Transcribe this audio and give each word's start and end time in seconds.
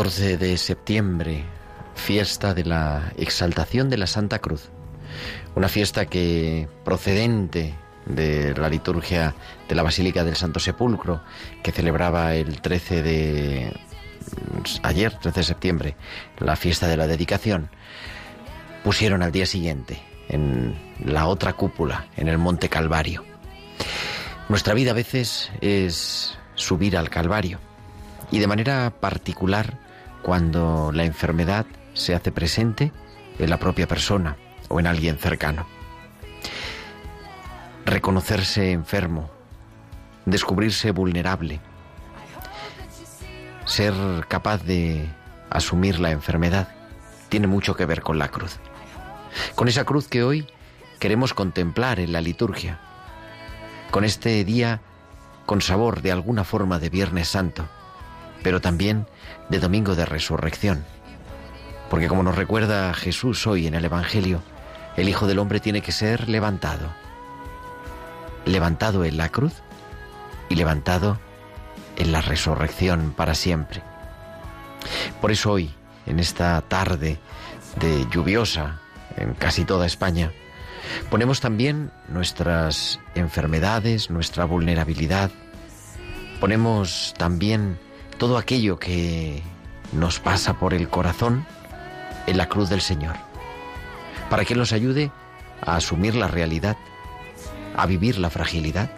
14 0.00 0.38
de 0.38 0.56
septiembre, 0.56 1.44
fiesta 1.94 2.54
de 2.54 2.64
la 2.64 3.12
exaltación 3.18 3.90
de 3.90 3.98
la 3.98 4.06
Santa 4.06 4.38
Cruz. 4.38 4.70
Una 5.54 5.68
fiesta 5.68 6.06
que 6.06 6.70
procedente 6.86 7.74
de 8.06 8.54
la 8.56 8.70
liturgia 8.70 9.34
de 9.68 9.74
la 9.74 9.82
Basílica 9.82 10.24
del 10.24 10.36
Santo 10.36 10.58
Sepulcro, 10.58 11.20
que 11.62 11.70
celebraba 11.70 12.34
el 12.34 12.62
13 12.62 13.02
de 13.02 13.76
ayer, 14.84 15.18
13 15.18 15.40
de 15.40 15.44
septiembre, 15.44 15.96
la 16.38 16.56
fiesta 16.56 16.88
de 16.88 16.96
la 16.96 17.06
dedicación, 17.06 17.68
pusieron 18.82 19.22
al 19.22 19.32
día 19.32 19.44
siguiente 19.44 20.00
en 20.30 20.78
la 21.04 21.26
otra 21.26 21.52
cúpula, 21.52 22.06
en 22.16 22.28
el 22.28 22.38
Monte 22.38 22.70
Calvario. 22.70 23.22
Nuestra 24.48 24.72
vida 24.72 24.92
a 24.92 24.94
veces 24.94 25.50
es 25.60 26.38
subir 26.54 26.96
al 26.96 27.10
Calvario 27.10 27.58
y 28.30 28.38
de 28.38 28.46
manera 28.46 28.94
particular 28.98 29.89
cuando 30.22 30.92
la 30.92 31.04
enfermedad 31.04 31.66
se 31.94 32.14
hace 32.14 32.32
presente 32.32 32.92
en 33.38 33.50
la 33.50 33.58
propia 33.58 33.86
persona 33.86 34.36
o 34.68 34.80
en 34.80 34.86
alguien 34.86 35.18
cercano. 35.18 35.66
Reconocerse 37.84 38.72
enfermo, 38.72 39.30
descubrirse 40.26 40.90
vulnerable, 40.92 41.60
ser 43.64 43.94
capaz 44.28 44.62
de 44.64 45.08
asumir 45.48 45.98
la 45.98 46.10
enfermedad, 46.10 46.68
tiene 47.28 47.46
mucho 47.46 47.74
que 47.74 47.86
ver 47.86 48.02
con 48.02 48.18
la 48.18 48.28
cruz. 48.28 48.58
Con 49.54 49.68
esa 49.68 49.84
cruz 49.84 50.08
que 50.08 50.22
hoy 50.22 50.46
queremos 50.98 51.34
contemplar 51.34 52.00
en 52.00 52.12
la 52.12 52.20
liturgia, 52.20 52.78
con 53.90 54.04
este 54.04 54.44
día 54.44 54.80
con 55.46 55.60
sabor 55.60 56.02
de 56.02 56.12
alguna 56.12 56.44
forma 56.44 56.78
de 56.78 56.90
Viernes 56.90 57.28
Santo, 57.28 57.68
pero 58.42 58.60
también 58.60 59.06
de 59.48 59.60
Domingo 59.60 59.94
de 59.94 60.06
Resurrección. 60.06 60.84
Porque 61.88 62.08
como 62.08 62.22
nos 62.22 62.36
recuerda 62.36 62.94
Jesús 62.94 63.46
hoy 63.46 63.66
en 63.66 63.74
el 63.74 63.84
Evangelio, 63.84 64.42
el 64.96 65.08
Hijo 65.08 65.26
del 65.26 65.38
Hombre 65.38 65.60
tiene 65.60 65.82
que 65.82 65.92
ser 65.92 66.28
levantado. 66.28 66.92
Levantado 68.44 69.04
en 69.04 69.16
la 69.16 69.28
cruz 69.28 69.54
y 70.48 70.54
levantado 70.54 71.18
en 71.96 72.12
la 72.12 72.20
resurrección 72.20 73.12
para 73.16 73.34
siempre. 73.34 73.82
Por 75.20 75.30
eso 75.30 75.52
hoy, 75.52 75.70
en 76.06 76.18
esta 76.20 76.60
tarde 76.62 77.18
de 77.78 78.06
lluviosa 78.10 78.80
en 79.16 79.34
casi 79.34 79.64
toda 79.64 79.86
España, 79.86 80.32
ponemos 81.10 81.40
también 81.40 81.90
nuestras 82.08 83.00
enfermedades, 83.14 84.10
nuestra 84.10 84.44
vulnerabilidad, 84.44 85.30
ponemos 86.40 87.14
también 87.18 87.78
todo 88.20 88.36
aquello 88.36 88.78
que 88.78 89.42
nos 89.94 90.20
pasa 90.20 90.58
por 90.58 90.74
el 90.74 90.90
corazón 90.90 91.46
en 92.26 92.36
la 92.36 92.50
cruz 92.50 92.68
del 92.68 92.82
Señor, 92.82 93.16
para 94.28 94.44
que 94.44 94.54
nos 94.54 94.74
ayude 94.74 95.10
a 95.62 95.76
asumir 95.76 96.14
la 96.14 96.28
realidad, 96.28 96.76
a 97.74 97.86
vivir 97.86 98.18
la 98.18 98.28
fragilidad 98.28 98.90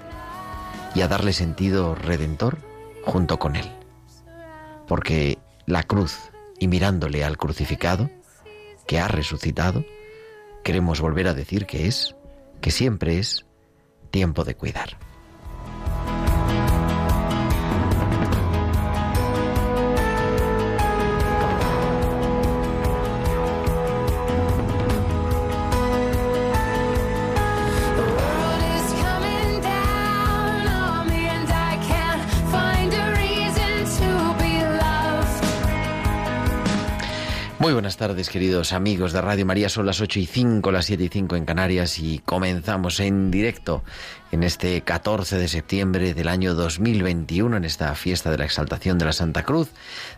y 0.96 1.02
a 1.02 1.08
darle 1.08 1.32
sentido 1.32 1.94
redentor 1.94 2.58
junto 3.04 3.38
con 3.38 3.54
Él. 3.54 3.70
Porque 4.88 5.38
la 5.66 5.84
cruz, 5.84 6.18
y 6.58 6.66
mirándole 6.66 7.22
al 7.22 7.38
crucificado, 7.38 8.10
que 8.88 8.98
ha 8.98 9.06
resucitado, 9.06 9.84
queremos 10.64 11.00
volver 11.00 11.28
a 11.28 11.34
decir 11.34 11.66
que 11.66 11.86
es, 11.86 12.16
que 12.60 12.72
siempre 12.72 13.20
es, 13.20 13.46
tiempo 14.10 14.42
de 14.42 14.56
cuidar. 14.56 14.96
Tardes, 38.08 38.30
queridos 38.30 38.72
amigos 38.72 39.12
de 39.12 39.20
Radio 39.20 39.46
María. 39.46 39.68
Son 39.68 39.86
las 39.86 40.00
8 40.00 40.18
y 40.18 40.26
5, 40.26 40.72
las 40.72 40.86
7 40.86 41.04
y 41.04 41.08
5 41.08 41.36
en 41.36 41.44
Canarias 41.44 42.00
y 42.00 42.18
comenzamos 42.18 42.98
en 42.98 43.30
directo 43.30 43.84
en 44.32 44.42
este 44.42 44.80
14 44.80 45.36
de 45.36 45.46
septiembre 45.46 46.14
del 46.14 46.26
año 46.26 46.54
2021, 46.54 47.58
en 47.58 47.64
esta 47.64 47.94
fiesta 47.94 48.30
de 48.30 48.38
la 48.38 48.46
exaltación 48.46 48.96
de 48.96 49.04
la 49.04 49.12
Santa 49.12 49.42
Cruz, 49.44 49.68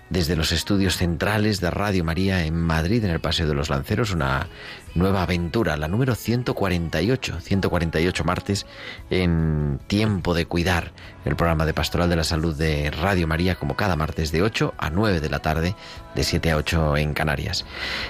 desde 0.09 0.37
los 0.37 0.53
estudios 0.53 0.97
centrales 0.97 1.61
de 1.61 1.71
Radio 1.71 2.05
María 2.05 2.45
en 2.45 2.57
Madrid, 2.57 3.05
en 3.05 3.11
el 3.11 3.19
Paseo 3.19 3.49
de 3.49 3.55
los 3.55 3.71
Lanceros, 3.71 4.13
una 4.13 4.47
nueva 4.95 5.23
aventura, 5.23 5.77
la 5.77 5.89
número 5.89 6.15
148, 6.15 7.41
148 7.41 8.25
martes 8.25 8.67
en 9.11 9.81
Tiempo 9.89 10.33
de 10.33 10.47
Cuidar, 10.47 10.93
el 11.25 11.35
programa 11.35 11.67
de 11.67 11.75
Pastoral 11.75 12.09
de 12.09 12.17
la 12.17 12.23
Salud 12.23 12.55
de 12.55 12.93
Radio 12.93 13.27
María, 13.27 13.57
como 13.57 13.75
cada 13.75 13.97
martes 13.97 14.31
de 14.31 14.43
8 14.43 14.75
a 14.79 14.91
9 14.91 15.21
de 15.21 15.31
la 15.31 15.41
tarde, 15.41 15.75
de 16.15 16.23
7 16.23 16.53
a 16.53 16.57
8 16.57 16.97
en 16.99 17.15
Canarias. 17.15 17.67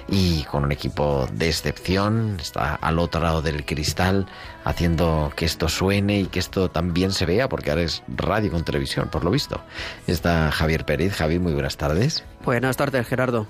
Y 0.09 0.43
con 0.45 0.65
un 0.65 0.73
equipo 0.73 1.27
de 1.33 1.49
excepción, 1.49 2.37
está 2.39 2.75
al 2.75 2.99
otro 2.99 3.23
lado 3.23 3.41
del 3.41 3.65
cristal, 3.65 4.27
haciendo 4.65 5.33
que 5.37 5.45
esto 5.45 5.69
suene 5.69 6.21
y 6.21 6.27
que 6.27 6.39
esto 6.39 6.71
también 6.71 7.13
se 7.13 7.27
vea, 7.27 7.49
porque 7.49 7.71
ahora 7.71 7.83
es 7.83 8.03
radio 8.09 8.51
con 8.51 8.65
televisión, 8.65 9.09
por 9.11 9.25
lo 9.25 9.31
visto. 9.31 9.61
Está 10.07 10.51
Javier 10.51 10.85
Pérez. 10.85 11.15
Javier, 11.15 11.41
muy 11.41 11.53
buenas 11.53 11.77
tardes. 11.77 12.25
Buenas 12.45 12.77
tardes, 12.77 13.07
Gerardo. 13.07 13.47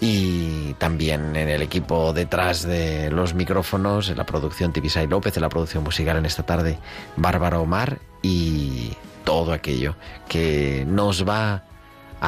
Y 0.00 0.74
también 0.74 1.36
en 1.36 1.48
el 1.48 1.62
equipo 1.62 2.12
detrás 2.12 2.62
de 2.62 3.10
los 3.10 3.34
micrófonos, 3.34 4.08
en 4.08 4.16
la 4.16 4.24
producción 4.26 4.72
Tibisay 4.72 5.06
López, 5.06 5.36
en 5.36 5.42
la 5.42 5.48
producción 5.48 5.84
musical 5.84 6.16
en 6.16 6.26
esta 6.26 6.44
tarde, 6.44 6.78
Bárbara 7.16 7.58
Omar 7.58 7.98
y 8.22 8.92
todo 9.24 9.52
aquello 9.52 9.96
que 10.28 10.84
nos 10.86 11.28
va 11.28 11.64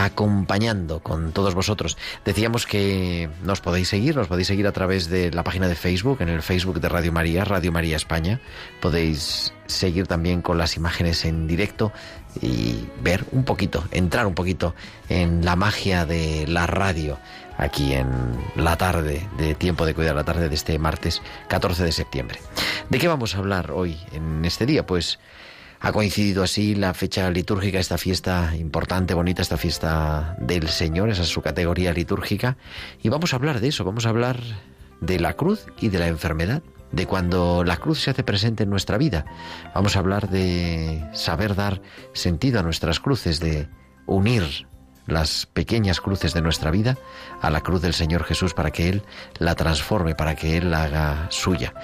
acompañando 0.05 1.01
con 1.01 1.33
todos 1.33 1.55
vosotros. 1.55 1.97
Decíamos 2.25 2.67
que 2.67 3.31
nos 3.43 3.63
podéis 3.63 3.89
seguir, 3.89 4.15
nos 4.15 4.29
podéis 4.29 4.49
seguir 4.49 4.67
a 4.67 4.73
través 4.73 5.09
de 5.09 5.31
la 5.31 5.43
página 5.43 5.69
de 5.69 5.75
Facebook, 5.75 6.19
en 6.21 6.29
el 6.29 6.43
Facebook 6.43 6.81
de 6.81 6.89
Radio 6.91 7.13
María, 7.13 7.45
Radio 7.47 7.73
María 7.73 7.97
España. 7.97 8.39
Podéis 8.81 9.55
seguir 9.67 10.07
también 10.07 10.43
con 10.43 10.59
las 10.59 10.77
imágenes 10.77 11.25
en 11.25 11.47
directo 11.47 11.93
y 12.43 12.87
ver 13.01 13.25
un 13.33 13.45
poquito, 13.45 13.85
entrar 13.91 14.27
un 14.27 14.35
poquito 14.35 14.75
en 15.09 15.45
la 15.45 15.57
magia 15.57 16.05
de 16.05 16.47
la 16.47 16.67
radio 16.67 17.19
aquí 17.57 17.95
en 17.95 18.07
la 18.55 18.77
tarde 18.77 19.27
de 19.39 19.55
Tiempo 19.55 19.87
de 19.87 19.95
Cuidar, 19.95 20.15
la 20.15 20.25
tarde 20.25 20.51
de 20.51 20.55
este 20.55 20.79
martes 20.79 21.23
14 21.49 21.85
de 21.85 21.93
septiembre. 21.93 22.39
¿De 22.91 22.99
qué 22.99 23.09
vamos 23.09 23.35
a 23.35 23.39
hablar 23.39 23.71
hoy 23.71 23.99
en 24.13 24.45
este 24.45 24.67
día? 24.67 24.85
Pues 24.87 25.19
Ha 25.81 25.93
coincidido 25.93 26.43
así 26.43 26.75
la 26.75 26.95
fecha 26.95 27.31
litúrgica, 27.31 27.79
esta 27.79 27.99
fiesta 27.99 28.55
importante, 28.57 29.15
bonita, 29.15 29.43
esta 29.43 29.57
fiesta 29.57 30.37
del 30.41 30.69
Señor, 30.69 31.11
esa 31.11 31.23
es 31.23 31.29
su 31.29 31.43
categoría 31.43 31.93
litúrgica. 31.93 32.57
Y 33.03 33.09
vamos 33.09 33.33
a 33.33 33.37
hablar 33.37 33.61
de 33.61 33.69
eso, 33.69 33.85
vamos 33.85 34.07
a 34.07 34.09
hablar 34.09 34.41
de 35.01 35.21
la 35.21 35.35
cruz 35.35 35.67
y 35.81 35.89
de 35.89 35.99
la 35.99 36.09
enfermedad, 36.09 36.63
de 36.93 37.07
cuando 37.07 37.65
la 37.65 37.77
cruz 37.77 38.01
se 38.01 38.11
hace 38.11 38.23
presente 38.23 38.63
en 38.63 38.71
nuestra 38.71 38.97
vida. 38.97 39.27
Vamos 39.75 39.97
a 39.97 39.99
hablar 39.99 40.31
de 40.31 41.05
saber 41.13 41.55
dar 41.55 41.83
sentido 42.15 42.61
a 42.61 42.63
nuestras 42.63 43.01
cruces, 43.01 43.41
de 43.41 43.69
unir 44.07 44.67
las 45.07 45.47
pequeñas 45.47 46.01
cruces 46.01 46.35
de 46.35 46.43
nuestra 46.43 46.71
vida 46.71 46.97
a 47.41 47.51
la 47.51 47.61
cruz 47.61 47.83
del 47.83 47.95
Señor 47.95 48.25
Jesús 48.25 48.55
para 48.55 48.71
que 48.71 48.89
Él 48.89 49.03
la 49.39 49.55
transforme, 49.55 50.15
para 50.15 50.35
que 50.35 50.57
Él 50.57 50.71
la 50.71 50.85
haga 50.85 51.27
suya. 51.31 51.75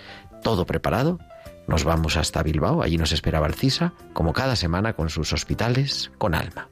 todo 0.43 0.67
preparado. 0.67 1.21
Nos 1.67 1.85
vamos 1.85 2.17
hasta 2.17 2.43
Bilbao, 2.43 2.83
allí 2.83 2.99
nos 2.99 3.13
espera 3.13 3.41
Valcisa, 3.41 3.95
como 4.13 4.35
cada 4.35 4.55
semana 4.55 4.93
con 4.93 5.09
sus 5.09 5.33
hospitales 5.33 6.11
con 6.19 6.35
alma. 6.35 6.69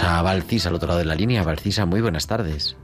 A 0.00 0.22
Valcis 0.22 0.64
al 0.64 0.74
otro 0.74 0.88
lado 0.88 1.00
de 1.00 1.04
la 1.04 1.14
línea. 1.14 1.42
Valcisa, 1.42 1.84
muy 1.84 2.00
buenas 2.00 2.26
tardes. 2.26 2.76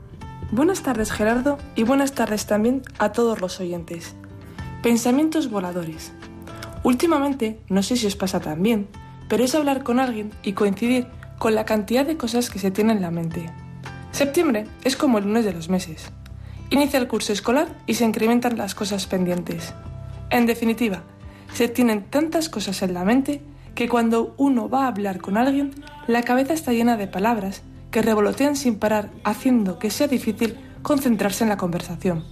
Buenas 0.51 0.83
tardes 0.83 1.11
Gerardo 1.11 1.57
y 1.75 1.81
buenas 1.81 2.13
tardes 2.13 2.45
también 2.45 2.83
a 2.99 3.11
todos 3.11 3.41
los 3.41 3.59
oyentes. 3.59 4.15
Pensamientos 4.83 5.49
voladores. 5.49 6.11
Últimamente, 6.83 7.59
no 7.67 7.81
sé 7.81 7.97
si 7.97 8.05
os 8.05 8.15
pasa 8.15 8.39
también, 8.39 8.87
pero 9.27 9.43
es 9.43 9.55
hablar 9.55 9.81
con 9.81 9.99
alguien 9.99 10.31
y 10.43 10.53
coincidir 10.53 11.07
con 11.39 11.55
la 11.55 11.65
cantidad 11.65 12.05
de 12.05 12.15
cosas 12.15 12.51
que 12.51 12.59
se 12.59 12.69
tienen 12.69 12.97
en 12.97 13.01
la 13.01 13.11
mente. 13.11 13.51
Septiembre 14.11 14.67
es 14.83 14.95
como 14.95 15.17
el 15.17 15.23
lunes 15.23 15.45
de 15.45 15.53
los 15.53 15.67
meses. 15.67 16.11
Inicia 16.69 16.99
el 16.99 17.07
curso 17.07 17.33
escolar 17.33 17.69
y 17.87 17.95
se 17.95 18.05
incrementan 18.05 18.55
las 18.55 18.75
cosas 18.75 19.07
pendientes. 19.07 19.73
En 20.29 20.45
definitiva, 20.45 21.01
se 21.53 21.69
tienen 21.69 22.03
tantas 22.03 22.49
cosas 22.49 22.83
en 22.83 22.93
la 22.93 23.03
mente 23.03 23.41
que 23.73 23.89
cuando 23.89 24.35
uno 24.37 24.69
va 24.69 24.83
a 24.83 24.89
hablar 24.89 25.21
con 25.21 25.37
alguien, 25.37 25.73
la 26.09 26.23
cabeza 26.23 26.53
está 26.53 26.73
llena 26.73 26.97
de 26.97 27.05
palabras 27.05 27.61
que 27.91 28.01
revolotean 28.01 28.55
sin 28.55 28.79
parar, 28.79 29.11
haciendo 29.23 29.77
que 29.77 29.91
sea 29.91 30.07
difícil 30.07 30.57
concentrarse 30.81 31.43
en 31.43 31.51
la 31.51 31.57
conversación. 31.57 32.23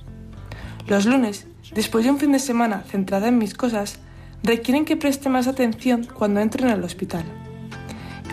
Los 0.87 1.05
lunes, 1.05 1.45
después 1.75 2.03
de 2.03 2.09
un 2.09 2.17
fin 2.17 2.31
de 2.31 2.39
semana 2.39 2.81
centrada 2.87 3.27
en 3.27 3.37
mis 3.37 3.53
cosas, 3.53 3.99
requieren 4.41 4.83
que 4.83 4.97
preste 4.97 5.29
más 5.29 5.45
atención 5.45 6.07
cuando 6.11 6.39
entro 6.39 6.65
en 6.65 6.73
el 6.73 6.83
hospital. 6.83 7.23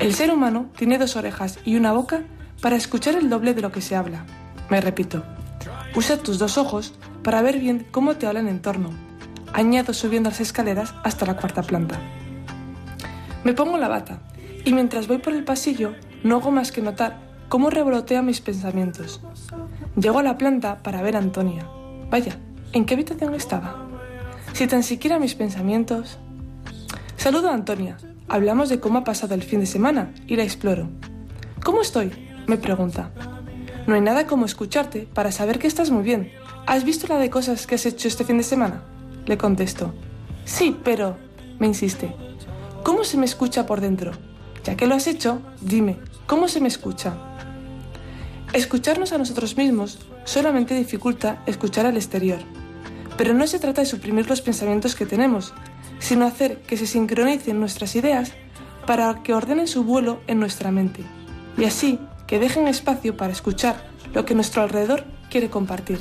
El 0.00 0.14
ser 0.14 0.32
humano 0.32 0.70
tiene 0.78 0.96
dos 0.96 1.14
orejas 1.14 1.58
y 1.62 1.76
una 1.76 1.92
boca 1.92 2.22
para 2.62 2.76
escuchar 2.76 3.14
el 3.14 3.28
doble 3.28 3.52
de 3.52 3.60
lo 3.60 3.70
que 3.70 3.82
se 3.82 3.96
habla. 3.96 4.24
Me 4.70 4.80
repito, 4.80 5.24
usa 5.94 6.16
tus 6.16 6.38
dos 6.38 6.56
ojos 6.56 6.94
para 7.22 7.42
ver 7.42 7.58
bien 7.58 7.86
cómo 7.90 8.16
te 8.16 8.26
hablan 8.26 8.48
en 8.48 8.62
torno. 8.62 8.92
Añado 9.52 9.92
subiendo 9.92 10.30
las 10.30 10.40
escaleras 10.40 10.94
hasta 11.04 11.26
la 11.26 11.36
cuarta 11.36 11.60
planta. 11.60 12.00
Me 13.44 13.52
pongo 13.52 13.76
la 13.76 13.88
bata 13.88 14.20
y 14.64 14.72
mientras 14.72 15.06
voy 15.06 15.18
por 15.18 15.34
el 15.34 15.44
pasillo 15.44 15.94
no 16.22 16.36
hago 16.36 16.50
más 16.50 16.72
que 16.72 16.82
notar 16.82 17.18
cómo 17.48 17.70
revolotea 17.70 18.22
mis 18.22 18.40
pensamientos. 18.40 19.20
Llego 19.96 20.18
a 20.18 20.22
la 20.22 20.38
planta 20.38 20.82
para 20.82 21.02
ver 21.02 21.16
a 21.16 21.20
Antonia. 21.20 21.68
Vaya, 22.10 22.38
¿en 22.72 22.84
qué 22.84 22.94
habitación 22.94 23.34
estaba? 23.34 23.86
Si 24.52 24.66
tan 24.66 24.82
siquiera 24.82 25.18
mis 25.18 25.34
pensamientos... 25.34 26.18
Saludo 27.16 27.50
a 27.50 27.54
Antonia. 27.54 27.96
Hablamos 28.28 28.68
de 28.68 28.80
cómo 28.80 28.98
ha 28.98 29.04
pasado 29.04 29.34
el 29.34 29.42
fin 29.42 29.60
de 29.60 29.66
semana 29.66 30.12
y 30.26 30.36
la 30.36 30.42
exploro. 30.42 30.88
¿Cómo 31.62 31.82
estoy? 31.82 32.12
me 32.46 32.58
pregunta. 32.58 33.10
No 33.86 33.94
hay 33.94 34.00
nada 34.00 34.26
como 34.26 34.46
escucharte 34.46 35.08
para 35.12 35.32
saber 35.32 35.58
que 35.58 35.66
estás 35.66 35.90
muy 35.90 36.02
bien. 36.02 36.32
¿Has 36.66 36.84
visto 36.84 37.06
la 37.06 37.18
de 37.18 37.30
cosas 37.30 37.66
que 37.66 37.74
has 37.74 37.86
hecho 37.86 38.08
este 38.08 38.24
fin 38.24 38.38
de 38.38 38.44
semana? 38.44 38.82
Le 39.26 39.38
contesto. 39.38 39.94
Sí, 40.44 40.76
pero... 40.84 41.16
me 41.58 41.66
insiste. 41.66 42.14
¿Cómo 42.82 43.04
se 43.04 43.16
me 43.16 43.26
escucha 43.26 43.66
por 43.66 43.80
dentro? 43.80 44.12
Ya 44.64 44.76
que 44.76 44.86
lo 44.86 44.94
has 44.94 45.06
hecho, 45.06 45.42
dime, 45.60 45.98
¿cómo 46.26 46.48
se 46.48 46.60
me 46.60 46.68
escucha? 46.68 47.14
Escucharnos 48.52 49.12
a 49.12 49.18
nosotros 49.18 49.56
mismos 49.56 49.98
solamente 50.24 50.74
dificulta 50.74 51.42
escuchar 51.46 51.86
al 51.86 51.96
exterior. 51.96 52.38
Pero 53.16 53.34
no 53.34 53.46
se 53.46 53.58
trata 53.58 53.82
de 53.82 53.86
suprimir 53.86 54.28
los 54.28 54.40
pensamientos 54.40 54.94
que 54.94 55.06
tenemos, 55.06 55.52
sino 55.98 56.26
hacer 56.26 56.62
que 56.62 56.76
se 56.76 56.86
sincronicen 56.86 57.60
nuestras 57.60 57.94
ideas 57.94 58.32
para 58.86 59.22
que 59.22 59.34
ordenen 59.34 59.68
su 59.68 59.84
vuelo 59.84 60.20
en 60.26 60.40
nuestra 60.40 60.70
mente, 60.70 61.02
y 61.56 61.64
así 61.64 61.98
que 62.26 62.38
dejen 62.38 62.68
espacio 62.68 63.16
para 63.16 63.32
escuchar 63.32 63.86
lo 64.12 64.24
que 64.24 64.34
nuestro 64.34 64.62
alrededor 64.62 65.04
quiere 65.30 65.50
compartir. 65.50 66.00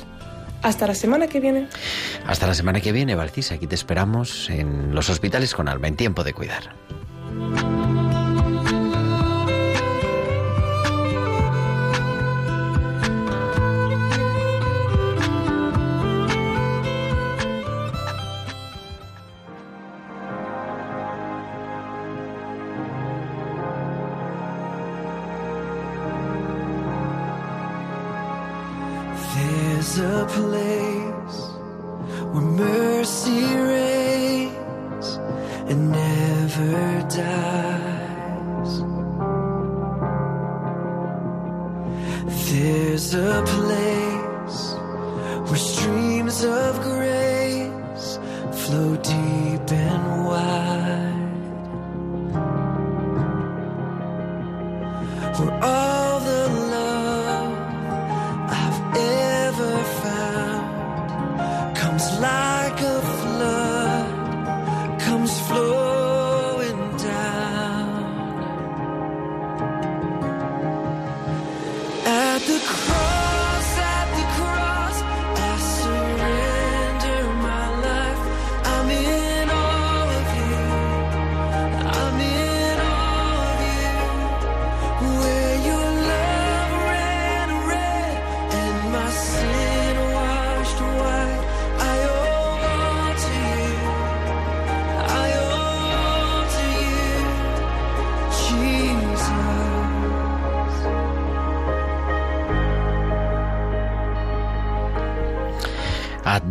Hasta 0.62 0.86
la 0.86 0.94
semana 0.94 1.26
que 1.26 1.40
viene. 1.40 1.68
Hasta 2.26 2.46
la 2.46 2.54
semana 2.54 2.80
que 2.80 2.92
viene, 2.92 3.14
Valcis. 3.14 3.52
Aquí 3.52 3.66
te 3.66 3.74
esperamos 3.74 4.48
en 4.48 4.94
los 4.94 5.10
hospitales 5.10 5.54
con 5.54 5.68
alma, 5.68 5.88
en 5.88 5.96
tiempo 5.96 6.24
de 6.24 6.32
cuidar. 6.32 6.74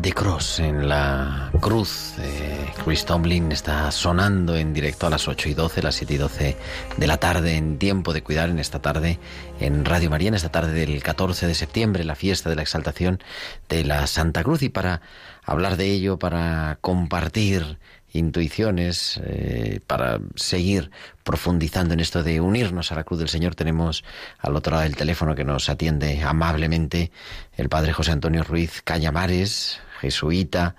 The 0.03 0.11
Cross 0.11 0.59
en 0.59 0.89
la 0.89 1.49
cruz. 1.61 2.15
Eh, 2.19 2.65
Chris 2.83 3.05
Tomlin 3.05 3.53
está 3.53 3.89
sonando 3.89 4.57
en 4.57 4.73
directo 4.73 5.07
a 5.07 5.09
las 5.09 5.29
8 5.29 5.47
y 5.47 5.53
12, 5.53 5.81
las 5.81 5.95
7 5.95 6.13
y 6.13 6.17
12 6.17 6.57
de 6.97 7.07
la 7.07 7.15
tarde, 7.15 7.55
en 7.55 7.79
tiempo 7.79 8.11
de 8.11 8.21
cuidar 8.21 8.49
en 8.49 8.59
esta 8.59 8.81
tarde 8.81 9.17
en 9.61 9.85
Radio 9.85 10.09
María, 10.09 10.27
en 10.27 10.33
esta 10.33 10.51
tarde 10.51 10.73
del 10.73 11.01
14 11.01 11.47
de 11.47 11.55
septiembre, 11.55 12.03
la 12.03 12.15
fiesta 12.15 12.49
de 12.49 12.57
la 12.57 12.63
exaltación 12.63 13.23
de 13.69 13.85
la 13.85 14.05
Santa 14.07 14.43
Cruz. 14.43 14.61
Y 14.63 14.67
para 14.67 14.99
hablar 15.45 15.77
de 15.77 15.85
ello, 15.85 16.19
para 16.19 16.79
compartir 16.81 17.77
intuiciones, 18.11 19.21
eh, 19.23 19.79
para 19.87 20.19
seguir 20.35 20.91
profundizando 21.23 21.93
en 21.93 22.01
esto 22.01 22.23
de 22.23 22.41
unirnos 22.41 22.91
a 22.91 22.95
la 22.95 23.05
cruz 23.05 23.19
del 23.19 23.29
Señor, 23.29 23.55
tenemos 23.55 24.03
al 24.39 24.57
otro 24.57 24.71
lado 24.71 24.83
del 24.83 24.97
teléfono 24.97 25.33
que 25.33 25.45
nos 25.45 25.69
atiende 25.69 26.21
amablemente 26.23 27.09
el 27.55 27.69
Padre 27.69 27.93
José 27.93 28.11
Antonio 28.11 28.43
Ruiz 28.43 28.81
Cañamares, 28.83 29.79
jesuita, 30.03 30.75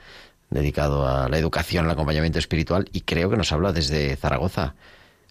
dedicado 0.50 1.09
a 1.09 1.28
la 1.28 1.38
educación, 1.38 1.87
al 1.87 1.90
acompañamiento 1.90 2.38
espiritual, 2.38 2.85
y 2.93 3.00
creo 3.00 3.31
que 3.31 3.37
nos 3.37 3.52
habla 3.52 3.73
desde 3.73 4.14
Zaragoza. 4.16 4.75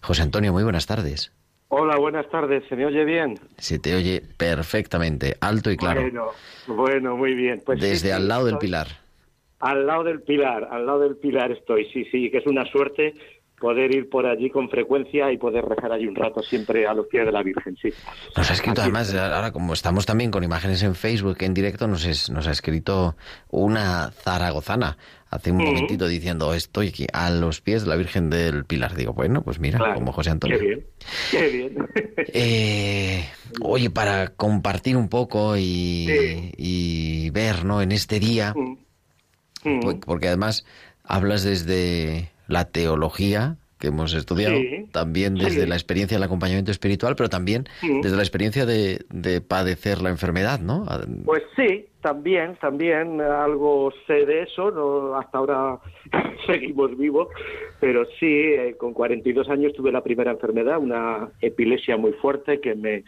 José 0.02 0.22
Antonio, 0.22 0.52
muy 0.52 0.64
buenas 0.64 0.86
tardes. 0.86 1.32
Hola, 1.68 1.96
buenas 1.96 2.28
tardes. 2.28 2.64
¿Se 2.68 2.76
me 2.76 2.86
oye 2.86 3.04
bien? 3.04 3.38
Se 3.56 3.78
te 3.78 3.94
oye 3.94 4.22
perfectamente, 4.36 5.36
alto 5.40 5.70
y 5.70 5.76
claro. 5.76 6.02
Bueno, 6.02 6.26
bueno 6.66 7.16
muy 7.16 7.34
bien. 7.34 7.62
Pues 7.64 7.80
desde 7.80 8.12
al 8.12 8.28
lado 8.28 8.46
del 8.46 8.58
pilar. 8.58 8.88
Al 9.60 9.86
lado 9.86 10.04
del 10.04 10.20
pilar, 10.22 10.68
al 10.70 10.84
lado 10.84 11.00
del 11.00 11.16
pilar 11.16 11.52
estoy, 11.52 11.86
sí, 11.92 12.04
sí, 12.10 12.30
que 12.30 12.38
es 12.38 12.46
una 12.46 12.66
suerte 12.66 13.14
poder 13.58 13.94
ir 13.94 14.08
por 14.08 14.26
allí 14.26 14.50
con 14.50 14.68
frecuencia 14.68 15.32
y 15.32 15.38
poder 15.38 15.64
rezar 15.64 15.92
allí 15.92 16.06
un 16.06 16.14
rato 16.14 16.42
siempre 16.42 16.86
a 16.86 16.94
los 16.94 17.06
pies 17.06 17.24
de 17.24 17.32
la 17.32 17.42
Virgen, 17.42 17.76
sí. 17.80 17.90
Nos 18.36 18.50
ha 18.50 18.54
escrito 18.54 18.82
además, 18.82 19.14
ahora 19.14 19.52
como 19.52 19.72
estamos 19.72 20.06
también 20.06 20.30
con 20.30 20.44
imágenes 20.44 20.82
en 20.82 20.94
Facebook 20.94 21.38
en 21.40 21.54
directo, 21.54 21.86
nos, 21.86 22.30
nos 22.30 22.46
ha 22.46 22.50
escrito 22.50 23.16
una 23.50 24.10
zaragozana 24.10 24.96
hace 25.34 25.50
un 25.50 25.58
momentito 25.58 26.06
diciendo 26.06 26.54
estoy 26.54 26.88
aquí 26.88 27.06
a 27.12 27.28
los 27.30 27.60
pies 27.60 27.82
de 27.82 27.88
la 27.88 27.96
Virgen 27.96 28.30
del 28.30 28.64
Pilar. 28.64 28.94
Digo, 28.94 29.12
bueno, 29.12 29.42
pues 29.42 29.58
mira, 29.58 29.94
como 29.94 30.12
José 30.12 30.30
Antonio. 30.30 30.58
Qué 30.58 30.66
bien, 30.66 30.86
qué 31.30 31.48
bien. 31.48 31.88
Eh, 32.36 33.24
oye, 33.60 33.90
para 33.90 34.28
compartir 34.28 34.96
un 34.96 35.08
poco 35.08 35.56
y, 35.56 36.06
y 36.56 37.30
ver, 37.30 37.64
¿no? 37.64 37.80
En 37.82 37.92
este 37.92 38.18
día, 38.18 38.54
porque 40.06 40.28
además 40.28 40.64
hablas 41.04 41.44
desde 41.44 42.30
la 42.48 42.66
teología 42.66 43.56
que 43.78 43.88
hemos 43.88 44.14
estudiado, 44.14 44.56
también 44.92 45.34
desde 45.34 45.66
la 45.66 45.74
experiencia 45.74 46.16
del 46.16 46.24
acompañamiento 46.24 46.70
espiritual, 46.70 47.16
pero 47.16 47.28
también 47.28 47.64
desde 48.02 48.16
la 48.16 48.22
experiencia 48.22 48.64
de, 48.64 49.04
padecer 49.46 50.00
la 50.00 50.10
enfermedad, 50.10 50.60
¿no? 50.60 50.86
Pues 51.24 51.42
sí, 51.56 51.86
también, 52.00 52.56
también 52.60 53.20
algo 53.20 53.92
sé 54.06 54.24
de 54.26 54.42
eso, 54.42 54.70
no, 54.70 55.16
hasta 55.16 55.38
ahora 55.38 55.78
seguimos 56.46 56.96
vivos, 56.96 57.28
pero 57.80 58.04
sí, 58.18 58.26
eh, 58.26 58.76
con 58.78 58.94
42 58.94 59.48
años 59.50 59.72
tuve 59.74 59.92
la 59.92 60.02
primera 60.02 60.30
enfermedad, 60.30 60.78
una 60.78 61.28
epilepsia 61.40 61.96
muy 61.96 62.12
fuerte 62.12 62.60
que 62.60 62.74
me 62.74 63.04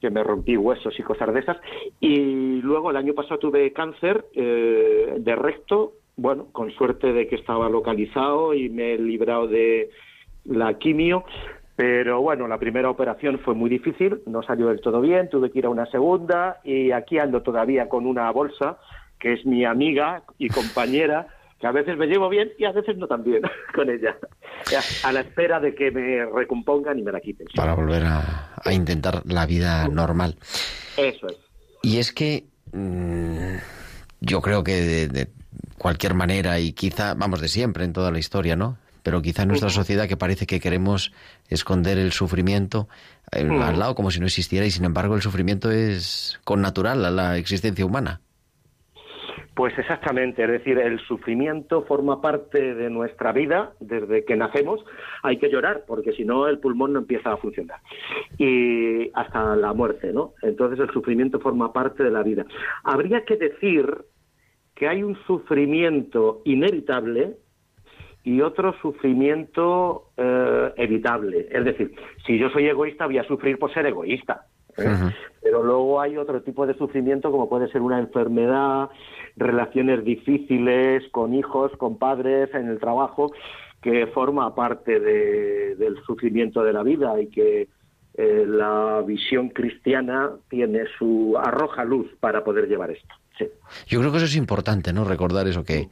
que 0.00 0.08
me 0.08 0.24
rompí 0.24 0.56
huesos 0.56 0.98
y 0.98 1.02
cosas 1.02 1.32
de 1.34 1.40
esas. 1.40 1.58
Y 2.00 2.62
luego 2.62 2.90
el 2.90 2.96
año 2.96 3.12
pasado 3.12 3.38
tuve 3.38 3.70
cáncer 3.74 4.24
eh, 4.32 5.16
de 5.18 5.36
recto 5.36 5.92
bueno, 6.20 6.48
con 6.52 6.70
suerte 6.72 7.14
de 7.14 7.26
que 7.26 7.36
estaba 7.36 7.70
localizado 7.70 8.52
y 8.52 8.68
me 8.68 8.92
he 8.92 8.98
librado 8.98 9.46
de 9.46 9.90
la 10.44 10.74
quimio, 10.74 11.24
pero 11.76 12.20
bueno, 12.20 12.46
la 12.46 12.58
primera 12.58 12.90
operación 12.90 13.38
fue 13.38 13.54
muy 13.54 13.70
difícil, 13.70 14.20
no 14.26 14.42
salió 14.42 14.68
del 14.68 14.82
todo 14.82 15.00
bien, 15.00 15.30
tuve 15.30 15.50
que 15.50 15.60
ir 15.60 15.64
a 15.64 15.70
una 15.70 15.86
segunda 15.86 16.60
y 16.62 16.90
aquí 16.90 17.18
ando 17.18 17.40
todavía 17.40 17.88
con 17.88 18.04
una 18.04 18.30
bolsa 18.32 18.76
que 19.18 19.32
es 19.32 19.46
mi 19.46 19.64
amiga 19.64 20.22
y 20.36 20.48
compañera, 20.48 21.26
que 21.58 21.66
a 21.66 21.72
veces 21.72 21.96
me 21.96 22.06
llevo 22.06 22.28
bien 22.28 22.52
y 22.58 22.66
a 22.66 22.72
veces 22.72 22.98
no 22.98 23.06
tan 23.06 23.24
bien 23.24 23.40
con 23.74 23.88
ella, 23.88 24.14
a 25.04 25.12
la 25.12 25.20
espera 25.20 25.58
de 25.58 25.74
que 25.74 25.90
me 25.90 26.26
recompongan 26.26 26.98
y 26.98 27.02
me 27.02 27.12
la 27.12 27.20
quiten. 27.20 27.46
Para 27.56 27.74
volver 27.74 28.02
a, 28.04 28.72
intentar 28.72 29.22
la 29.24 29.46
vida 29.46 29.88
normal. 29.88 30.36
Eso 30.98 31.28
es. 31.28 31.38
Y 31.82 31.98
es 31.98 32.12
que 32.12 32.44
mm, 32.72 33.56
yo 34.20 34.42
creo 34.42 34.62
que 34.62 35.08
de, 35.08 35.28
cualquier 35.80 36.12
manera 36.12 36.60
y 36.60 36.72
quizá, 36.74 37.14
vamos, 37.14 37.40
de 37.40 37.48
siempre 37.48 37.84
en 37.84 37.94
toda 37.94 38.10
la 38.10 38.18
historia, 38.18 38.54
¿no? 38.54 38.76
Pero 39.02 39.22
quizá 39.22 39.44
en 39.44 39.48
nuestra 39.48 39.70
sociedad 39.70 40.06
que 40.06 40.18
parece 40.18 40.44
que 40.46 40.60
queremos 40.60 41.10
esconder 41.48 41.96
el 41.96 42.12
sufrimiento 42.12 42.86
eh, 43.32 43.48
al 43.48 43.78
lado 43.78 43.94
como 43.94 44.10
si 44.10 44.20
no 44.20 44.26
existiera 44.26 44.66
y 44.66 44.70
sin 44.70 44.84
embargo 44.84 45.14
el 45.14 45.22
sufrimiento 45.22 45.70
es 45.70 46.38
con 46.44 46.60
natural 46.60 47.02
a 47.06 47.10
la 47.10 47.38
existencia 47.38 47.86
humana. 47.86 48.20
Pues 49.54 49.76
exactamente, 49.78 50.44
es 50.44 50.50
decir, 50.50 50.78
el 50.78 51.00
sufrimiento 51.00 51.82
forma 51.82 52.20
parte 52.20 52.74
de 52.74 52.90
nuestra 52.90 53.32
vida 53.32 53.72
desde 53.80 54.24
que 54.26 54.36
nacemos. 54.36 54.84
Hay 55.22 55.38
que 55.38 55.50
llorar 55.50 55.84
porque 55.86 56.12
si 56.12 56.24
no 56.24 56.46
el 56.46 56.58
pulmón 56.58 56.92
no 56.92 56.98
empieza 56.98 57.32
a 57.32 57.36
funcionar 57.38 57.80
y 58.36 59.10
hasta 59.14 59.56
la 59.56 59.72
muerte, 59.72 60.12
¿no? 60.12 60.34
Entonces 60.42 60.78
el 60.78 60.90
sufrimiento 60.92 61.40
forma 61.40 61.72
parte 61.72 62.04
de 62.04 62.10
la 62.10 62.22
vida. 62.22 62.44
Habría 62.84 63.24
que 63.24 63.36
decir 63.36 64.04
que 64.80 64.88
hay 64.88 65.02
un 65.02 65.14
sufrimiento 65.26 66.40
inevitable 66.46 67.36
y 68.24 68.40
otro 68.40 68.72
sufrimiento 68.80 70.06
eh, 70.16 70.72
evitable. 70.78 71.48
Es 71.50 71.66
decir, 71.66 71.94
si 72.26 72.38
yo 72.38 72.48
soy 72.48 72.66
egoísta, 72.66 73.04
voy 73.04 73.18
a 73.18 73.24
sufrir 73.24 73.58
por 73.58 73.70
ser 73.74 73.84
egoísta. 73.84 74.46
¿eh? 74.78 75.12
Pero 75.42 75.62
luego 75.62 76.00
hay 76.00 76.16
otro 76.16 76.40
tipo 76.40 76.66
de 76.66 76.72
sufrimiento, 76.78 77.30
como 77.30 77.50
puede 77.50 77.70
ser 77.70 77.82
una 77.82 77.98
enfermedad, 77.98 78.88
relaciones 79.36 80.02
difíciles 80.02 81.06
con 81.10 81.34
hijos, 81.34 81.72
con 81.76 81.98
padres, 81.98 82.48
en 82.54 82.68
el 82.68 82.78
trabajo, 82.78 83.34
que 83.82 84.06
forma 84.06 84.54
parte 84.54 84.98
del 84.98 85.98
sufrimiento 86.06 86.62
de 86.62 86.72
la 86.72 86.82
vida 86.82 87.20
y 87.20 87.26
que 87.26 87.68
eh, 88.14 88.44
la 88.48 89.04
visión 89.06 89.50
cristiana 89.50 90.30
tiene 90.48 90.84
su 90.98 91.36
arroja 91.36 91.84
luz 91.84 92.06
para 92.18 92.42
poder 92.42 92.66
llevar 92.66 92.92
esto. 92.92 93.19
Yo 93.86 94.00
creo 94.00 94.10
que 94.10 94.18
eso 94.18 94.26
es 94.26 94.36
importante, 94.36 94.92
¿no? 94.92 95.04
Recordar 95.04 95.46
eso, 95.48 95.64
que, 95.64 95.88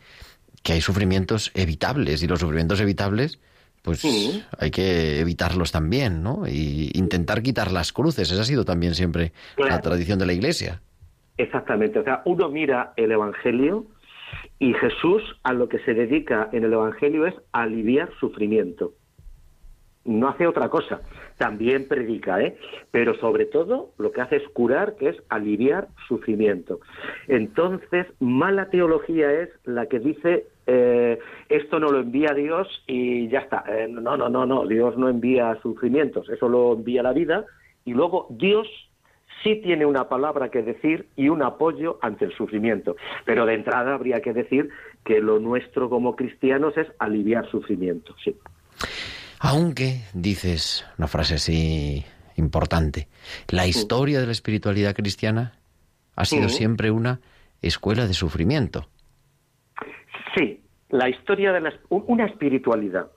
que 0.63 0.75
hay 0.75 0.81
sufrimientos 0.81 1.51
evitables 1.55 2.23
y 2.23 2.27
los 2.27 2.41
sufrimientos 2.41 2.81
evitables, 2.81 3.41
pues 3.83 4.05
hay 4.59 4.71
que 4.71 5.21
evitarlos 5.21 5.73
también, 5.73 6.23
¿no? 6.23 6.47
Y 6.47 6.91
intentar 6.95 7.43
quitar 7.43 7.71
las 7.73 7.93
cruces. 7.93 8.31
Esa 8.31 8.43
ha 8.43 8.45
sido 8.45 8.65
también 8.65 8.95
siempre 8.95 9.33
la 9.57 9.81
tradición 9.81 10.19
de 10.19 10.27
la 10.27 10.33
Iglesia. 10.33 10.81
Exactamente. 11.37 12.01
O 12.01 12.05
sea, 12.05 12.23
uno 12.25 12.49
mira 12.49 12.93
el 12.97 13.13
Evangelio 13.13 13.87
y 14.59 14.75
Jesús 14.75 15.23
a 15.45 15.53
lo 15.53 15.69
que 15.69 15.79
se 15.81 15.95
dedica 15.95 16.49
en 16.53 16.65
el 16.65 16.73
Evangelio 16.73 17.27
es 17.27 17.35
aliviar 17.53 18.11
sufrimiento. 18.19 18.93
No 20.09 20.29
hace 20.29 20.47
otra 20.47 20.69
cosa 20.71 21.03
también 21.37 21.87
predica, 21.87 22.41
¿eh? 22.43 22.57
pero 22.91 23.15
sobre 23.15 23.47
todo 23.47 23.91
lo 23.99 24.11
que 24.11 24.21
hace 24.21 24.37
es 24.37 24.49
curar, 24.49 24.97
que 24.97 25.11
es 25.11 25.17
aliviar 25.29 25.89
sufrimiento. 26.09 26.81
Entonces, 27.29 28.07
mala 28.19 28.71
teología 28.71 29.33
es 29.33 29.51
la 29.65 29.87
que 29.87 30.01
dice 30.01 30.47
eh, 30.67 31.19
esto 31.49 31.79
no 31.79 31.91
lo 31.91 32.01
envía 32.01 32.35
Dios 32.35 32.69
y 32.87 33.29
ya 33.29 33.41
está. 33.41 33.65
Eh, 33.69 33.87
no, 33.89 34.17
no, 34.17 34.29
no, 34.29 34.45
no, 34.45 34.67
Dios 34.67 34.99
no 34.99 35.09
envía 35.09 35.59
sufrimientos, 35.63 36.29
eso 36.29 36.49
lo 36.49 36.75
envía 36.75 37.03
la 37.03 37.13
vida 37.13 37.47
y 37.85 37.95
luego 37.95 38.27
Dios 38.31 38.67
sí 39.43 39.57
tiene 39.63 39.87
una 39.87 40.09
palabra 40.09 40.51
que 40.51 40.63
decir 40.63 41.07
y 41.17 41.29
un 41.29 41.43
apoyo 41.43 41.99
ante 42.03 42.25
el 42.25 42.33
sufrimiento. 42.35 42.97
Pero 43.25 43.47
de 43.47 43.55
entrada 43.55 43.95
habría 43.95 44.21
que 44.21 44.33
decir 44.33 44.71
que 45.05 45.21
lo 45.21 45.39
nuestro 45.39 45.89
como 45.89 46.17
cristianos 46.17 46.77
es 46.77 46.89
aliviar 46.99 47.49
sufrimiento, 47.51 48.15
sí. 48.23 48.37
Aunque, 49.41 50.03
dices 50.15 50.85
una 50.99 51.07
frase 51.07 51.35
así 51.35 52.05
importante, 52.37 53.09
la 53.49 53.67
historia 53.67 54.21
de 54.21 54.27
la 54.27 54.33
espiritualidad 54.33 54.95
cristiana 54.95 55.53
ha 56.17 56.25
sido 56.25 56.49
siempre 56.49 56.91
una 56.91 57.21
escuela 57.63 58.07
de 58.07 58.15
sufrimiento. 58.15 58.89
Sí, 60.35 60.61
la 60.89 61.09
historia 61.09 61.53
de 61.53 61.61
la, 61.61 61.73
una 61.89 62.27
espiritualidad, 62.27 63.11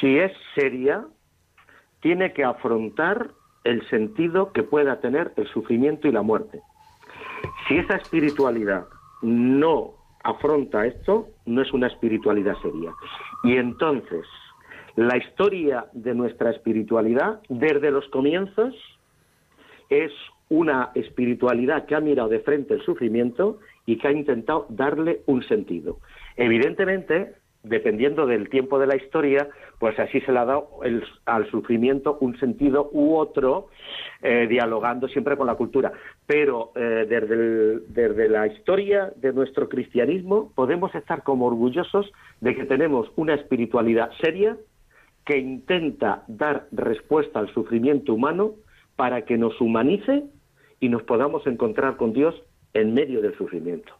si 0.00 0.18
es 0.18 0.32
seria, 0.54 1.04
tiene 2.00 2.32
que 2.32 2.44
afrontar 2.44 3.30
el 3.64 3.88
sentido 3.88 4.52
que 4.52 4.62
pueda 4.62 5.00
tener 5.00 5.32
el 5.36 5.48
sufrimiento 5.48 6.08
y 6.08 6.12
la 6.12 6.22
muerte. 6.22 6.60
Si 7.66 7.76
esa 7.78 7.96
espiritualidad 7.96 8.86
no 9.22 9.94
afronta 10.24 10.86
esto, 10.86 11.28
no 11.46 11.62
es 11.62 11.72
una 11.72 11.88
espiritualidad 11.88 12.54
seria. 12.62 12.92
Y 13.44 13.56
entonces, 13.56 14.26
la 14.96 15.16
historia 15.16 15.86
de 15.92 16.14
nuestra 16.14 16.50
espiritualidad 16.50 17.40
desde 17.48 17.90
los 17.90 18.06
comienzos 18.08 18.74
es 19.88 20.12
una 20.48 20.90
espiritualidad 20.94 21.86
que 21.86 21.94
ha 21.94 22.00
mirado 22.00 22.28
de 22.28 22.40
frente 22.40 22.74
el 22.74 22.82
sufrimiento 22.82 23.58
y 23.86 23.96
que 23.96 24.08
ha 24.08 24.12
intentado 24.12 24.66
darle 24.68 25.22
un 25.26 25.42
sentido. 25.44 25.98
Evidentemente, 26.36 27.34
dependiendo 27.62 28.26
del 28.26 28.50
tiempo 28.50 28.78
de 28.78 28.86
la 28.86 28.96
historia, 28.96 29.48
pues 29.78 29.98
así 29.98 30.20
se 30.20 30.32
le 30.32 30.38
ha 30.38 30.44
dado 30.44 30.68
al 31.24 31.50
sufrimiento 31.50 32.18
un 32.20 32.38
sentido 32.38 32.90
u 32.92 33.14
otro, 33.14 33.68
eh, 34.20 34.46
dialogando 34.46 35.08
siempre 35.08 35.36
con 35.38 35.46
la 35.46 35.54
cultura. 35.54 35.92
Pero 36.26 36.72
eh, 36.74 37.06
desde, 37.08 37.80
desde 37.88 38.28
la 38.28 38.46
historia 38.46 39.10
de 39.16 39.32
nuestro 39.32 39.68
cristianismo 39.70 40.52
podemos 40.54 40.94
estar 40.94 41.22
como 41.22 41.46
orgullosos 41.46 42.12
de 42.40 42.54
que 42.54 42.64
tenemos 42.64 43.10
una 43.16 43.34
espiritualidad 43.34 44.10
seria 44.20 44.56
que 45.24 45.38
intenta 45.38 46.24
dar 46.28 46.66
respuesta 46.72 47.38
al 47.38 47.52
sufrimiento 47.54 48.14
humano 48.14 48.54
para 48.96 49.24
que 49.24 49.38
nos 49.38 49.60
humanice 49.60 50.24
y 50.80 50.88
nos 50.88 51.02
podamos 51.04 51.46
encontrar 51.46 51.96
con 51.96 52.12
Dios 52.12 52.34
en 52.74 52.92
medio 52.94 53.20
del 53.22 53.36
sufrimiento. 53.36 53.92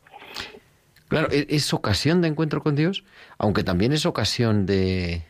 Claro, 1.09 1.29
e- 1.31 1.47
es 1.51 1.73
ocasión 1.73 2.23
de 2.23 2.29
encuentro 2.29 2.63
con 2.63 2.75
Dios, 2.75 3.05
aunque 3.39 3.63
también 3.65 3.93
es 3.93 4.07
ocasión 4.07 4.67
de 4.67 5.23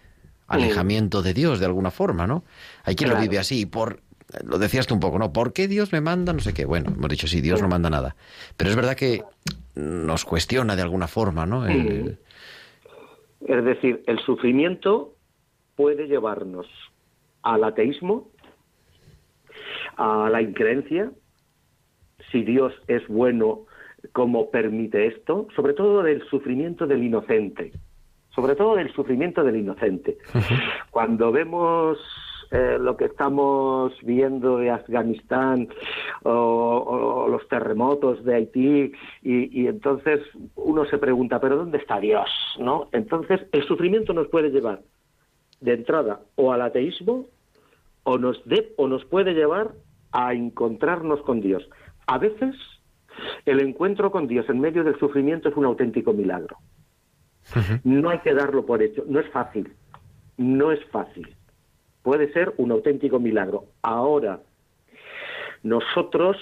alejamiento 0.46 1.22
de 1.22 1.34
Dios 1.34 1.60
de 1.60 1.66
alguna 1.66 1.90
forma, 1.90 2.26
¿no? 2.26 2.44
Hay 2.84 2.94
quien 2.94 3.10
lo 3.10 3.16
vive 3.18 3.38
así, 3.38 3.66
por 3.66 4.00
lo 4.44 4.58
decías 4.58 4.86
tú 4.86 4.94
un 4.94 5.00
poco, 5.00 5.18
¿no? 5.18 5.32
¿Por 5.32 5.52
qué 5.52 5.68
Dios 5.68 5.92
me 5.92 6.00
manda 6.00 6.32
no 6.32 6.40
sé 6.40 6.54
qué? 6.54 6.64
Bueno, 6.64 6.90
hemos 6.96 7.10
dicho 7.10 7.26
sí, 7.26 7.40
Dios 7.40 7.60
no 7.60 7.68
manda 7.68 7.90
nada, 7.90 8.16
pero 8.56 8.70
es 8.70 8.76
verdad 8.76 8.96
que 8.96 9.22
nos 9.74 10.24
cuestiona 10.24 10.74
de 10.76 10.82
alguna 10.82 11.06
forma, 11.08 11.44
¿no? 11.46 11.66
El- 11.66 12.18
Es 13.46 13.64
decir, 13.64 14.02
el 14.06 14.18
sufrimiento 14.20 15.14
puede 15.82 16.06
llevarnos 16.06 16.68
al 17.42 17.64
ateísmo, 17.64 18.28
a 19.96 20.30
la 20.30 20.40
increencia, 20.40 21.10
si 22.30 22.44
Dios 22.44 22.72
es 22.86 23.06
bueno, 23.08 23.66
¿cómo 24.12 24.48
permite 24.48 25.08
esto? 25.08 25.48
Sobre 25.56 25.72
todo 25.74 26.04
del 26.04 26.22
sufrimiento 26.28 26.86
del 26.86 27.02
inocente, 27.02 27.72
sobre 28.32 28.54
todo 28.54 28.76
del 28.76 28.92
sufrimiento 28.92 29.42
del 29.42 29.56
inocente. 29.56 30.18
Cuando 30.92 31.32
vemos 31.32 31.98
eh, 32.52 32.78
lo 32.80 32.96
que 32.96 33.06
estamos 33.06 33.92
viendo 34.02 34.58
de 34.58 34.70
Afganistán 34.70 35.66
o, 36.22 36.30
o 36.30 37.28
los 37.28 37.48
terremotos 37.48 38.24
de 38.24 38.36
Haití 38.36 38.92
y, 39.22 39.62
y 39.62 39.66
entonces 39.66 40.20
uno 40.54 40.84
se 40.84 40.98
pregunta, 40.98 41.40
¿pero 41.40 41.56
dónde 41.56 41.78
está 41.78 41.98
Dios? 41.98 42.30
¿No? 42.60 42.88
Entonces 42.92 43.40
el 43.50 43.66
sufrimiento 43.66 44.12
nos 44.12 44.28
puede 44.28 44.50
llevar 44.50 44.80
de 45.62 45.72
entrada 45.74 46.20
o 46.36 46.52
al 46.52 46.60
ateísmo 46.62 47.26
o 48.04 48.18
nos, 48.18 48.44
de- 48.46 48.72
o 48.76 48.86
nos 48.88 49.04
puede 49.06 49.32
llevar 49.32 49.72
a 50.12 50.34
encontrarnos 50.34 51.22
con 51.22 51.40
Dios. 51.40 51.66
A 52.06 52.18
veces 52.18 52.54
el 53.46 53.60
encuentro 53.60 54.10
con 54.10 54.26
Dios 54.26 54.46
en 54.48 54.60
medio 54.60 54.84
del 54.84 54.98
sufrimiento 54.98 55.48
es 55.48 55.56
un 55.56 55.64
auténtico 55.64 56.12
milagro. 56.12 56.56
No 57.84 58.10
hay 58.10 58.18
que 58.20 58.34
darlo 58.34 58.64
por 58.66 58.82
hecho. 58.82 59.04
No 59.08 59.20
es 59.20 59.28
fácil. 59.30 59.72
No 60.36 60.70
es 60.72 60.84
fácil. 60.90 61.34
Puede 62.02 62.32
ser 62.32 62.52
un 62.56 62.70
auténtico 62.72 63.18
milagro. 63.20 63.66
Ahora, 63.82 64.40
nosotros, 65.62 66.36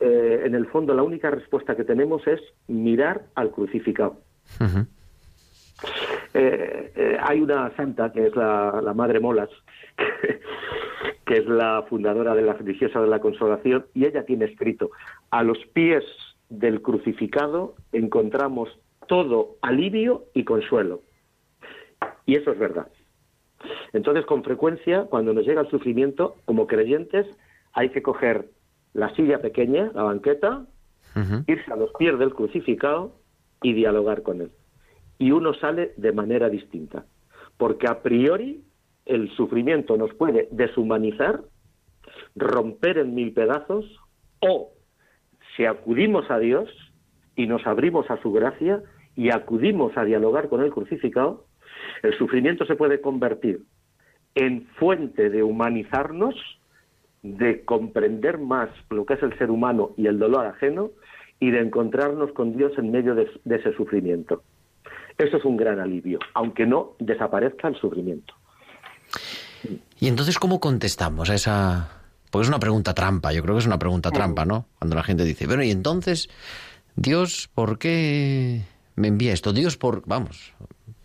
eh, 0.00 0.42
en 0.44 0.54
el 0.54 0.66
fondo, 0.66 0.94
la 0.94 1.02
única 1.02 1.30
respuesta 1.30 1.76
que 1.76 1.84
tenemos 1.84 2.26
es 2.26 2.40
mirar 2.68 3.26
al 3.34 3.50
crucificado. 3.50 4.20
Ujú. 4.60 4.86
Eh, 6.38 6.92
eh, 6.94 7.16
hay 7.18 7.40
una 7.40 7.74
santa 7.76 8.12
que 8.12 8.26
es 8.26 8.36
la, 8.36 8.82
la 8.82 8.92
Madre 8.92 9.20
Molas, 9.20 9.48
que 11.24 11.34
es 11.34 11.46
la 11.46 11.82
fundadora 11.88 12.34
de 12.34 12.42
la 12.42 12.52
religiosa 12.52 13.00
de 13.00 13.06
la 13.06 13.20
consolación, 13.20 13.86
y 13.94 14.04
ella 14.04 14.26
tiene 14.26 14.44
escrito, 14.44 14.90
a 15.30 15.42
los 15.42 15.56
pies 15.72 16.04
del 16.50 16.82
crucificado 16.82 17.74
encontramos 17.92 18.68
todo 19.08 19.56
alivio 19.62 20.24
y 20.34 20.44
consuelo. 20.44 21.00
Y 22.26 22.36
eso 22.36 22.52
es 22.52 22.58
verdad. 22.58 22.88
Entonces, 23.94 24.26
con 24.26 24.44
frecuencia, 24.44 25.04
cuando 25.04 25.32
nos 25.32 25.46
llega 25.46 25.62
el 25.62 25.70
sufrimiento, 25.70 26.36
como 26.44 26.66
creyentes, 26.66 27.26
hay 27.72 27.88
que 27.88 28.02
coger 28.02 28.50
la 28.92 29.14
silla 29.14 29.40
pequeña, 29.40 29.90
la 29.94 30.02
banqueta, 30.02 30.66
irse 31.46 31.72
a 31.72 31.76
los 31.76 31.90
pies 31.98 32.18
del 32.18 32.34
crucificado 32.34 33.14
y 33.62 33.72
dialogar 33.72 34.22
con 34.22 34.42
él. 34.42 34.50
Y 35.18 35.30
uno 35.30 35.54
sale 35.54 35.92
de 35.96 36.12
manera 36.12 36.48
distinta, 36.48 37.06
porque 37.56 37.86
a 37.88 38.02
priori 38.02 38.62
el 39.04 39.30
sufrimiento 39.36 39.96
nos 39.96 40.12
puede 40.14 40.48
deshumanizar, 40.50 41.40
romper 42.34 42.98
en 42.98 43.14
mil 43.14 43.32
pedazos, 43.32 43.84
o 44.40 44.72
si 45.56 45.64
acudimos 45.64 46.30
a 46.30 46.38
Dios 46.38 46.68
y 47.34 47.46
nos 47.46 47.66
abrimos 47.66 48.10
a 48.10 48.20
su 48.20 48.32
gracia 48.32 48.82
y 49.14 49.30
acudimos 49.30 49.96
a 49.96 50.04
dialogar 50.04 50.48
con 50.48 50.62
el 50.62 50.70
crucificado, 50.70 51.46
el 52.02 52.16
sufrimiento 52.18 52.66
se 52.66 52.76
puede 52.76 53.00
convertir 53.00 53.62
en 54.34 54.66
fuente 54.78 55.30
de 55.30 55.42
humanizarnos, 55.42 56.34
de 57.22 57.64
comprender 57.64 58.38
más 58.38 58.68
lo 58.90 59.06
que 59.06 59.14
es 59.14 59.22
el 59.22 59.36
ser 59.38 59.50
humano 59.50 59.92
y 59.96 60.06
el 60.06 60.18
dolor 60.18 60.46
ajeno 60.46 60.90
y 61.40 61.50
de 61.50 61.60
encontrarnos 61.60 62.32
con 62.32 62.56
Dios 62.56 62.72
en 62.78 62.90
medio 62.90 63.14
de, 63.14 63.28
ese 63.46 63.72
sufrimiento. 63.74 64.42
Eso 65.18 65.36
es 65.38 65.44
un 65.44 65.56
gran 65.56 65.80
alivio, 65.80 66.18
aunque 66.34 66.66
no 66.66 66.92
desaparezca 66.98 67.68
el 67.68 67.76
sufrimiento. 67.76 68.34
Y 69.98 70.08
entonces, 70.08 70.38
¿cómo 70.38 70.60
contestamos 70.60 71.30
a 71.30 71.34
esa...? 71.34 71.90
Porque 72.30 72.42
es 72.44 72.48
una 72.48 72.58
pregunta 72.58 72.92
trampa, 72.92 73.32
yo 73.32 73.42
creo 73.42 73.54
que 73.54 73.60
es 73.60 73.66
una 73.66 73.78
pregunta 73.78 74.10
trampa, 74.10 74.44
¿no? 74.44 74.66
Cuando 74.78 74.96
la 74.96 75.02
gente 75.02 75.24
dice, 75.24 75.46
bueno, 75.46 75.62
y 75.62 75.70
entonces, 75.70 76.28
Dios, 76.96 77.48
¿por 77.54 77.78
qué 77.78 78.62
me 78.96 79.08
envía 79.08 79.32
esto? 79.32 79.52
Dios, 79.52 79.76
por... 79.76 80.02
Vamos, 80.06 80.52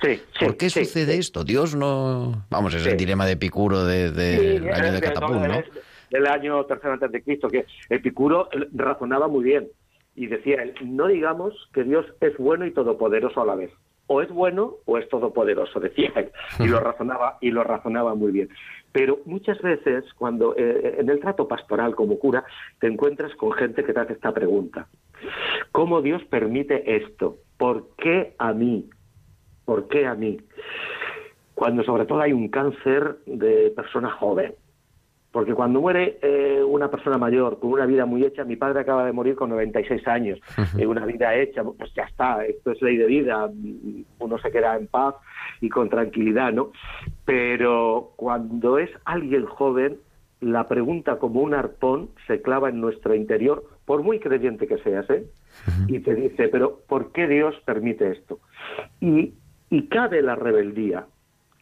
Sí, 0.01 0.19
sí, 0.39 0.45
¿por 0.45 0.57
qué 0.57 0.69
sí, 0.71 0.83
sucede 0.83 1.17
esto? 1.17 1.43
Dios 1.43 1.75
no... 1.75 2.45
Vamos, 2.49 2.73
es 2.73 2.85
el 2.87 2.97
dilema 2.97 3.25
de 3.27 3.33
Epicuro 3.33 3.85
de, 3.85 4.11
de- 4.11 4.59
del 4.59 4.73
año 4.73 4.91
de 4.93 4.99
Catapum, 4.99 5.43
¿no? 5.47 5.61
Del 6.09 6.25
año 6.27 6.65
tercero 6.65 6.93
antes 6.93 7.11
de 7.11 7.21
Cristo, 7.21 7.47
que 7.47 7.65
Epicuro 7.87 8.49
razonaba 8.73 9.27
muy 9.27 9.43
bien 9.43 9.69
y 10.15 10.25
decía 10.25 10.63
él, 10.63 10.73
no 10.83 11.07
digamos 11.07 11.53
que 11.71 11.83
Dios 11.83 12.05
es 12.19 12.35
bueno 12.37 12.65
y 12.65 12.71
todopoderoso 12.71 13.41
a 13.41 13.45
la 13.45 13.55
vez. 13.55 13.71
O 14.13 14.21
es 14.21 14.29
bueno 14.29 14.73
o 14.83 14.97
es 14.97 15.07
todopoderoso, 15.07 15.79
decía 15.79 16.11
él, 16.17 16.31
y 16.59 16.67
lo 16.67 16.79
razonaba 16.89 17.37
y 17.39 17.49
lo 17.49 17.63
razonaba 17.63 18.13
muy 18.13 18.33
bien. 18.33 18.49
Pero 18.91 19.19
muchas 19.23 19.61
veces 19.61 20.03
cuando 20.17 20.53
eh, 20.57 20.97
en 20.99 21.09
el 21.09 21.21
trato 21.21 21.47
pastoral 21.47 21.95
como 21.95 22.19
cura 22.19 22.43
te 22.81 22.87
encuentras 22.87 23.33
con 23.35 23.53
gente 23.53 23.85
que 23.85 23.93
te 23.93 23.99
hace 24.01 24.11
esta 24.11 24.33
pregunta: 24.33 24.89
¿Cómo 25.71 26.01
Dios 26.01 26.21
permite 26.25 26.97
esto? 26.97 27.37
¿Por 27.57 27.95
qué 27.95 28.35
a 28.37 28.51
mí? 28.51 28.89
¿Por 29.63 29.87
qué 29.87 30.05
a 30.05 30.13
mí? 30.13 30.41
Cuando 31.55 31.81
sobre 31.81 32.05
todo 32.05 32.19
hay 32.19 32.33
un 32.33 32.49
cáncer 32.49 33.19
de 33.25 33.71
persona 33.73 34.11
joven. 34.11 34.55
Porque 35.31 35.53
cuando 35.53 35.79
muere 35.79 36.19
eh, 36.21 36.61
una 36.61 36.91
persona 36.91 37.17
mayor 37.17 37.59
con 37.59 37.71
una 37.71 37.85
vida 37.85 38.05
muy 38.05 38.23
hecha, 38.25 38.43
mi 38.43 38.57
padre 38.57 38.81
acaba 38.81 39.05
de 39.05 39.13
morir 39.13 39.35
con 39.35 39.49
96 39.49 40.05
años, 40.07 40.39
eh, 40.77 40.85
una 40.85 41.05
vida 41.05 41.33
hecha, 41.35 41.63
pues 41.63 41.93
ya 41.93 42.03
está, 42.03 42.43
esto 42.45 42.71
es 42.71 42.81
ley 42.81 42.97
de 42.97 43.05
vida, 43.05 43.49
uno 44.19 44.37
se 44.39 44.51
queda 44.51 44.75
en 44.75 44.87
paz 44.87 45.15
y 45.61 45.69
con 45.69 45.89
tranquilidad, 45.89 46.51
¿no? 46.51 46.71
Pero 47.23 48.11
cuando 48.17 48.77
es 48.77 48.89
alguien 49.05 49.45
joven, 49.45 49.99
la 50.41 50.67
pregunta 50.67 51.17
como 51.17 51.41
un 51.41 51.53
arpón 51.53 52.09
se 52.27 52.41
clava 52.41 52.69
en 52.69 52.81
nuestro 52.81 53.15
interior, 53.15 53.63
por 53.85 54.03
muy 54.03 54.19
creyente 54.19 54.67
que 54.67 54.79
seas, 54.79 55.09
¿eh? 55.09 55.25
Y 55.87 55.99
te 55.99 56.15
dice, 56.15 56.49
pero 56.49 56.81
¿por 56.87 57.11
qué 57.11 57.27
Dios 57.27 57.55
permite 57.63 58.11
esto? 58.11 58.39
Y, 58.99 59.33
y 59.69 59.87
cabe 59.87 60.21
la 60.21 60.35
rebeldía, 60.35 61.05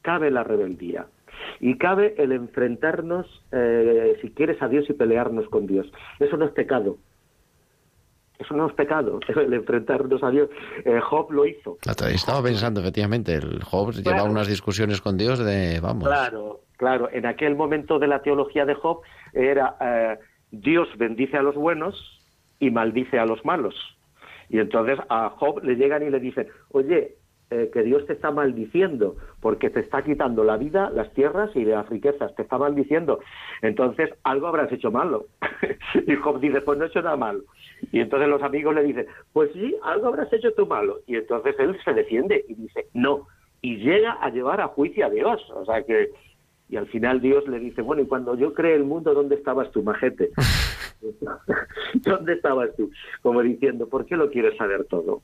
cabe 0.02 0.32
la 0.32 0.44
rebeldía. 0.44 1.06
Y 1.60 1.78
cabe 1.78 2.16
el 2.18 2.32
enfrentarnos, 2.32 3.28
eh, 3.52 4.18
si 4.22 4.30
quieres, 4.32 4.62
a 4.62 4.68
Dios 4.68 4.90
y 4.90 4.94
pelearnos 4.94 5.48
con 5.50 5.68
Dios. 5.68 5.92
Eso 6.20 6.38
no 6.38 6.46
es 6.46 6.52
pecado. 6.52 6.98
Eso 8.40 8.56
no 8.56 8.68
es 8.68 8.74
pecado, 8.74 9.20
el 9.28 9.54
enfrentarnos 9.54 10.24
a 10.24 10.30
Dios. 10.32 10.50
Eh, 10.86 11.00
Job 11.02 11.32
lo 11.32 11.46
hizo. 11.46 11.78
Estaba 11.86 12.42
pensando, 12.42 12.80
efectivamente, 12.80 13.36
el 13.36 13.62
Job 13.64 13.92
llevaba 13.92 14.24
unas 14.24 14.48
discusiones 14.48 15.02
con 15.02 15.18
Dios 15.18 15.40
de, 15.40 15.80
vamos... 15.82 16.08
Claro, 16.08 16.62
claro. 16.78 17.10
En 17.12 17.26
aquel 17.26 17.56
momento 17.56 18.00
de 18.00 18.08
la 18.08 18.22
teología 18.22 18.66
de 18.66 18.76
Job 18.76 19.02
era 19.34 19.76
eh, 19.82 20.20
Dios 20.52 20.88
bendice 20.98 21.38
a 21.38 21.42
los 21.42 21.56
buenos 21.56 22.22
y 22.60 22.72
maldice 22.72 23.20
a 23.20 23.26
los 23.26 23.44
malos. 23.44 23.76
Y 24.48 24.60
entonces 24.60 24.98
a 25.10 25.30
Job 25.32 25.64
le 25.64 25.76
llegan 25.76 26.04
y 26.04 26.10
le 26.10 26.20
dicen, 26.20 26.48
oye, 26.72 27.16
eh, 27.52 27.70
que 27.74 27.84
Dios 27.84 28.06
te 28.06 28.14
está 28.14 28.32
maldiciendo 28.32 29.16
porque 29.42 29.70
te 29.70 29.80
está 29.80 30.04
quitando 30.04 30.44
la 30.44 30.58
vida, 30.58 30.90
las 30.90 31.12
tierras 31.14 31.50
y 31.56 31.66
las 31.66 31.88
riquezas, 31.90 32.36
te 32.36 32.44
está 32.44 32.58
maldiciendo. 32.58 33.20
Entonces 33.62 34.10
algo 34.24 34.48
habrás 34.48 34.72
hecho 34.72 34.92
malo. 34.92 35.26
y 36.08 36.16
Job 36.16 36.40
dice, 36.40 36.62
pues 36.62 36.78
no 36.78 36.86
he 36.86 36.88
hecho 36.88 37.02
nada 37.02 37.18
malo. 37.18 37.42
Y 37.92 38.00
entonces 38.00 38.30
los 38.30 38.44
amigos 38.44 38.76
le 38.76 38.84
dicen, 38.84 39.08
pues 39.34 39.52
sí, 39.54 39.76
algo 39.84 40.08
habrás 40.08 40.32
hecho 40.32 40.54
tú 40.54 40.68
malo. 40.68 41.00
Y 41.08 41.16
entonces 41.16 41.56
él 41.60 41.78
se 41.84 41.94
defiende 41.94 42.46
y 42.48 42.54
dice, 42.56 42.88
no. 42.94 43.28
Y 43.62 43.78
llega 43.78 44.14
a 44.14 44.30
llevar 44.30 44.62
a 44.62 44.68
juicio 44.68 45.06
a 45.06 45.10
Dios. 45.10 45.42
O 45.56 45.66
sea 45.66 45.84
que, 45.84 46.12
y 46.70 46.78
al 46.78 46.88
final 46.88 47.20
Dios 47.20 47.48
le 47.48 47.60
dice, 47.60 47.82
bueno, 47.82 48.04
y 48.04 48.06
cuando 48.06 48.36
yo 48.36 48.54
creé 48.54 48.76
el 48.76 48.84
mundo, 48.84 49.14
¿dónde 49.14 49.36
estabas 49.36 49.72
tú, 49.72 49.82
majete? 49.84 50.30
¿Dónde 51.94 52.34
estabas 52.34 52.76
tú? 52.76 52.92
Como 53.22 53.42
diciendo, 53.42 53.88
¿por 53.88 54.06
qué 54.06 54.16
lo 54.16 54.30
quieres 54.30 54.58
saber 54.58 54.86
todo? 54.86 55.22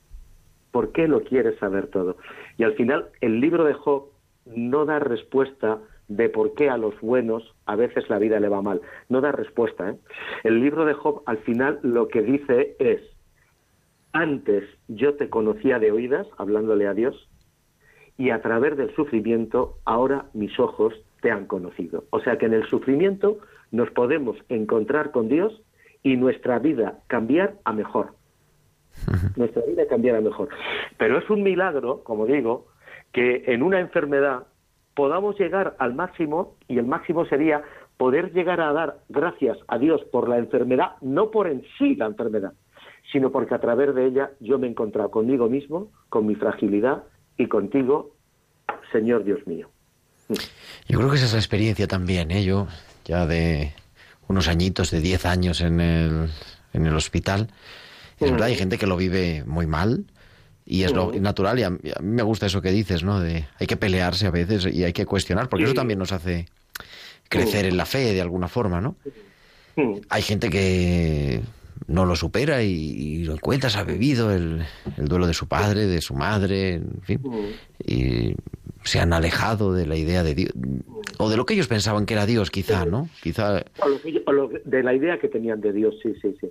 ¿Por 0.76 0.92
qué 0.92 1.08
lo 1.08 1.22
quieres 1.22 1.58
saber 1.58 1.86
todo? 1.86 2.18
Y 2.58 2.62
al 2.62 2.74
final, 2.74 3.06
el 3.22 3.40
libro 3.40 3.64
de 3.64 3.72
Job 3.72 4.10
no 4.44 4.84
da 4.84 4.98
respuesta 4.98 5.78
de 6.06 6.28
por 6.28 6.52
qué 6.52 6.68
a 6.68 6.76
los 6.76 7.00
buenos 7.00 7.54
a 7.64 7.76
veces 7.76 8.10
la 8.10 8.18
vida 8.18 8.38
le 8.40 8.50
va 8.50 8.60
mal. 8.60 8.82
No 9.08 9.22
da 9.22 9.32
respuesta. 9.32 9.88
¿eh? 9.88 9.96
El 10.44 10.60
libro 10.60 10.84
de 10.84 10.92
Job 10.92 11.22
al 11.24 11.38
final 11.38 11.78
lo 11.82 12.08
que 12.08 12.20
dice 12.20 12.76
es, 12.78 13.00
antes 14.12 14.64
yo 14.86 15.14
te 15.14 15.30
conocía 15.30 15.78
de 15.78 15.92
oídas, 15.92 16.26
hablándole 16.36 16.86
a 16.86 16.92
Dios, 16.92 17.26
y 18.18 18.28
a 18.28 18.42
través 18.42 18.76
del 18.76 18.94
sufrimiento 18.94 19.78
ahora 19.86 20.26
mis 20.34 20.60
ojos 20.60 20.92
te 21.22 21.30
han 21.30 21.46
conocido. 21.46 22.04
O 22.10 22.20
sea 22.20 22.36
que 22.36 22.44
en 22.44 22.52
el 22.52 22.68
sufrimiento 22.68 23.38
nos 23.70 23.90
podemos 23.92 24.36
encontrar 24.50 25.10
con 25.10 25.30
Dios 25.30 25.58
y 26.02 26.18
nuestra 26.18 26.58
vida 26.58 26.98
cambiar 27.06 27.54
a 27.64 27.72
mejor. 27.72 28.15
Nuestra 29.36 29.62
vida 29.62 29.86
cambiar 29.86 30.16
a 30.16 30.20
mejor. 30.20 30.48
Pero 30.98 31.18
es 31.18 31.28
un 31.30 31.42
milagro, 31.42 32.02
como 32.02 32.26
digo, 32.26 32.66
que 33.12 33.44
en 33.46 33.62
una 33.62 33.80
enfermedad 33.80 34.46
podamos 34.94 35.38
llegar 35.38 35.76
al 35.78 35.94
máximo 35.94 36.56
y 36.68 36.78
el 36.78 36.86
máximo 36.86 37.26
sería 37.26 37.62
poder 37.96 38.32
llegar 38.32 38.60
a 38.60 38.72
dar 38.72 38.98
gracias 39.08 39.58
a 39.68 39.78
Dios 39.78 40.02
por 40.10 40.28
la 40.28 40.38
enfermedad, 40.38 40.92
no 41.00 41.30
por 41.30 41.46
en 41.46 41.62
sí 41.78 41.94
la 41.96 42.06
enfermedad, 42.06 42.52
sino 43.12 43.30
porque 43.30 43.54
a 43.54 43.60
través 43.60 43.94
de 43.94 44.06
ella 44.06 44.30
yo 44.40 44.58
me 44.58 44.66
he 44.66 44.70
encontrado 44.70 45.10
conmigo 45.10 45.48
mismo, 45.48 45.90
con 46.08 46.26
mi 46.26 46.34
fragilidad 46.34 47.04
y 47.36 47.46
contigo, 47.46 48.14
Señor 48.92 49.24
Dios 49.24 49.46
mío. 49.46 49.68
Yo 50.88 50.98
creo 50.98 51.10
que 51.10 51.16
esa 51.16 51.26
es 51.26 51.32
la 51.32 51.38
experiencia 51.38 51.86
también, 51.86 52.30
¿eh? 52.30 52.44
Yo 52.44 52.66
ya 53.04 53.26
de 53.26 53.72
unos 54.28 54.48
añitos, 54.48 54.90
de 54.90 55.00
10 55.00 55.26
años 55.26 55.60
en 55.60 55.80
el, 55.80 56.28
en 56.72 56.86
el 56.86 56.94
hospital, 56.94 57.48
es 58.20 58.30
verdad, 58.30 58.48
hay 58.48 58.56
gente 58.56 58.78
que 58.78 58.86
lo 58.86 58.96
vive 58.96 59.44
muy 59.46 59.66
mal, 59.66 60.06
y 60.64 60.82
es 60.82 60.92
lo 60.92 61.12
natural, 61.12 61.58
y 61.60 61.62
a, 61.62 61.70
mí 61.70 61.78
me 62.00 62.22
gusta 62.22 62.46
eso 62.46 62.60
que 62.60 62.72
dices, 62.72 63.04
¿no? 63.04 63.20
De 63.20 63.46
hay 63.58 63.66
que 63.68 63.76
pelearse 63.76 64.26
a 64.26 64.32
veces 64.32 64.66
y 64.66 64.82
hay 64.82 64.92
que 64.92 65.06
cuestionar, 65.06 65.48
porque 65.48 65.64
eso 65.64 65.74
también 65.74 65.98
nos 65.98 66.12
hace 66.12 66.46
crecer 67.28 67.66
en 67.66 67.76
la 67.76 67.86
fe 67.86 68.12
de 68.12 68.20
alguna 68.20 68.48
forma, 68.48 68.80
¿no? 68.80 68.96
Hay 70.08 70.22
gente 70.22 70.50
que 70.50 71.40
no 71.86 72.04
lo 72.04 72.16
supera 72.16 72.62
y, 72.62 73.22
lo 73.24 73.34
encuentra, 73.34 73.70
se 73.70 73.78
ha 73.78 73.84
bebido 73.84 74.32
el, 74.32 74.64
duelo 74.96 75.26
de 75.26 75.34
su 75.34 75.46
padre, 75.46 75.86
de 75.86 76.00
su 76.00 76.14
madre, 76.14 76.74
en 76.74 77.02
fin, 77.02 77.20
y 77.86 78.34
se 78.82 78.98
han 78.98 79.12
alejado 79.12 79.72
de 79.72 79.86
la 79.86 79.96
idea 79.96 80.24
de 80.24 80.34
Dios, 80.34 80.52
o 81.18 81.30
de 81.30 81.36
lo 81.36 81.46
que 81.46 81.54
ellos 81.54 81.68
pensaban 81.68 82.06
que 82.06 82.14
era 82.14 82.26
Dios, 82.26 82.50
quizá, 82.50 82.86
¿no? 82.86 83.08
Quizá... 83.22 83.64
O, 83.80 84.48
de 84.64 84.82
la 84.82 84.94
idea 84.94 85.18
que 85.18 85.28
tenían 85.28 85.60
de 85.60 85.72
Dios, 85.72 85.94
sí, 86.02 86.12
sí, 86.20 86.36
sí. 86.40 86.48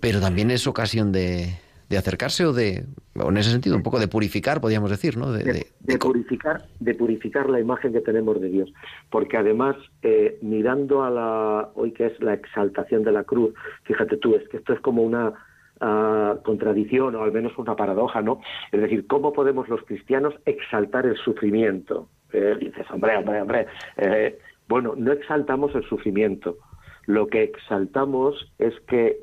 Pero 0.00 0.20
también 0.20 0.50
es 0.50 0.66
ocasión 0.66 1.12
de, 1.12 1.54
de 1.92 1.98
acercarse 1.98 2.46
o 2.46 2.54
de, 2.54 2.86
en 3.14 3.36
ese 3.36 3.50
sentido, 3.50 3.76
un 3.76 3.82
poco 3.82 4.00
de 4.00 4.08
purificar, 4.08 4.62
podríamos 4.62 4.90
decir, 4.90 5.18
¿no? 5.18 5.30
De, 5.30 5.66
purificar, 6.00 6.64
de 6.80 6.94
purificar 6.94 7.50
la 7.50 7.60
imagen 7.60 7.92
que 7.92 8.00
tenemos 8.00 8.40
de 8.40 8.48
Dios, 8.48 8.72
porque 9.10 9.36
además 9.36 9.76
eh, 10.02 10.38
mirando 10.40 11.04
a 11.04 11.10
la 11.10 11.68
hoy 11.74 11.92
que 11.92 12.06
es 12.06 12.18
la 12.22 12.32
exaltación 12.32 13.04
de 13.04 13.12
la 13.12 13.24
cruz, 13.24 13.52
fíjate 13.82 14.16
tú, 14.16 14.34
es 14.34 14.48
que 14.48 14.56
esto 14.56 14.72
es 14.72 14.80
como 14.80 15.02
una 15.02 15.34
ah, 15.82 16.36
contradicción 16.42 17.14
o 17.14 17.24
al 17.24 17.32
menos 17.32 17.52
una 17.58 17.76
paradoja, 17.76 18.22
¿no? 18.22 18.40
Es 18.72 18.80
decir, 18.80 19.06
cómo 19.06 19.34
podemos 19.34 19.68
los 19.68 19.82
cristianos 19.84 20.32
exaltar 20.46 21.04
el 21.04 21.16
sufrimiento. 21.16 22.08
Eh, 22.32 22.56
dices, 22.58 22.86
hombre, 22.90 23.18
hombre, 23.18 23.42
hombre. 23.42 23.66
Eh, 23.98 24.38
bueno, 24.66 24.94
no 24.96 25.12
exaltamos 25.12 25.74
el 25.74 25.84
sufrimiento. 25.84 26.56
Lo 27.04 27.26
que 27.26 27.42
exaltamos 27.42 28.50
es 28.58 28.72
que 28.88 29.18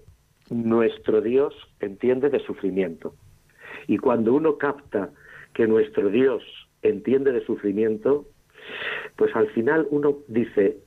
nuestro 0.52 1.22
Dios 1.22 1.54
entiende 1.80 2.30
de 2.30 2.40
sufrimiento. 2.40 3.14
Y 3.88 3.98
cuando 3.98 4.34
uno 4.34 4.58
capta 4.58 5.10
que 5.54 5.68
nuestro 5.68 6.10
Dios 6.10 6.44
entiende 6.82 7.32
de 7.32 7.46
sufrimiento, 7.46 8.26
pues 9.16 9.36
al 9.36 9.48
final 9.50 9.88
uno 9.90 10.18
dice, 10.28 10.78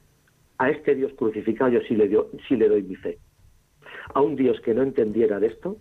a 0.58 0.70
este 0.70 0.94
Dios 0.94 1.12
crucificado 1.16 1.70
yo 1.70 1.80
sí 1.80 1.94
le, 1.94 2.10
sí 2.48 2.56
le 2.56 2.68
doy 2.68 2.82
mi 2.82 2.96
fe. 2.96 3.18
A 4.14 4.20
un 4.20 4.36
Dios 4.36 4.60
que 4.60 4.74
no 4.74 4.82
entendiera 4.82 5.40
de 5.40 5.48
esto, 5.48 5.76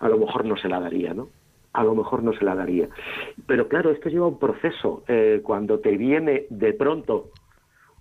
a 0.00 0.08
lo 0.08 0.18
mejor 0.18 0.44
no 0.44 0.56
se 0.56 0.68
la 0.68 0.80
daría, 0.80 1.14
¿no? 1.14 1.30
A 1.72 1.84
lo 1.84 1.94
mejor 1.94 2.22
no 2.22 2.32
se 2.34 2.44
la 2.44 2.54
daría. 2.54 2.88
Pero 3.46 3.68
claro, 3.68 3.90
esto 3.90 4.10
lleva 4.10 4.26
un 4.26 4.38
proceso. 4.38 5.04
Eh, 5.08 5.40
cuando 5.42 5.80
te 5.80 5.96
viene 5.96 6.46
de 6.50 6.74
pronto 6.74 7.30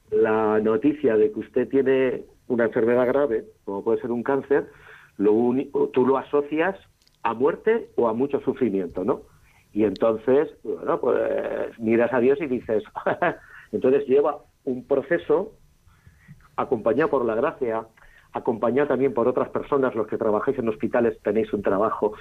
la 0.10 0.60
noticia 0.60 1.16
de 1.16 1.32
que 1.32 1.40
usted 1.40 1.70
tiene 1.70 2.26
una 2.48 2.66
enfermedad 2.66 3.08
grave, 3.08 3.46
como 3.64 3.84
puede 3.84 4.02
ser 4.02 4.12
un 4.12 4.24
cáncer, 4.24 4.68
lo 5.22 5.34
único, 5.34 5.90
tú 5.90 6.06
lo 6.06 6.18
asocias 6.18 6.76
a 7.24 7.34
muerte 7.34 7.90
o 7.96 8.08
a 8.08 8.14
mucho 8.14 8.42
sufrimiento, 8.42 9.04
¿no? 9.04 9.22
Y 9.74 9.84
entonces, 9.86 10.50
bueno, 10.64 11.00
pues 11.00 11.80
miras 11.80 12.12
a 12.12 12.20
Dios 12.20 12.40
y 12.42 12.48
dices, 12.48 12.84
entonces 13.72 14.06
lleva 14.08 14.40
un 14.66 14.86
proceso 14.86 15.54
acompañado 16.56 17.10
por 17.10 17.26
la 17.26 17.36
gracia, 17.36 17.86
acompañado 18.34 18.90
también 18.90 19.14
por 19.14 19.28
otras 19.28 19.50
personas, 19.50 19.96
los 19.96 20.08
que 20.08 20.18
trabajáis 20.18 20.58
en 20.58 20.70
hospitales 20.70 21.20
tenéis 21.22 21.54
un 21.54 21.62
trabajo 21.62 22.14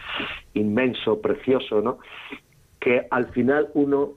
inmenso, 0.55 1.21
precioso, 1.21 1.81
¿no? 1.81 1.99
Que 2.79 3.07
al 3.11 3.29
final 3.33 3.71
uno 3.75 4.13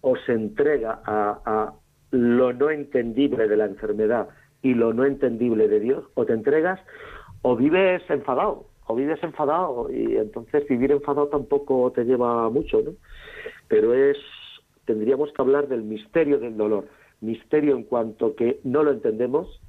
os 0.00 0.28
entrega 0.28 1.00
a, 1.04 1.40
a 1.44 1.72
lo 2.10 2.52
no 2.52 2.70
entendible 2.70 3.46
de 3.46 3.56
la 3.56 3.66
enfermedad 3.66 4.28
y 4.62 4.74
lo 4.74 4.92
no 4.92 5.04
entendible 5.04 5.68
de 5.68 5.80
Dios, 5.80 6.04
o 6.14 6.24
te 6.24 6.32
entregas 6.32 6.80
o 7.48 7.54
vives 7.54 8.02
enfadado, 8.10 8.66
o 8.88 8.96
vives 8.96 9.22
enfadado, 9.22 9.88
y 9.88 10.16
entonces 10.16 10.66
vivir 10.68 10.90
enfadado 10.90 11.28
tampoco 11.28 11.92
te 11.94 12.02
lleva 12.02 12.50
mucho, 12.50 12.82
¿no? 12.82 12.90
Pero 13.68 13.94
es, 13.94 14.16
tendríamos 14.84 15.32
que 15.32 15.42
hablar 15.42 15.68
del 15.68 15.84
misterio 15.84 16.40
del 16.40 16.56
dolor, 16.56 16.88
misterio 17.20 17.76
en 17.76 17.84
cuanto 17.84 18.34
que 18.34 18.58
no 18.64 18.82
lo 18.82 18.90
entendemos 18.90 19.60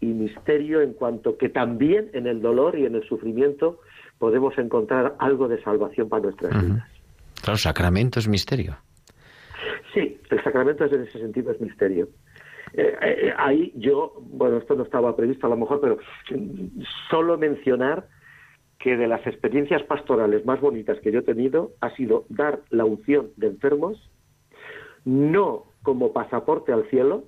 y 0.00 0.06
misterio 0.06 0.82
en 0.82 0.92
cuanto 0.92 1.36
que 1.36 1.48
también 1.48 2.10
en 2.12 2.28
el 2.28 2.40
dolor 2.40 2.78
y 2.78 2.86
en 2.86 2.94
el 2.94 3.02
sufrimiento 3.08 3.80
podemos 4.20 4.56
encontrar 4.56 5.16
algo 5.18 5.48
de 5.48 5.60
salvación 5.64 6.08
para 6.08 6.22
nuestras 6.22 6.52
vidas. 6.62 6.88
Claro, 7.42 7.58
sacramento 7.58 8.20
es 8.20 8.28
misterio. 8.28 8.76
Sí, 9.92 10.16
el 10.30 10.44
sacramento 10.44 10.84
en 10.84 11.02
ese 11.02 11.18
sentido 11.18 11.50
es 11.50 11.60
misterio. 11.60 12.06
Eh, 12.72 12.96
eh, 13.00 13.34
ahí 13.36 13.72
yo, 13.76 14.14
bueno, 14.20 14.58
esto 14.58 14.74
no 14.74 14.82
estaba 14.82 15.16
previsto 15.16 15.46
a 15.46 15.50
lo 15.50 15.56
mejor, 15.56 15.80
pero 15.80 15.98
solo 17.10 17.38
mencionar 17.38 18.08
que 18.78 18.96
de 18.96 19.06
las 19.06 19.26
experiencias 19.26 19.82
pastorales 19.84 20.44
más 20.44 20.60
bonitas 20.60 20.98
que 21.00 21.10
yo 21.10 21.20
he 21.20 21.22
tenido 21.22 21.72
ha 21.80 21.90
sido 21.96 22.26
dar 22.28 22.60
la 22.70 22.84
unción 22.84 23.30
de 23.36 23.48
enfermos, 23.48 24.10
no 25.04 25.64
como 25.82 26.12
pasaporte 26.12 26.72
al 26.72 26.88
cielo, 26.90 27.24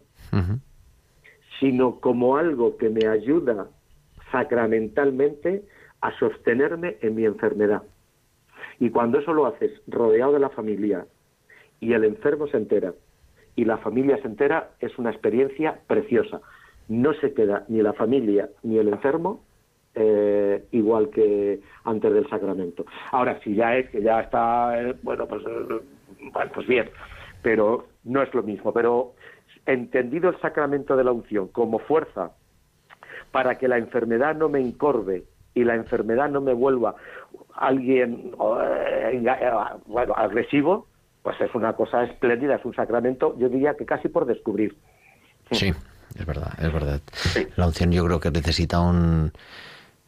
sino 1.60 2.00
como 2.00 2.36
algo 2.36 2.76
que 2.76 2.90
me 2.90 3.06
ayuda 3.06 3.68
sacramentalmente 4.30 5.62
a 6.00 6.16
sostenerme 6.18 6.98
en 7.00 7.14
mi 7.14 7.24
enfermedad. 7.24 7.82
Y 8.78 8.90
cuando 8.90 9.18
eso 9.18 9.32
lo 9.32 9.46
haces 9.46 9.72
rodeado 9.86 10.32
de 10.32 10.40
la 10.40 10.50
familia 10.50 11.06
y 11.80 11.92
el 11.92 12.04
enfermo 12.04 12.46
se 12.48 12.56
entera 12.56 12.92
y 13.58 13.64
la 13.64 13.78
familia 13.78 14.16
se 14.18 14.28
entera, 14.28 14.70
es 14.78 14.96
una 15.00 15.10
experiencia 15.10 15.80
preciosa. 15.88 16.40
No 16.86 17.12
se 17.14 17.34
queda 17.34 17.64
ni 17.66 17.82
la 17.82 17.92
familia 17.92 18.48
ni 18.62 18.78
el 18.78 18.86
enfermo 18.86 19.42
eh, 19.96 20.64
igual 20.70 21.10
que 21.10 21.58
antes 21.82 22.12
del 22.12 22.30
sacramento. 22.30 22.86
Ahora, 23.10 23.40
si 23.42 23.56
ya 23.56 23.76
es 23.76 23.90
que 23.90 24.00
ya 24.00 24.20
está, 24.20 24.80
eh, 24.80 24.94
bueno, 25.02 25.26
pues, 25.26 25.42
eh, 25.44 25.80
pues 26.54 26.68
bien, 26.68 26.88
pero 27.42 27.88
no 28.04 28.22
es 28.22 28.32
lo 28.32 28.44
mismo. 28.44 28.72
Pero 28.72 29.14
entendido 29.66 30.30
el 30.30 30.38
sacramento 30.38 30.96
de 30.96 31.02
la 31.02 31.10
unción 31.10 31.48
como 31.48 31.80
fuerza 31.80 32.30
para 33.32 33.58
que 33.58 33.66
la 33.66 33.78
enfermedad 33.78 34.36
no 34.36 34.48
me 34.48 34.60
encorve 34.60 35.24
y 35.52 35.64
la 35.64 35.74
enfermedad 35.74 36.30
no 36.30 36.40
me 36.40 36.52
vuelva 36.52 36.94
alguien 37.56 38.30
bueno, 39.88 40.14
agresivo, 40.14 40.86
pues 41.22 41.40
es 41.40 41.54
una 41.54 41.74
cosa 41.74 42.04
espléndida, 42.04 42.56
es 42.56 42.64
un 42.64 42.74
sacramento, 42.74 43.36
yo 43.38 43.48
diría 43.48 43.74
que 43.74 43.84
casi 43.84 44.08
por 44.08 44.26
descubrir. 44.26 44.76
Sí, 45.50 45.72
es 46.18 46.26
verdad, 46.26 46.52
es 46.60 46.72
verdad. 46.72 47.00
La 47.56 47.66
unción 47.66 47.92
yo 47.92 48.04
creo 48.04 48.20
que 48.20 48.30
necesita 48.30 48.80
un, 48.80 49.32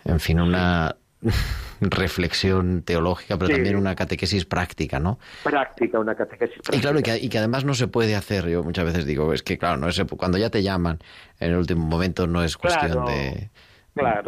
en 0.05 0.21
fin, 0.21 0.41
una 0.41 0.97
reflexión 1.81 2.83
teológica, 2.83 3.39
pero 3.39 3.51
también 3.51 3.77
una 3.77 3.95
catequesis 3.95 4.45
práctica, 4.45 4.99
¿no? 4.99 5.19
Práctica, 5.43 5.99
una 5.99 6.15
catequesis 6.15 6.57
práctica. 6.57 6.77
Y 6.77 6.81
claro, 6.81 6.99
y 7.21 7.29
que, 7.29 7.39
además 7.39 7.65
no 7.65 7.75
se 7.75 7.89
puede 7.89 8.15
hacer, 8.15 8.49
yo 8.49 8.63
muchas 8.63 8.85
veces 8.85 9.07
digo, 9.07 9.33
es 9.33 9.43
que 9.43 9.59
claro, 9.59 9.77
no 9.77 9.89
es, 9.89 10.03
cuando 10.17 10.39
ya 10.39 10.51
te 10.51 10.63
llaman 10.63 10.99
en 11.39 11.51
el 11.51 11.57
último 11.57 11.85
momento 11.87 12.27
no 12.27 12.43
es 12.43 12.57
cuestión 12.57 13.05
de, 13.07 13.51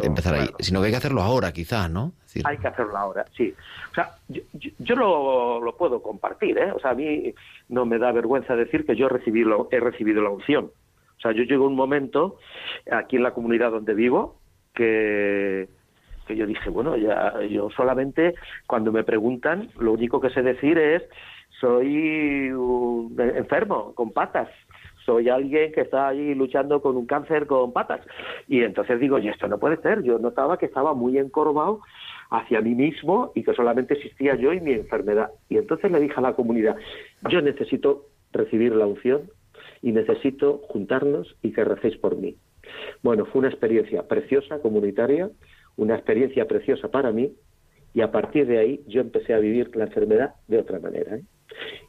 empezar 0.01 0.35
ahí, 0.35 0.47
sino 0.59 0.79
que 0.79 0.87
hay 0.87 0.91
que 0.91 0.97
hacerlo 0.97 1.21
ahora 1.21 1.51
quizá, 1.51 1.87
¿no? 1.87 2.13
Hay 2.43 2.57
que 2.57 2.67
hacerlo 2.67 2.97
ahora, 2.97 3.25
sí. 3.35 3.53
O 3.91 3.95
sea, 3.95 4.15
yo, 4.27 4.95
lo, 4.95 5.75
puedo 5.77 6.01
compartir, 6.01 6.57
¿eh? 6.57 6.71
O 6.71 6.79
sea, 6.79 6.91
a 6.91 6.95
mí 6.95 7.33
no 7.69 7.85
me 7.85 7.99
da 7.99 8.11
vergüenza 8.11 8.55
decir 8.55 8.85
que 8.85 8.95
yo 8.95 9.07
recibí 9.07 9.43
lo, 9.43 9.67
he 9.71 9.79
recibido 9.79 10.21
la 10.21 10.29
unción. 10.29 10.71
O 11.17 11.21
sea, 11.21 11.31
yo 11.31 11.43
llego 11.43 11.67
un 11.67 11.75
momento 11.75 12.37
aquí 12.91 13.17
en 13.17 13.23
la 13.23 13.33
comunidad 13.33 13.71
donde 13.71 13.93
vivo 13.93 14.39
que, 14.73 15.69
que 16.27 16.35
yo 16.35 16.45
dije, 16.45 16.69
bueno, 16.69 16.97
ya 16.97 17.41
yo 17.49 17.69
solamente 17.69 18.33
cuando 18.67 18.91
me 18.91 19.03
preguntan, 19.03 19.69
lo 19.77 19.93
único 19.93 20.19
que 20.19 20.31
sé 20.31 20.41
decir 20.41 20.77
es 20.77 21.03
soy 21.59 22.51
un 22.51 23.15
enfermo 23.17 23.93
con 23.95 24.11
patas, 24.11 24.49
soy 25.05 25.29
alguien 25.29 25.71
que 25.71 25.81
está 25.81 26.07
ahí 26.07 26.33
luchando 26.35 26.81
con 26.81 26.95
un 26.95 27.05
cáncer 27.05 27.47
con 27.47 27.73
patas. 27.73 28.01
Y 28.47 28.61
entonces 28.63 28.99
digo, 28.99 29.19
y 29.19 29.27
esto 29.27 29.47
no 29.47 29.59
puede 29.59 29.77
ser. 29.77 30.03
Yo 30.03 30.19
notaba 30.19 30.57
que 30.57 30.65
estaba 30.65 30.93
muy 30.93 31.17
encorvado 31.17 31.81
hacia 32.29 32.61
mí 32.61 32.75
mismo 32.75 33.31
y 33.35 33.43
que 33.43 33.53
solamente 33.53 33.93
existía 33.93 34.35
yo 34.35 34.53
y 34.53 34.61
mi 34.61 34.73
enfermedad. 34.73 35.29
Y 35.49 35.57
entonces 35.57 35.91
le 35.91 35.99
dije 35.99 36.15
a 36.17 36.21
la 36.21 36.33
comunidad, 36.33 36.75
yo 37.29 37.41
necesito 37.41 38.07
recibir 38.31 38.75
la 38.75 38.87
unción 38.87 39.29
y 39.81 39.91
necesito 39.91 40.59
juntarnos 40.69 41.35
y 41.41 41.51
que 41.51 41.63
recéis 41.63 41.97
por 41.97 42.15
mí. 42.17 42.35
Bueno, 43.03 43.25
fue 43.25 43.39
una 43.39 43.49
experiencia 43.49 44.07
preciosa 44.07 44.59
comunitaria, 44.59 45.29
una 45.75 45.95
experiencia 45.95 46.47
preciosa 46.47 46.89
para 46.89 47.11
mí 47.11 47.33
y 47.93 48.01
a 48.01 48.11
partir 48.11 48.47
de 48.47 48.57
ahí 48.57 48.83
yo 48.87 49.01
empecé 49.01 49.33
a 49.33 49.39
vivir 49.39 49.75
la 49.75 49.85
enfermedad 49.85 50.35
de 50.47 50.57
otra 50.57 50.79
manera. 50.79 51.17
¿eh? 51.17 51.23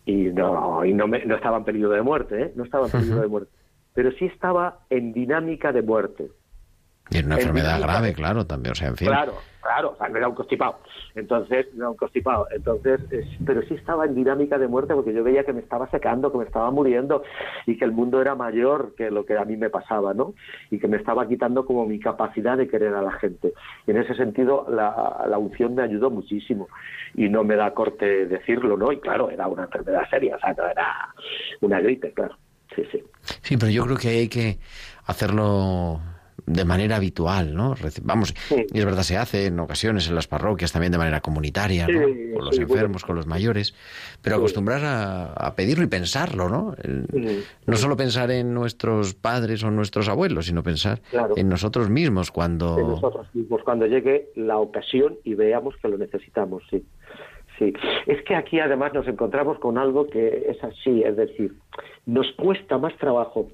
Y 0.05 0.25
no, 0.25 0.85
y 0.85 0.93
no, 0.93 1.07
me, 1.07 1.25
no 1.25 1.37
estaba 1.37 1.59
en 1.59 1.65
peligro 1.65 1.91
de 1.91 2.03
muerte, 2.03 2.43
¿eh? 2.43 2.53
no 2.55 2.65
estaba 2.65 2.87
en 2.87 2.93
peligro 2.93 3.21
de 3.21 3.29
muerte, 3.29 3.51
pero 3.95 4.13
sí 4.13 4.27
estaba 4.27 4.81
en 4.91 5.13
dinámica 5.13 5.73
de 5.73 5.83
muerte. 5.83 6.31
Y 7.11 7.19
en 7.19 7.27
una 7.27 7.37
enfermedad 7.37 7.81
grave, 7.81 8.15
claro, 8.15 8.47
también, 8.47 8.73
o 8.73 8.75
sea, 8.75 8.89
en 8.89 8.97
fin. 8.97 9.09
Claro, 9.09 9.35
claro, 9.61 9.91
o 9.91 9.97
sea, 9.97 10.09
no 10.09 10.17
era 10.17 10.29
un 10.29 10.35
constipado. 10.35 10.79
Entonces, 11.15 11.67
no 11.75 11.83
era 11.83 11.91
un 11.91 11.97
constipado. 11.97 12.47
Entonces, 12.51 13.01
pero 13.45 13.63
sí 13.63 13.75
estaba 13.75 14.07
en 14.07 14.15
dinámica 14.15 14.57
de 14.57 14.69
muerte 14.69 14.95
porque 14.95 15.13
yo 15.13 15.23
veía 15.23 15.45
que 15.45 15.53
me 15.53 15.61
estaba 15.61 15.89
secando, 15.91 16.33
que 16.33 16.39
me 16.39 16.45
estaba 16.45 16.71
muriendo 16.71 17.23
y 17.67 17.77
que 17.77 17.85
el 17.85 17.93
mundo 17.93 18.23
era 18.23 18.35
mayor 18.35 18.95
que 18.97 19.11
lo 19.11 19.27
que 19.27 19.37
a 19.37 19.45
mí 19.45 19.57
me 19.57 19.69
pasaba, 19.69 20.15
¿no? 20.15 20.35
Y 20.71 20.79
que 20.79 20.89
me 20.89 20.97
estaba 20.97 21.29
quitando 21.29 21.67
como 21.67 21.87
mi 21.87 22.01
capacidad 22.01 22.57
de 22.57 22.69
querer 22.69 22.95
a 22.95 23.03
la 23.03 23.13
gente. 23.13 23.53
Y 23.87 23.91
en 23.91 23.99
ese 23.99 24.15
sentido, 24.15 24.67
la, 24.71 25.27
la 25.29 25.37
unción 25.37 25.75
me 25.75 25.83
ayudó 25.83 26.11
muchísimo. 26.11 26.69
Y 27.15 27.29
no 27.29 27.45
me 27.45 27.57
da 27.57 27.75
corte 27.75 28.27
decirlo, 28.27 28.79
¿no? 28.79 28.93
Y 28.93 28.99
claro, 28.99 29.31
era 29.31 29.47
una 29.47 29.65
enfermedad 29.65 30.09
seria, 30.09 30.37
o 30.37 30.41
sea, 30.41 30.55
no 30.55 30.67
era 30.67 31.15
una 31.61 31.81
gripe, 31.81 32.13
claro. 32.13 32.37
Sí, 32.75 32.83
sí. 32.91 33.05
Sí, 33.43 33.57
pero 33.59 33.71
yo 33.71 33.85
creo 33.85 33.97
que 33.97 34.09
hay 34.09 34.29
que 34.29 34.59
hacerlo 35.07 36.01
de 36.47 36.65
manera 36.65 36.97
habitual, 36.97 37.55
¿no? 37.55 37.75
Vamos, 38.03 38.35
y 38.51 38.79
es 38.79 38.85
verdad, 38.85 39.03
se 39.03 39.17
hace 39.17 39.47
en 39.47 39.59
ocasiones 39.61 40.09
en 40.09 40.15
las 40.15 40.27
parroquias 40.27 40.73
también 40.73 40.93
de 40.93 40.99
manera 40.99 41.21
comunitaria, 41.21 41.87
¿no? 41.89 42.01
con 42.35 42.45
los 42.45 42.59
enfermos, 42.59 43.05
con 43.05 43.17
los 43.17 43.27
mayores, 43.27 43.75
pero 44.21 44.37
acostumbrar 44.37 44.83
a, 44.85 45.55
pedirlo 45.55 45.85
y 45.85 45.87
pensarlo, 45.87 46.49
¿no? 46.49 46.75
no 47.67 47.77
solo 47.77 47.97
pensar 47.97 48.31
en 48.31 48.53
nuestros 48.53 49.15
padres 49.15 49.63
o 49.65 49.71
nuestros 49.71 50.09
abuelos, 50.09 50.47
sino 50.47 50.63
pensar 50.63 51.01
en 51.37 51.49
nosotros 51.49 51.89
mismos 51.89 52.31
cuando... 52.31 52.79
En 52.79 52.89
nosotros 52.89 53.27
mismos, 53.35 53.63
cuando 53.63 53.87
llegue 53.87 54.31
la 54.35 54.59
ocasión 54.59 55.17
y 55.25 55.35
veamos 55.35 55.77
que 55.77 55.89
lo 55.89 55.99
necesitamos, 55.99 56.63
sí. 56.71 56.85
Sí, 57.59 57.73
es 58.07 58.21
que 58.25 58.35
aquí 58.35 58.59
además 58.59 58.93
nos 58.95 59.07
encontramos 59.07 59.61
con 59.61 59.79
algo 59.79 60.09
que 60.09 60.47
es 60.49 60.63
así, 60.65 61.05
es 61.05 61.17
decir, 61.17 61.55
nos 62.05 62.27
cuesta 62.33 62.79
más 62.79 62.97
trabajo 62.97 63.49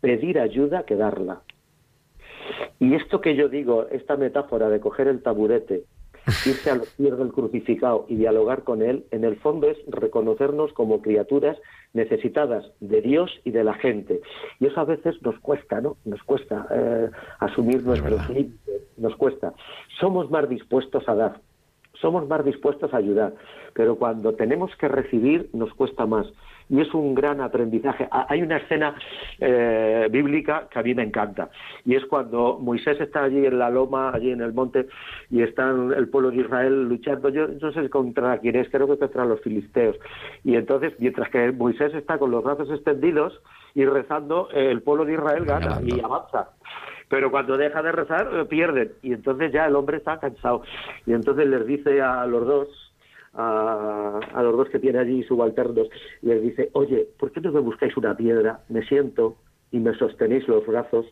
pedir 0.00 0.40
ayuda 0.40 0.84
que 0.84 0.96
darla. 0.96 1.42
Y 2.80 2.94
esto 2.94 3.20
que 3.20 3.36
yo 3.36 3.48
digo, 3.48 3.86
esta 3.90 4.16
metáfora 4.16 4.68
de 4.68 4.80
coger 4.80 5.08
el 5.08 5.22
taburete, 5.22 5.84
irse 6.46 6.70
a 6.70 6.76
los 6.76 6.88
pies 6.90 7.16
del 7.16 7.32
crucificado 7.32 8.06
y 8.08 8.16
dialogar 8.16 8.62
con 8.62 8.82
él, 8.82 9.04
en 9.10 9.24
el 9.24 9.36
fondo 9.36 9.68
es 9.68 9.78
reconocernos 9.86 10.72
como 10.72 11.02
criaturas 11.02 11.58
necesitadas 11.92 12.64
de 12.80 13.02
Dios 13.02 13.30
y 13.44 13.50
de 13.50 13.64
la 13.64 13.74
gente. 13.74 14.20
Y 14.58 14.66
eso 14.66 14.80
a 14.80 14.84
veces 14.84 15.20
nos 15.22 15.38
cuesta, 15.40 15.80
¿no? 15.80 15.96
Nos 16.04 16.22
cuesta 16.22 16.66
eh, 16.70 17.10
asumir 17.40 17.82
nuestros 17.84 18.28
límites, 18.30 18.82
nos 18.96 19.14
cuesta. 19.16 19.52
Somos 20.00 20.30
más 20.30 20.48
dispuestos 20.48 21.06
a 21.08 21.14
dar, 21.14 21.40
somos 22.00 22.26
más 22.26 22.44
dispuestos 22.44 22.92
a 22.94 22.96
ayudar, 22.96 23.34
pero 23.74 23.96
cuando 23.96 24.34
tenemos 24.34 24.74
que 24.76 24.88
recibir 24.88 25.50
nos 25.52 25.72
cuesta 25.74 26.06
más 26.06 26.26
y 26.68 26.80
es 26.80 26.92
un 26.94 27.14
gran 27.14 27.40
aprendizaje. 27.40 28.08
Hay 28.10 28.42
una 28.42 28.56
escena 28.56 28.94
eh, 29.38 30.08
bíblica 30.10 30.68
que 30.70 30.78
a 30.78 30.82
mí 30.82 30.94
me 30.94 31.02
encanta 31.02 31.50
y 31.84 31.94
es 31.94 32.04
cuando 32.06 32.58
Moisés 32.60 33.00
está 33.00 33.24
allí 33.24 33.44
en 33.44 33.58
la 33.58 33.70
loma, 33.70 34.10
allí 34.14 34.30
en 34.30 34.40
el 34.40 34.52
monte 34.52 34.86
y 35.30 35.42
está 35.42 35.70
el 35.70 36.08
pueblo 36.08 36.30
de 36.30 36.38
Israel 36.38 36.88
luchando, 36.88 37.28
yo 37.28 37.48
no 37.48 37.72
sé 37.72 37.88
contra 37.90 38.38
quién 38.38 38.56
es, 38.56 38.68
creo 38.70 38.86
que 38.86 38.98
contra 38.98 39.24
los 39.24 39.40
filisteos. 39.40 39.96
Y 40.42 40.56
entonces, 40.56 40.94
mientras 40.98 41.28
que 41.30 41.52
Moisés 41.52 41.94
está 41.94 42.18
con 42.18 42.30
los 42.30 42.42
brazos 42.42 42.70
extendidos 42.70 43.40
y 43.74 43.84
rezando, 43.84 44.48
el 44.52 44.82
pueblo 44.82 45.04
de 45.04 45.14
Israel 45.14 45.44
gana 45.44 45.80
y 45.84 46.00
avanza. 46.00 46.50
Pero 47.08 47.30
cuando 47.30 47.56
deja 47.56 47.82
de 47.82 47.92
rezar 47.92 48.28
eh, 48.32 48.44
pierden. 48.44 48.92
Y 49.02 49.12
entonces 49.12 49.52
ya 49.52 49.66
el 49.66 49.76
hombre 49.76 49.98
está 49.98 50.18
cansado. 50.18 50.62
Y 51.06 51.12
entonces 51.12 51.46
les 51.46 51.66
dice 51.66 52.00
a 52.00 52.26
los 52.26 52.46
dos 52.46 52.83
a, 53.36 54.42
los 54.42 54.56
dos 54.56 54.68
que 54.68 54.78
tiene 54.78 54.98
allí 54.98 55.22
subalternos, 55.24 55.88
y 56.22 56.26
les 56.26 56.42
dice, 56.42 56.70
oye, 56.72 57.08
¿por 57.18 57.32
qué 57.32 57.40
no 57.40 57.52
me 57.52 57.60
buscáis 57.60 57.96
una 57.96 58.16
piedra? 58.16 58.60
Me 58.68 58.82
siento 58.86 59.36
y 59.70 59.78
me 59.78 59.94
sostenéis 59.94 60.46
los 60.48 60.66
brazos 60.66 61.06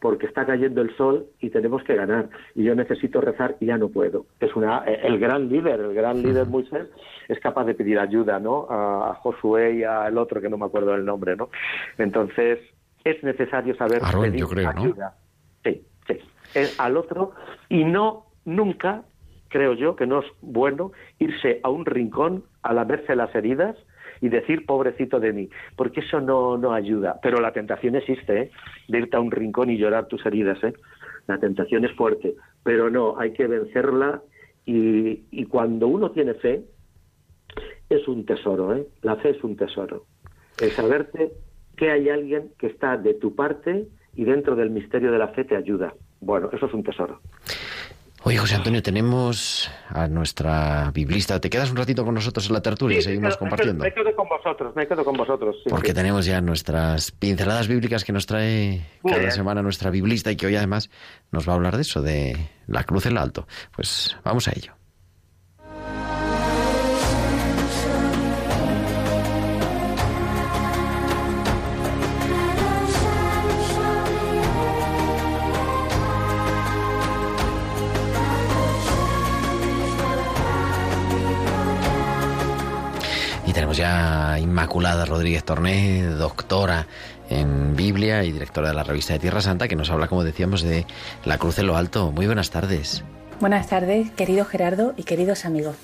porque 0.00 0.26
está 0.26 0.46
cayendo 0.46 0.80
el 0.80 0.96
sol 0.96 1.26
y 1.40 1.50
tenemos 1.50 1.84
que 1.84 1.94
ganar 1.94 2.30
y 2.54 2.64
yo 2.64 2.74
necesito 2.74 3.20
rezar 3.20 3.56
y 3.60 3.66
ya 3.66 3.76
no 3.76 3.90
puedo. 3.90 4.24
Es 4.40 4.56
una 4.56 4.78
el 4.78 5.18
gran 5.18 5.48
líder, 5.48 5.78
el 5.80 5.94
gran 5.94 6.22
líder 6.22 6.46
Moisés 6.46 6.88
es 7.28 7.38
capaz 7.38 7.64
de 7.64 7.74
pedir 7.74 7.98
ayuda, 7.98 8.40
¿no? 8.40 8.66
A, 8.70 9.14
Josué 9.16 9.74
y 9.74 9.84
al 9.84 10.16
otro 10.16 10.40
que 10.40 10.48
no 10.48 10.56
me 10.56 10.64
acuerdo 10.64 10.92
del 10.92 11.04
nombre, 11.04 11.36
¿no? 11.36 11.50
Entonces 11.98 12.58
es 13.04 13.22
necesario 13.22 13.76
saber 13.76 14.00
pedir 14.22 14.66
ayuda. 14.66 15.16
Sí, 15.62 15.84
sí, 16.06 16.18
al 16.78 16.96
otro 16.96 17.32
y 17.68 17.84
no 17.84 18.24
nunca 18.46 19.04
creo 19.50 19.74
yo 19.74 19.96
que 19.96 20.06
no 20.06 20.20
es 20.20 20.26
bueno 20.40 20.92
irse 21.18 21.60
a 21.62 21.68
un 21.68 21.84
rincón 21.84 22.44
a 22.62 22.72
lamerse 22.72 23.14
las 23.14 23.34
heridas 23.34 23.76
y 24.22 24.28
decir 24.28 24.64
pobrecito 24.64 25.18
de 25.20 25.32
mí, 25.32 25.48
porque 25.76 26.00
eso 26.00 26.20
no, 26.20 26.56
no 26.56 26.72
ayuda. 26.72 27.18
Pero 27.22 27.40
la 27.40 27.52
tentación 27.52 27.96
existe, 27.96 28.40
¿eh? 28.40 28.50
de 28.88 28.98
irte 28.98 29.16
a 29.16 29.20
un 29.20 29.30
rincón 29.30 29.70
y 29.70 29.76
llorar 29.76 30.06
tus 30.06 30.24
heridas. 30.24 30.62
¿eh? 30.62 30.72
La 31.26 31.38
tentación 31.38 31.84
es 31.84 31.92
fuerte, 31.92 32.34
pero 32.62 32.90
no, 32.90 33.18
hay 33.18 33.32
que 33.32 33.46
vencerla 33.46 34.22
y, 34.64 35.24
y 35.30 35.44
cuando 35.46 35.88
uno 35.88 36.10
tiene 36.10 36.34
fe, 36.34 36.64
es 37.88 38.06
un 38.06 38.24
tesoro, 38.24 38.74
¿eh? 38.74 38.86
la 39.02 39.16
fe 39.16 39.30
es 39.30 39.42
un 39.42 39.56
tesoro. 39.56 40.04
El 40.60 40.70
saberte 40.70 41.32
que 41.76 41.90
hay 41.90 42.08
alguien 42.08 42.52
que 42.58 42.66
está 42.66 42.96
de 42.96 43.14
tu 43.14 43.34
parte 43.34 43.88
y 44.14 44.24
dentro 44.24 44.54
del 44.54 44.70
misterio 44.70 45.10
de 45.10 45.18
la 45.18 45.28
fe 45.28 45.44
te 45.44 45.56
ayuda. 45.56 45.94
Bueno, 46.20 46.50
eso 46.52 46.66
es 46.66 46.74
un 46.74 46.84
tesoro. 46.84 47.20
Oye, 48.22 48.36
José 48.36 48.56
Antonio, 48.56 48.82
tenemos 48.82 49.70
a 49.88 50.06
nuestra 50.06 50.90
biblista. 50.92 51.40
¿Te 51.40 51.48
quedas 51.48 51.70
un 51.70 51.76
ratito 51.78 52.04
con 52.04 52.14
nosotros 52.14 52.46
en 52.48 52.52
la 52.52 52.60
tertulia 52.60 52.98
y 52.98 53.02
seguimos 53.02 53.36
compartiendo? 53.38 53.82
Me 53.82 53.94
quedo, 53.94 54.14
con 54.14 54.28
vosotros, 54.28 54.76
me 54.76 54.86
quedo 54.86 55.04
con 55.04 55.16
vosotros. 55.16 55.56
Porque 55.68 55.94
tenemos 55.94 56.26
ya 56.26 56.42
nuestras 56.42 57.12
pinceladas 57.12 57.66
bíblicas 57.66 58.04
que 58.04 58.12
nos 58.12 58.26
trae 58.26 58.82
cada 59.02 59.30
semana 59.30 59.62
nuestra 59.62 59.90
biblista 59.90 60.30
y 60.30 60.36
que 60.36 60.46
hoy 60.46 60.56
además 60.56 60.90
nos 61.32 61.48
va 61.48 61.54
a 61.54 61.56
hablar 61.56 61.76
de 61.76 61.82
eso, 61.82 62.02
de 62.02 62.36
la 62.66 62.84
cruz 62.84 63.06
en 63.06 63.16
alto. 63.16 63.46
Pues 63.74 64.16
vamos 64.22 64.48
a 64.48 64.52
ello. 64.52 64.79
Ya 83.72 84.38
Inmaculada 84.38 85.04
Rodríguez 85.04 85.44
Torné, 85.44 86.04
doctora 86.04 86.86
en 87.28 87.76
Biblia 87.76 88.24
y 88.24 88.32
directora 88.32 88.68
de 88.68 88.74
la 88.74 88.84
revista 88.84 89.12
de 89.12 89.18
Tierra 89.18 89.40
Santa, 89.40 89.68
que 89.68 89.76
nos 89.76 89.90
habla, 89.90 90.08
como 90.08 90.24
decíamos, 90.24 90.62
de 90.62 90.86
la 91.24 91.38
cruz 91.38 91.58
en 91.58 91.66
lo 91.66 91.76
alto. 91.76 92.10
Muy 92.12 92.26
buenas 92.26 92.50
tardes. 92.50 93.04
Buenas 93.40 93.68
tardes, 93.68 94.10
querido 94.12 94.44
Gerardo 94.44 94.94
y 94.96 95.04
queridos 95.04 95.44
amigos. 95.44 95.76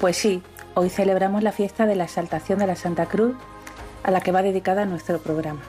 Pues 0.00 0.16
sí, 0.16 0.42
hoy 0.74 0.90
celebramos 0.90 1.42
la 1.42 1.52
fiesta 1.52 1.86
de 1.86 1.96
la 1.96 2.04
exaltación 2.04 2.58
de 2.58 2.66
la 2.66 2.76
Santa 2.76 3.06
Cruz, 3.06 3.36
a 4.02 4.10
la 4.10 4.20
que 4.20 4.32
va 4.32 4.42
dedicada 4.42 4.86
nuestro 4.86 5.18
programa. 5.18 5.60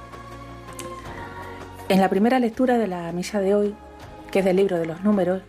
En 1.89 1.99
la 1.99 2.09
primera 2.09 2.39
lectura 2.39 2.77
de 2.77 2.87
la 2.87 3.11
misa 3.11 3.39
de 3.39 3.55
hoy, 3.55 3.75
que 4.31 4.39
es 4.39 4.45
del 4.45 4.57
libro 4.57 4.77
de 4.77 4.85
los 4.85 5.03
números, 5.03 5.41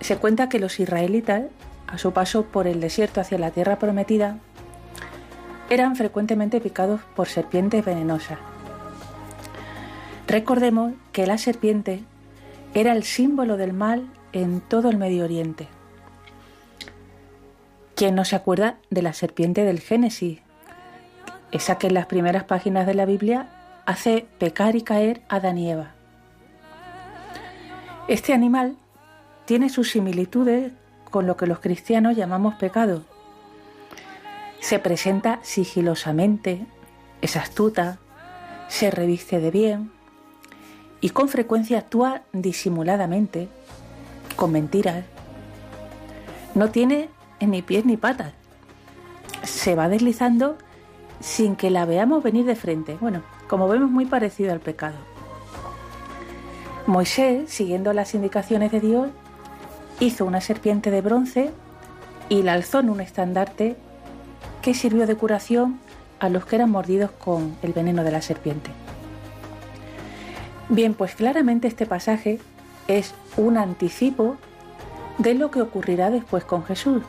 se 0.00 0.16
cuenta 0.16 0.48
que 0.48 0.58
los 0.58 0.80
israelitas 0.80 1.42
a 1.94 1.98
su 1.98 2.12
paso 2.12 2.44
por 2.44 2.66
el 2.66 2.80
desierto 2.80 3.20
hacia 3.20 3.38
la 3.38 3.52
tierra 3.52 3.78
prometida, 3.78 4.38
eran 5.70 5.94
frecuentemente 5.94 6.60
picados 6.60 7.00
por 7.14 7.28
serpientes 7.28 7.84
venenosas. 7.84 8.38
Recordemos 10.26 10.92
que 11.12 11.26
la 11.26 11.38
serpiente 11.38 12.02
era 12.74 12.92
el 12.92 13.04
símbolo 13.04 13.56
del 13.56 13.72
mal 13.72 14.08
en 14.32 14.60
todo 14.60 14.90
el 14.90 14.96
Medio 14.96 15.24
Oriente. 15.24 15.68
¿Quién 17.94 18.16
no 18.16 18.24
se 18.24 18.34
acuerda 18.34 18.78
de 18.90 19.02
la 19.02 19.12
serpiente 19.12 19.62
del 19.62 19.78
Génesis? 19.78 20.40
Esa 21.52 21.78
que 21.78 21.86
en 21.86 21.94
las 21.94 22.06
primeras 22.06 22.42
páginas 22.42 22.86
de 22.88 22.94
la 22.94 23.04
Biblia 23.04 23.48
hace 23.86 24.26
pecar 24.38 24.74
y 24.74 24.82
caer 24.82 25.22
a 25.28 25.36
Adán 25.36 25.58
y 25.58 25.70
Eva. 25.70 25.92
Este 28.08 28.32
animal 28.32 28.76
tiene 29.44 29.68
sus 29.68 29.92
similitudes 29.92 30.72
con 31.14 31.28
lo 31.28 31.36
que 31.36 31.46
los 31.46 31.60
cristianos 31.60 32.16
llamamos 32.16 32.56
pecado. 32.56 33.04
Se 34.58 34.80
presenta 34.80 35.38
sigilosamente, 35.42 36.66
es 37.22 37.36
astuta, 37.36 37.98
se 38.66 38.90
reviste 38.90 39.38
de 39.38 39.52
bien 39.52 39.92
y 41.00 41.10
con 41.10 41.28
frecuencia 41.28 41.78
actúa 41.78 42.22
disimuladamente, 42.32 43.48
con 44.34 44.50
mentiras. 44.50 45.04
No 46.56 46.70
tiene 46.70 47.10
ni 47.38 47.62
pies 47.62 47.84
ni 47.84 47.96
patas. 47.96 48.32
Se 49.44 49.76
va 49.76 49.88
deslizando 49.88 50.58
sin 51.20 51.54
que 51.54 51.70
la 51.70 51.84
veamos 51.84 52.24
venir 52.24 52.44
de 52.44 52.56
frente. 52.56 52.98
Bueno, 53.00 53.22
como 53.46 53.68
vemos 53.68 53.88
muy 53.88 54.04
parecido 54.04 54.50
al 54.50 54.58
pecado. 54.58 54.96
Moisés, 56.88 57.52
siguiendo 57.52 57.92
las 57.92 58.16
indicaciones 58.16 58.72
de 58.72 58.80
Dios, 58.80 59.10
hizo 60.00 60.24
una 60.24 60.40
serpiente 60.40 60.90
de 60.90 61.00
bronce 61.00 61.50
y 62.28 62.42
la 62.42 62.54
alzó 62.54 62.80
en 62.80 62.90
un 62.90 63.00
estandarte 63.00 63.76
que 64.62 64.74
sirvió 64.74 65.06
de 65.06 65.16
curación 65.16 65.78
a 66.20 66.28
los 66.28 66.46
que 66.46 66.56
eran 66.56 66.70
mordidos 66.70 67.10
con 67.10 67.56
el 67.62 67.72
veneno 67.72 68.02
de 68.02 68.12
la 68.12 68.22
serpiente. 68.22 68.70
Bien, 70.68 70.94
pues 70.94 71.14
claramente 71.14 71.68
este 71.68 71.86
pasaje 71.86 72.40
es 72.88 73.14
un 73.36 73.58
anticipo 73.58 74.36
de 75.18 75.34
lo 75.34 75.50
que 75.50 75.60
ocurrirá 75.60 76.10
después 76.10 76.44
con 76.44 76.64
Jesús. 76.64 77.02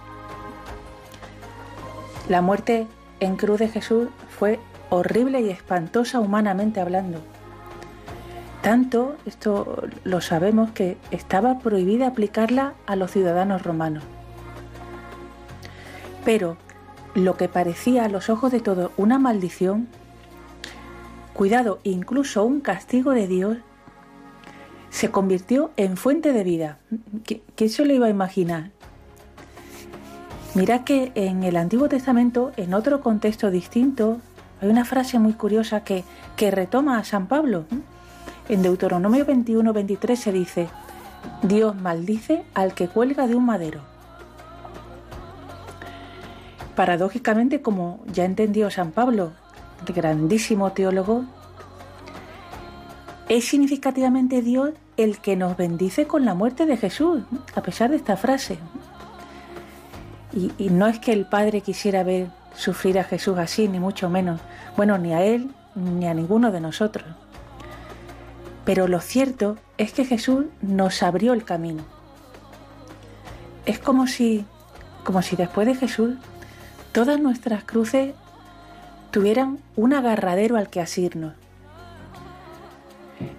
La 2.28 2.42
muerte 2.42 2.88
en 3.20 3.38
cruz 3.38 3.60
de 3.60 3.70
Jesús 3.70 4.10
fue 4.38 4.60
horrible 4.90 5.42
y 5.42 5.50
espantosa 5.50 6.20
humanamente 6.20 6.82
hablando. 6.82 7.22
Tanto, 8.66 9.16
esto 9.28 9.84
lo 10.06 10.22
sabemos, 10.22 10.72
que 10.72 10.98
estaba 11.12 11.60
prohibida 11.60 12.08
aplicarla 12.08 12.74
a 12.88 12.96
los 12.96 13.12
ciudadanos 13.12 13.62
romanos. 13.62 14.04
Pero 16.24 16.58
lo 17.14 17.38
que 17.38 17.48
parecía 17.48 18.06
a 18.06 18.10
los 18.10 18.28
ojos 18.32 18.52
de 18.52 18.62
todos 18.62 18.90
una 18.98 19.20
maldición, 19.20 19.88
cuidado, 21.36 21.78
incluso 21.84 22.44
un 22.44 22.60
castigo 22.60 23.12
de 23.12 23.28
Dios, 23.28 23.58
se 24.90 25.12
convirtió 25.12 25.70
en 25.78 25.96
fuente 25.96 26.34
de 26.34 26.44
vida. 26.44 26.80
¿Qué, 27.24 27.70
se 27.70 27.86
lo 27.86 27.94
iba 27.94 28.08
a 28.08 28.10
imaginar? 28.10 28.72
Mira 30.56 30.84
que 30.84 31.12
en 31.14 31.44
el 31.44 31.58
Antiguo 31.58 31.88
Testamento, 31.88 32.52
en 32.58 32.74
otro 32.74 33.02
contexto 33.02 33.52
distinto, 33.52 34.22
hay 34.60 34.70
una 34.70 34.86
frase 34.86 35.20
muy 35.20 35.34
curiosa 35.34 35.84
que, 35.84 36.04
que 36.36 36.50
retoma 36.50 36.98
a 36.98 37.04
San 37.04 37.28
Pablo. 37.28 37.66
En 38.48 38.62
Deuteronomio 38.62 39.26
21-23 39.26 40.16
se 40.16 40.32
dice, 40.32 40.68
Dios 41.42 41.76
maldice 41.76 42.44
al 42.54 42.76
que 42.76 42.88
cuelga 42.88 43.26
de 43.26 43.34
un 43.34 43.46
madero. 43.46 43.82
Paradójicamente, 46.76 47.62
como 47.64 48.04
ya 48.14 48.24
entendió 48.24 48.70
San 48.70 48.92
Pablo, 48.92 49.32
grandísimo 49.88 50.72
teólogo, 50.74 51.26
es 53.30 53.46
significativamente 53.46 54.44
Dios 54.44 54.72
el 54.98 55.18
que 55.18 55.36
nos 55.36 55.58
bendice 55.58 56.06
con 56.06 56.24
la 56.24 56.36
muerte 56.36 56.68
de 56.68 56.78
Jesús, 56.78 57.24
a 57.56 57.62
pesar 57.64 57.90
de 57.90 57.96
esta 57.96 58.16
frase. 58.16 58.60
Y, 60.34 60.52
y, 60.60 60.70
no 60.70 60.86
es 60.86 61.00
que 61.00 61.14
el 61.14 61.26
Padre 61.26 61.62
quisiera 61.62 62.04
ver 62.04 62.28
sufrir 62.56 63.00
a 63.00 63.04
Jesús 63.04 63.40
así, 63.40 63.68
ni 63.68 63.80
mucho 63.80 64.08
menos. 64.10 64.40
Bueno, 64.78 65.00
ni 65.00 65.14
a 65.14 65.24
Él, 65.24 65.50
ni 65.74 66.06
a 66.06 66.14
ninguno 66.14 66.52
de 66.52 66.60
nosotros. 66.60 67.06
Pero 68.66 68.88
lo 68.88 69.00
cierto 69.00 69.58
es 69.78 69.94
que 69.94 70.06
Jesús 70.06 70.46
nos 70.62 71.04
abrió 71.04 71.34
el 71.34 71.46
camino. 71.46 71.84
Es 73.66 73.80
como 73.80 74.08
si, 74.08 74.46
como 75.04 75.22
si 75.22 75.36
después 75.36 75.68
de 75.68 75.76
Jesús 75.76 76.16
todas 76.92 77.20
nuestras 77.20 77.64
cruces 77.64 78.16
tuvieran 79.12 79.60
un 79.76 79.94
agarradero 79.94 80.58
al 80.58 80.70
que 80.70 80.82
asirnos. 80.82 81.34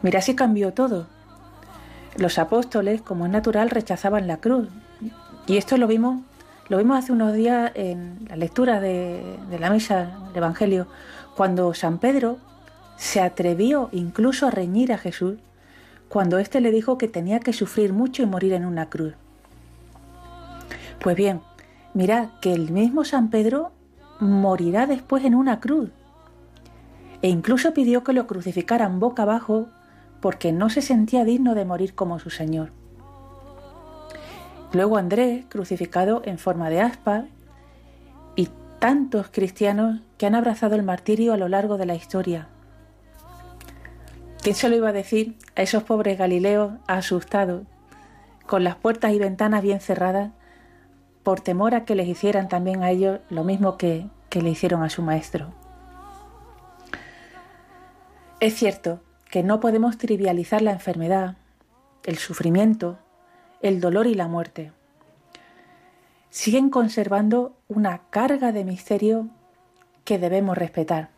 Mira 0.02 0.20
si 0.20 0.36
cambió 0.36 0.72
todo. 0.72 1.06
Los 2.16 2.38
apóstoles, 2.38 3.02
como 3.02 3.26
es 3.26 3.32
natural, 3.32 3.68
rechazaban 3.68 4.26
la 4.26 4.38
cruz. 4.38 4.68
Y 5.46 5.58
esto 5.58 5.76
lo 5.76 5.86
vimos, 5.86 6.22
lo 6.68 6.78
vimos 6.78 6.98
hace 6.98 7.12
unos 7.12 7.34
días 7.34 7.72
en 7.74 8.26
la 8.28 8.36
lectura 8.36 8.80
de, 8.80 9.38
de 9.50 9.58
la 9.58 9.70
misa 9.70 10.18
del 10.28 10.38
Evangelio, 10.38 10.86
cuando 11.36 11.74
San 11.74 11.98
Pedro 11.98 12.38
se 12.96 13.20
atrevió 13.20 13.88
incluso 13.92 14.46
a 14.46 14.50
reñir 14.50 14.92
a 14.92 14.98
Jesús 14.98 15.38
cuando 16.08 16.38
éste 16.38 16.60
le 16.60 16.70
dijo 16.70 16.98
que 16.98 17.08
tenía 17.08 17.40
que 17.40 17.52
sufrir 17.52 17.92
mucho 17.92 18.22
y 18.22 18.26
morir 18.26 18.52
en 18.52 18.64
una 18.64 18.88
cruz. 18.88 19.14
Pues 21.00 21.16
bien, 21.16 21.40
mirad 21.94 22.28
que 22.40 22.52
el 22.52 22.70
mismo 22.70 23.04
San 23.04 23.30
Pedro 23.30 23.72
morirá 24.20 24.86
después 24.86 25.24
en 25.24 25.34
una 25.34 25.60
cruz. 25.60 25.90
E 27.22 27.28
incluso 27.28 27.74
pidió 27.74 28.04
que 28.04 28.12
lo 28.12 28.26
crucificaran 28.26 29.00
boca 29.00 29.22
abajo 29.22 29.68
porque 30.20 30.52
no 30.52 30.70
se 30.70 30.82
sentía 30.82 31.24
digno 31.24 31.54
de 31.54 31.64
morir 31.64 31.94
como 31.94 32.18
su 32.18 32.30
Señor. 32.30 32.70
Luego 34.72 34.96
Andrés, 34.96 35.44
crucificado 35.48 36.22
en 36.24 36.38
forma 36.38 36.70
de 36.70 36.80
aspa, 36.80 37.24
y 38.34 38.48
tantos 38.78 39.28
cristianos 39.30 40.00
que 40.18 40.26
han 40.26 40.34
abrazado 40.34 40.74
el 40.74 40.82
martirio 40.82 41.32
a 41.32 41.36
lo 41.36 41.48
largo 41.48 41.78
de 41.78 41.86
la 41.86 41.94
historia, 41.94 42.48
¿Quién 44.46 44.54
se 44.54 44.68
lo 44.68 44.76
iba 44.76 44.90
a 44.90 44.92
decir 44.92 45.34
a 45.56 45.62
esos 45.62 45.82
pobres 45.82 46.18
Galileos 46.18 46.74
asustados, 46.86 47.66
con 48.46 48.62
las 48.62 48.76
puertas 48.76 49.12
y 49.12 49.18
ventanas 49.18 49.60
bien 49.60 49.80
cerradas, 49.80 50.30
por 51.24 51.40
temor 51.40 51.74
a 51.74 51.84
que 51.84 51.96
les 51.96 52.06
hicieran 52.06 52.48
también 52.48 52.84
a 52.84 52.92
ellos 52.92 53.18
lo 53.28 53.42
mismo 53.42 53.76
que, 53.76 54.06
que 54.30 54.42
le 54.42 54.50
hicieron 54.50 54.84
a 54.84 54.88
su 54.88 55.02
maestro? 55.02 55.52
Es 58.38 58.54
cierto 58.54 59.00
que 59.32 59.42
no 59.42 59.58
podemos 59.58 59.98
trivializar 59.98 60.62
la 60.62 60.70
enfermedad, 60.70 61.34
el 62.04 62.16
sufrimiento, 62.16 63.00
el 63.62 63.80
dolor 63.80 64.06
y 64.06 64.14
la 64.14 64.28
muerte. 64.28 64.70
Siguen 66.30 66.70
conservando 66.70 67.56
una 67.66 68.02
carga 68.10 68.52
de 68.52 68.64
misterio 68.64 69.26
que 70.04 70.20
debemos 70.20 70.56
respetar. 70.56 71.15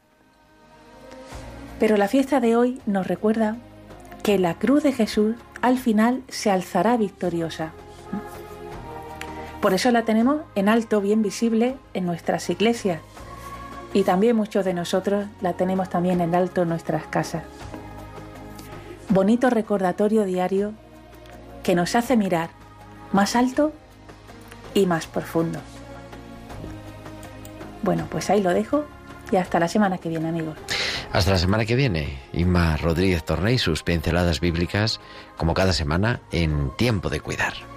Pero 1.79 1.97
la 1.97 2.09
fiesta 2.09 2.41
de 2.41 2.57
hoy 2.57 2.81
nos 2.87 3.07
recuerda 3.07 3.57
que 4.23 4.39
la 4.39 4.55
cruz 4.55 4.83
de 4.83 4.93
Jesús 4.93 5.37
al 5.63 5.79
final 5.79 6.23
se 6.29 6.51
alzará 6.51 6.97
victoriosa. 6.97 7.73
Por 9.61 9.75
eso 9.75 9.91
la 9.91 10.05
tenemos 10.05 10.43
en 10.55 10.69
alto, 10.69 11.01
bien 11.01 11.23
visible 11.23 11.77
en 11.95 12.07
nuestras 12.07 12.49
iglesias. 12.51 13.01
Y 13.93 14.03
también 14.03 14.37
muchos 14.37 14.65
de 14.65 14.75
nosotros 14.75 15.27
la 15.41 15.55
tenemos 15.55 15.89
también 15.89 16.21
en 16.21 16.35
alto 16.35 16.63
en 16.63 16.69
nuestras 16.69 17.07
casas. 17.07 17.43
Bonito 19.09 19.51
recordatorio 19.51 20.25
diario 20.25 20.75
que 21.63 21.75
nos 21.75 21.95
hace 21.95 22.17
mirar 22.17 22.51
más 23.13 23.35
alto 23.35 23.73
y 24.75 24.87
más 24.87 25.07
profundo. 25.07 25.61
Bueno, 27.83 28.07
pues 28.11 28.31
ahí 28.31 28.43
lo 28.43 28.51
dejo 28.51 28.85
y 29.31 29.37
hasta 29.37 29.59
la 29.59 29.69
semana 29.69 29.99
que 29.99 30.09
viene 30.09 30.29
amigos. 30.29 30.57
Hasta 31.13 31.33
la 31.33 31.39
semana 31.39 31.65
que 31.65 31.75
viene, 31.75 32.19
Inma 32.33 32.77
Rodríguez 32.77 33.25
Torney, 33.25 33.59
sus 33.59 33.83
pinceladas 33.83 34.41
bíblicas, 34.41 35.01
como 35.37 35.55
cada 35.55 35.73
semana, 35.73 36.21
en 36.33 36.71
Tiempo 36.77 37.09
de 37.09 37.21
Cuidar. 37.21 37.68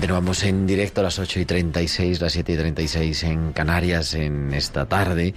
Continuamos 0.00 0.44
en 0.44 0.66
directo 0.66 1.02
a 1.02 1.04
las 1.04 1.18
8 1.18 1.40
y 1.40 1.44
36, 1.44 2.22
las 2.22 2.32
7 2.32 2.52
y 2.52 2.56
36 2.56 3.22
en 3.24 3.52
Canarias 3.52 4.14
en 4.14 4.54
esta 4.54 4.86
tarde 4.86 5.34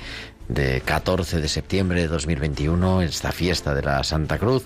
de 0.47 0.79
14 0.79 1.41
de 1.41 1.49
septiembre 1.49 1.99
de 1.99 2.07
2021, 2.07 3.01
esta 3.01 3.33
fiesta 3.33 3.75
de 3.75 3.81
la 3.81 4.01
Santa 4.05 4.37
Cruz. 4.37 4.65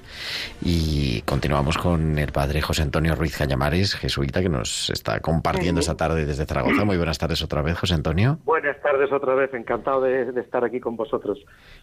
Y 0.61 1.23
continuamos 1.23 1.79
con 1.79 2.19
el 2.19 2.31
padre 2.31 2.61
José 2.61 2.83
Antonio 2.83 3.15
Ruiz 3.15 3.35
Cañamares, 3.35 3.95
jesuita, 3.95 4.43
que 4.43 4.49
nos 4.49 4.91
está 4.91 5.19
compartiendo 5.19 5.81
esta 5.81 5.97
tarde 5.97 6.27
desde 6.27 6.45
Zaragoza. 6.45 6.85
Muy 6.85 6.97
buenas 6.97 7.17
tardes 7.17 7.41
otra 7.41 7.63
vez, 7.63 7.75
José 7.79 7.95
Antonio. 7.95 8.37
Buenas 8.45 8.79
tardes 8.83 9.11
otra 9.11 9.33
vez, 9.33 9.51
encantado 9.55 10.01
de, 10.01 10.31
de 10.31 10.41
estar 10.41 10.63
aquí 10.63 10.79
con 10.79 10.95
vosotros. 10.95 11.39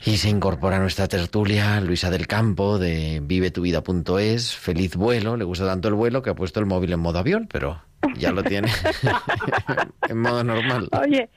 Y 0.06 0.18
se 0.18 0.28
incorpora 0.28 0.76
a 0.76 0.80
nuestra 0.80 1.08
tertulia 1.08 1.80
Luisa 1.80 2.10
del 2.10 2.28
Campo 2.28 2.78
de 2.78 3.20
vivetuvida.es. 3.24 4.54
Feliz 4.54 4.94
vuelo, 4.94 5.36
le 5.36 5.44
gusta 5.44 5.66
tanto 5.66 5.88
el 5.88 5.94
vuelo 5.94 6.22
que 6.22 6.30
ha 6.30 6.34
puesto 6.34 6.60
el 6.60 6.66
móvil 6.66 6.92
en 6.92 7.00
modo 7.00 7.18
avión, 7.18 7.48
pero 7.50 7.80
ya 8.16 8.32
lo 8.32 8.42
tiene 8.42 8.68
en 10.08 10.18
modo 10.18 10.44
normal. 10.44 10.88
Oye, 11.00 11.28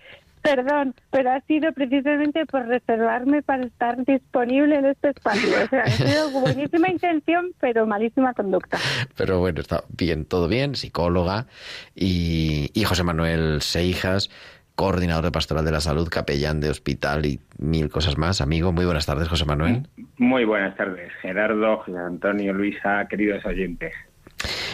perdón, 0.41 0.93
pero 1.11 1.31
ha 1.31 1.41
sido 1.41 1.71
precisamente 1.73 2.45
por 2.45 2.65
reservarme 2.67 3.41
para 3.41 3.65
estar 3.65 4.03
disponible 4.05 4.75
en 4.75 4.85
este 4.85 5.09
espacio. 5.09 5.49
O 5.63 5.67
sea, 5.67 5.83
ha 5.83 5.89
sido 5.89 6.29
buenísima 6.31 6.89
intención, 6.89 7.51
pero 7.59 7.85
malísima 7.85 8.33
conducta. 8.33 8.77
Pero 9.15 9.39
bueno, 9.39 9.61
está 9.61 9.83
bien, 9.89 10.25
todo 10.25 10.47
bien, 10.47 10.75
psicóloga. 10.75 11.47
Y, 11.95 12.71
y 12.73 12.83
José 12.83 13.03
Manuel 13.03 13.61
Seijas, 13.61 14.29
coordinador 14.75 15.25
de 15.25 15.31
Pastoral 15.31 15.65
de 15.65 15.71
la 15.71 15.81
Salud, 15.81 16.07
capellán 16.07 16.61
de 16.61 16.69
hospital 16.69 17.25
y 17.25 17.39
mil 17.57 17.89
cosas 17.89 18.17
más. 18.17 18.41
Amigo, 18.41 18.71
muy 18.71 18.85
buenas 18.85 19.05
tardes, 19.05 19.27
José 19.27 19.43
Manuel. 19.43 19.87
Muy 20.17 20.45
buenas 20.45 20.77
tardes, 20.77 21.11
Gerardo, 21.21 21.77
José 21.77 21.97
Antonio, 21.97 22.53
Luisa, 22.53 23.05
queridos 23.09 23.43
oyentes. 23.45 23.93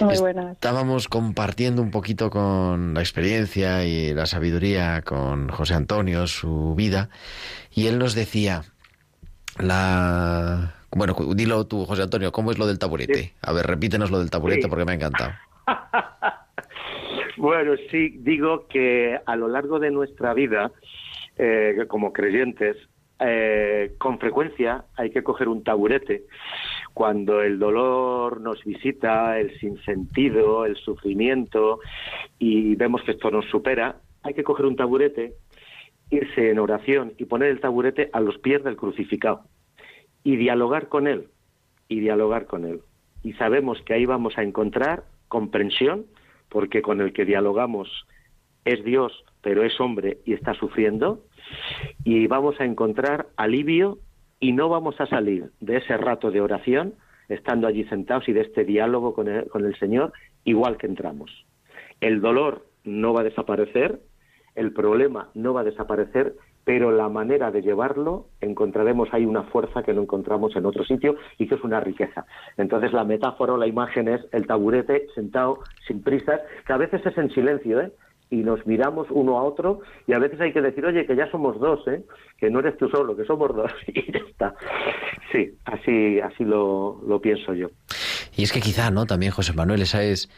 Muy 0.02 0.18
buenas. 0.20 0.54
Estábamos 0.54 1.08
compartiendo 1.08 1.82
un 1.82 1.92
poquito 1.92 2.30
con 2.30 2.94
la 2.94 3.00
experiencia 3.00 3.86
y 3.86 4.14
la 4.14 4.26
sabiduría 4.26 5.02
con 5.04 5.50
José 5.50 5.74
Antonio, 5.76 6.28
su 6.28 6.76
vida, 6.76 7.10
y 7.72 7.88
él 7.88 8.00
nos 8.00 8.16
decía, 8.16 8.64
la... 9.60 10.76
Bueno, 10.92 11.16
dilo 11.36 11.66
tú, 11.66 11.86
José 11.86 12.04
Antonio, 12.04 12.32
¿cómo 12.32 12.52
es 12.52 12.60
lo 12.60 12.68
del 12.68 12.78
taburete? 12.78 13.34
A 13.42 13.52
ver, 13.52 13.66
repítenos 13.66 14.12
lo 14.12 14.20
del 14.20 14.30
taburete 14.30 14.64
Sí. 14.64 14.68
porque 14.68 14.86
me 14.86 14.92
ha 14.92 14.96
encantado. 14.96 15.32
Bueno, 17.36 17.74
sí, 17.90 18.16
digo 18.20 18.68
que 18.68 19.20
a 19.26 19.36
lo 19.36 19.48
largo 19.48 19.80
de 19.80 19.92
nuestra 19.92 20.34
vida, 20.34 20.72
eh, 21.38 21.84
como 21.88 22.14
creyentes, 22.14 22.78
eh, 23.20 23.96
con 23.98 24.20
frecuencia 24.20 24.86
hay 24.96 25.10
que 25.10 25.24
coger 25.24 25.48
un 25.48 25.64
taburete 25.64 26.24
cuando 26.94 27.42
el 27.42 27.58
dolor 27.58 28.40
nos 28.40 28.64
visita, 28.64 29.40
el 29.40 29.58
sinsentido, 29.60 30.66
el 30.66 30.76
sufrimiento, 30.76 31.80
y 32.38 32.76
vemos 32.76 33.02
que 33.04 33.12
esto 33.12 33.32
nos 33.32 33.46
supera, 33.46 33.98
hay 34.22 34.34
que 34.34 34.44
coger 34.44 34.66
un 34.66 34.76
taburete, 34.76 35.34
irse 36.10 36.52
en 36.52 36.60
oración 36.60 37.14
y 37.18 37.26
poner 37.26 37.50
el 37.50 37.60
taburete 37.60 38.10
a 38.14 38.20
los 38.20 38.38
pies 38.38 38.64
del 38.64 38.78
crucificado 38.78 39.42
y 40.24 40.36
dialogar 40.38 40.88
con 40.88 41.08
él, 41.08 41.28
y 41.88 42.00
dialogar 42.00 42.46
con 42.46 42.66
él. 42.66 42.82
Y 43.24 43.34
sabemos 43.34 43.82
que 43.82 43.94
ahí 43.94 44.06
vamos 44.06 44.38
a 44.38 44.44
encontrar 44.44 45.06
comprensión, 45.28 46.06
porque 46.50 46.82
con 46.82 47.02
el 47.02 47.14
que 47.14 47.26
dialogamos 47.26 48.06
es 48.66 48.84
Dios, 48.84 49.26
pero 49.42 49.64
es 49.64 49.80
hombre 49.82 50.20
y 50.26 50.34
está 50.34 50.54
sufriendo, 50.54 51.24
y 52.04 52.28
vamos 52.28 52.60
a 52.60 52.66
encontrar 52.66 53.28
alivio 53.36 53.98
y 54.44 54.52
no 54.52 54.68
vamos 54.68 55.00
a 55.00 55.06
salir 55.06 55.52
de 55.62 55.78
ese 55.78 55.96
rato 55.96 56.30
de 56.30 56.42
oración 56.42 56.96
estando 57.30 57.66
allí 57.66 57.86
sentados 57.86 58.28
y 58.28 58.34
de 58.34 58.42
este 58.42 58.66
diálogo 58.66 59.14
con 59.14 59.30
el, 59.30 59.48
con 59.48 59.64
el 59.64 59.74
Señor 59.80 60.12
igual 60.44 60.76
que 60.76 60.86
entramos. 60.86 61.32
El 62.02 62.20
dolor 62.20 62.66
no 62.84 63.14
va 63.14 63.22
a 63.22 63.24
desaparecer, 63.24 64.02
el 64.56 64.74
problema 64.74 65.30
no 65.34 65.54
va 65.54 65.62
a 65.62 65.64
desaparecer, 65.64 66.36
pero 66.66 66.92
la 66.92 67.08
manera 67.08 67.52
de 67.52 67.62
llevarlo 67.62 68.28
encontraremos 68.42 69.08
ahí 69.14 69.26
una 69.26 69.44
fuerza 69.44 69.82
que 69.82 69.94
no 69.94 70.02
encontramos 70.02 70.54
en 70.58 70.66
otro 70.66 70.84
sitio 70.84 71.16
y 71.38 71.48
que 71.48 71.56
es 71.56 71.64
una 71.64 71.80
riqueza. 71.80 72.26
Entonces 72.58 72.92
la 72.92 73.06
metáfora 73.06 73.54
o 73.54 73.58
la 73.58 73.68
imagen 73.68 74.10
es 74.10 74.28
el 74.34 74.46
taburete 74.46 75.08
sentado 75.16 75.60
sin 75.88 76.04
prisas, 76.04 76.42
que 76.68 76.74
a 76.74 76.78
veces 76.78 77.06
es 77.06 77.18
en 77.18 77.30
silencio, 77.30 77.80
¿eh? 77.80 77.94
Y 78.34 78.38
nos 78.38 78.66
miramos 78.66 79.08
uno 79.12 79.38
a 79.38 79.44
otro 79.44 79.82
y 80.08 80.14
a 80.14 80.20
veces 80.20 80.42
hay 80.42 80.52
que 80.52 80.62
decir, 80.62 80.84
oye, 80.84 81.06
que 81.06 81.16
ya 81.16 81.30
somos 81.30 81.60
dos, 81.60 81.88
¿eh? 81.88 82.02
que 82.40 82.50
no 82.50 82.60
eres 82.60 82.76
tú 82.78 82.90
solo, 82.90 83.16
que 83.16 83.26
somos 83.26 83.56
dos 83.56 83.72
y 83.88 84.12
ya 84.12 84.20
está. 84.28 84.56
Sí, 85.32 85.52
así, 85.66 86.20
así 86.20 86.44
lo, 86.44 87.00
lo 87.08 87.22
pienso 87.22 87.54
yo. 87.54 87.70
Y 88.36 88.42
es 88.42 88.52
que 88.52 88.60
quizá, 88.60 88.90
¿no? 88.90 89.06
También, 89.06 89.32
José 89.32 89.54
Manuel, 89.54 89.84
esa 89.84 90.02
es, 90.04 90.30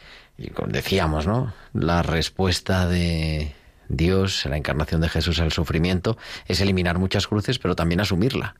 como 0.54 0.68
decíamos, 0.68 1.26
¿no? 1.26 1.54
La 1.72 2.02
respuesta 2.02 2.86
de 2.86 3.52
Dios, 3.88 4.44
la 4.44 4.58
encarnación 4.58 5.00
de 5.00 5.08
Jesús 5.08 5.40
al 5.40 5.52
sufrimiento, 5.52 6.18
es 6.46 6.60
eliminar 6.60 6.98
muchas 6.98 7.26
cruces, 7.26 7.58
pero 7.58 7.74
también 7.74 8.00
asumirla. 8.00 8.56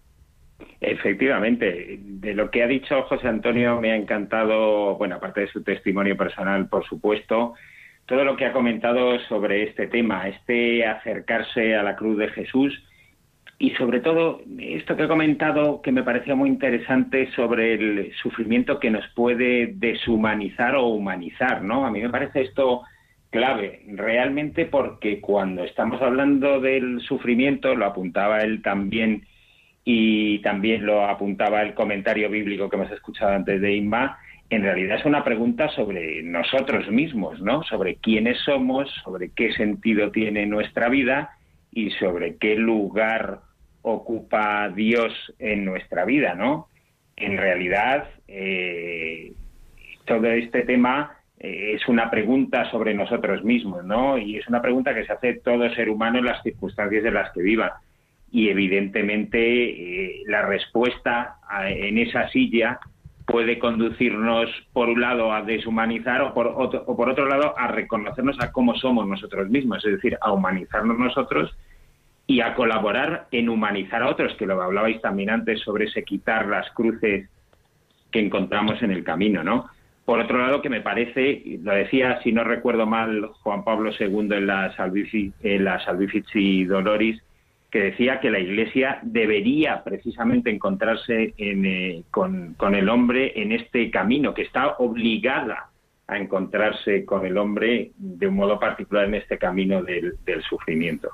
Efectivamente, 0.80 1.98
de 2.00 2.34
lo 2.34 2.50
que 2.50 2.62
ha 2.62 2.66
dicho 2.66 3.02
José 3.02 3.28
Antonio 3.28 3.78
me 3.80 3.92
ha 3.92 3.96
encantado, 3.96 4.96
bueno, 4.96 5.16
aparte 5.16 5.42
de 5.42 5.48
su 5.48 5.62
testimonio 5.62 6.16
personal, 6.16 6.68
por 6.68 6.86
supuesto, 6.86 7.54
todo 8.06 8.24
lo 8.24 8.36
que 8.36 8.46
ha 8.46 8.52
comentado 8.52 9.18
sobre 9.28 9.64
este 9.64 9.88
tema, 9.88 10.28
este 10.28 10.86
acercarse 10.86 11.74
a 11.74 11.82
la 11.82 11.96
cruz 11.96 12.18
de 12.18 12.28
Jesús 12.28 12.82
y 13.58 13.70
sobre 13.70 14.00
todo 14.00 14.42
esto 14.58 14.96
que 14.96 15.04
ha 15.04 15.08
comentado 15.08 15.80
que 15.80 15.90
me 15.90 16.02
parecía 16.02 16.34
muy 16.34 16.48
interesante 16.48 17.30
sobre 17.32 17.74
el 17.74 18.12
sufrimiento 18.22 18.78
que 18.78 18.90
nos 18.90 19.06
puede 19.14 19.72
deshumanizar 19.74 20.76
o 20.76 20.88
humanizar, 20.88 21.62
¿no? 21.62 21.86
A 21.86 21.90
mí 21.90 22.00
me 22.00 22.10
parece 22.10 22.42
esto 22.42 22.82
clave, 23.30 23.82
realmente 23.88 24.66
porque 24.66 25.20
cuando 25.20 25.64
estamos 25.64 26.00
hablando 26.02 26.60
del 26.60 27.00
sufrimiento, 27.00 27.74
lo 27.74 27.86
apuntaba 27.86 28.40
él 28.40 28.62
también 28.62 29.26
y 29.84 30.40
también 30.40 30.84
lo 30.84 31.06
apuntaba 31.06 31.62
el 31.62 31.74
comentario 31.74 32.28
bíblico 32.28 32.68
que 32.68 32.76
hemos 32.76 32.90
escuchado 32.90 33.32
antes 33.34 33.60
de 33.60 33.74
Inma, 33.74 34.18
en 34.48 34.62
realidad 34.62 34.98
es 34.98 35.04
una 35.04 35.24
pregunta 35.24 35.68
sobre 35.70 36.22
nosotros 36.22 36.88
mismos, 36.88 37.40
¿no? 37.40 37.62
Sobre 37.64 37.96
quiénes 37.96 38.38
somos, 38.44 38.88
sobre 39.02 39.30
qué 39.30 39.52
sentido 39.52 40.10
tiene 40.10 40.46
nuestra 40.46 40.88
vida 40.88 41.30
y 41.72 41.90
sobre 41.90 42.36
qué 42.36 42.54
lugar 42.54 43.40
ocupa 43.82 44.68
Dios 44.68 45.12
en 45.38 45.64
nuestra 45.64 46.04
vida, 46.04 46.34
¿no? 46.34 46.68
En 47.16 47.36
realidad, 47.36 48.08
eh, 48.28 49.32
todo 50.04 50.26
este 50.30 50.62
tema 50.62 51.16
eh, 51.40 51.72
es 51.74 51.88
una 51.88 52.08
pregunta 52.08 52.70
sobre 52.70 52.94
nosotros 52.94 53.42
mismos, 53.42 53.84
¿no? 53.84 54.16
Y 54.16 54.36
es 54.36 54.46
una 54.48 54.62
pregunta 54.62 54.94
que 54.94 55.06
se 55.06 55.12
hace 55.12 55.34
todo 55.34 55.68
ser 55.74 55.88
humano 55.88 56.18
en 56.18 56.24
las 56.24 56.42
circunstancias 56.42 57.04
en 57.04 57.14
las 57.14 57.32
que 57.32 57.42
viva. 57.42 57.80
Y 58.30 58.48
evidentemente 58.48 59.38
eh, 59.38 60.22
la 60.26 60.42
respuesta 60.42 61.36
en 61.64 61.98
esa 61.98 62.28
silla 62.28 62.78
puede 63.26 63.58
conducirnos, 63.58 64.48
por 64.72 64.88
un 64.88 65.00
lado, 65.00 65.32
a 65.32 65.42
deshumanizar 65.42 66.22
o 66.22 66.32
por, 66.32 66.46
otro, 66.46 66.84
o 66.86 66.96
por 66.96 67.10
otro 67.10 67.26
lado, 67.26 67.58
a 67.58 67.66
reconocernos 67.66 68.40
a 68.40 68.52
cómo 68.52 68.74
somos 68.76 69.06
nosotros 69.06 69.48
mismos, 69.50 69.84
es 69.84 69.92
decir, 69.92 70.16
a 70.20 70.32
humanizarnos 70.32 70.98
nosotros 70.98 71.54
y 72.26 72.40
a 72.40 72.54
colaborar 72.54 73.26
en 73.32 73.48
humanizar 73.48 74.02
a 74.02 74.08
otros, 74.08 74.34
que 74.34 74.46
lo 74.46 74.60
hablabais 74.62 75.00
también 75.00 75.30
antes 75.30 75.60
sobre 75.60 75.86
ese 75.86 76.04
quitar 76.04 76.46
las 76.46 76.70
cruces 76.70 77.28
que 78.10 78.20
encontramos 78.20 78.82
en 78.82 78.92
el 78.92 79.04
camino, 79.04 79.42
¿no? 79.42 79.66
Por 80.04 80.20
otro 80.20 80.38
lado, 80.38 80.62
que 80.62 80.70
me 80.70 80.80
parece, 80.80 81.58
lo 81.62 81.72
decía, 81.72 82.20
si 82.22 82.32
no 82.32 82.44
recuerdo 82.44 82.86
mal, 82.86 83.30
Juan 83.42 83.64
Pablo 83.64 83.90
II 83.98 84.28
en 84.32 84.46
la 84.46 84.74
Salvifici, 84.76 85.32
en 85.42 85.64
la 85.64 85.84
Salvifici 85.84 86.64
Doloris, 86.64 87.20
que 87.76 87.82
decía 87.90 88.20
que 88.20 88.30
la 88.30 88.38
Iglesia 88.38 89.00
debería 89.02 89.84
precisamente 89.84 90.48
encontrarse 90.48 91.34
en, 91.36 91.66
eh, 91.66 92.04
con, 92.10 92.56
el 92.74 92.88
hombre 92.88 93.34
en 93.36 93.52
este 93.52 93.90
camino, 93.90 94.32
que 94.32 94.40
está 94.40 94.76
obligada 94.78 95.68
a 96.06 96.16
encontrarse 96.16 97.04
con 97.04 97.26
el 97.26 97.36
hombre 97.36 97.90
de 97.98 98.28
un 98.28 98.36
modo 98.36 98.58
particular 98.58 99.04
en 99.04 99.16
este 99.16 99.36
camino 99.36 99.82
del, 99.82 100.16
sufrimiento. 100.48 101.10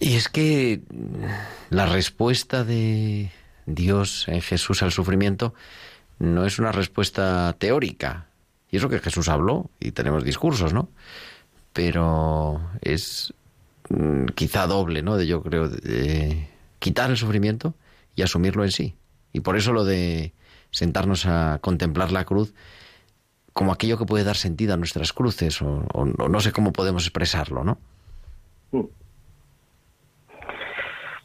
Y 0.00 0.16
es 0.16 0.28
que 0.28 0.80
la 1.68 1.86
respuesta 1.86 2.64
de 2.64 3.30
Dios 3.66 4.26
en 4.26 4.40
Jesús 4.40 4.82
al 4.82 4.90
sufrimiento 4.90 5.54
no 6.18 6.44
es 6.46 6.58
una 6.58 6.72
respuesta 6.72 7.54
teórica. 7.60 8.26
Y 8.72 8.78
eso 8.78 8.88
que 8.88 8.98
Jesús 8.98 9.28
habló, 9.28 9.70
y 9.78 9.92
tenemos 9.92 10.24
discursos, 10.24 10.72
¿no? 10.72 10.88
Pero 11.72 12.60
es 12.82 13.32
quizá 14.34 14.66
doble, 14.66 15.02
¿no? 15.02 15.16
De 15.16 15.26
yo 15.26 15.42
creo, 15.42 15.68
de 15.68 16.48
quitar 16.78 17.10
el 17.10 17.16
sufrimiento 17.16 17.74
y 18.14 18.22
asumirlo 18.22 18.64
en 18.64 18.70
sí. 18.70 18.94
Y 19.32 19.40
por 19.40 19.56
eso 19.56 19.72
lo 19.72 19.84
de 19.84 20.32
sentarnos 20.70 21.26
a 21.26 21.58
contemplar 21.60 22.12
la 22.12 22.24
cruz 22.24 22.54
como 23.52 23.72
aquello 23.72 23.98
que 23.98 24.06
puede 24.06 24.24
dar 24.24 24.36
sentido 24.36 24.74
a 24.74 24.76
nuestras 24.76 25.12
cruces, 25.12 25.60
o, 25.60 25.84
o, 25.92 26.02
o 26.02 26.28
no 26.28 26.40
sé 26.40 26.52
cómo 26.52 26.72
podemos 26.72 27.04
expresarlo, 27.04 27.64
¿no? 27.64 27.78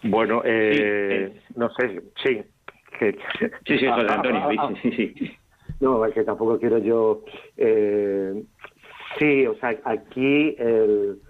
Bueno, 0.03 0.41
eh, 0.45 1.41
sí, 1.47 1.53
no 1.55 1.69
sé, 1.75 2.01
sí. 2.23 2.41
Que, 2.99 3.11
sí, 3.67 3.77
sí, 3.79 3.87
José 3.87 4.07
Antonio, 4.07 4.49
sí, 4.81 4.91
sí. 4.91 5.37
No, 5.79 6.05
es 6.05 6.13
que 6.13 6.23
tampoco 6.23 6.59
quiero 6.59 6.77
yo... 6.77 7.23
Eh, 7.57 8.43
sí, 9.19 9.45
o 9.45 9.55
sea, 9.55 9.77
aquí 9.83 10.55
el 10.57 11.19
eh, 11.19 11.24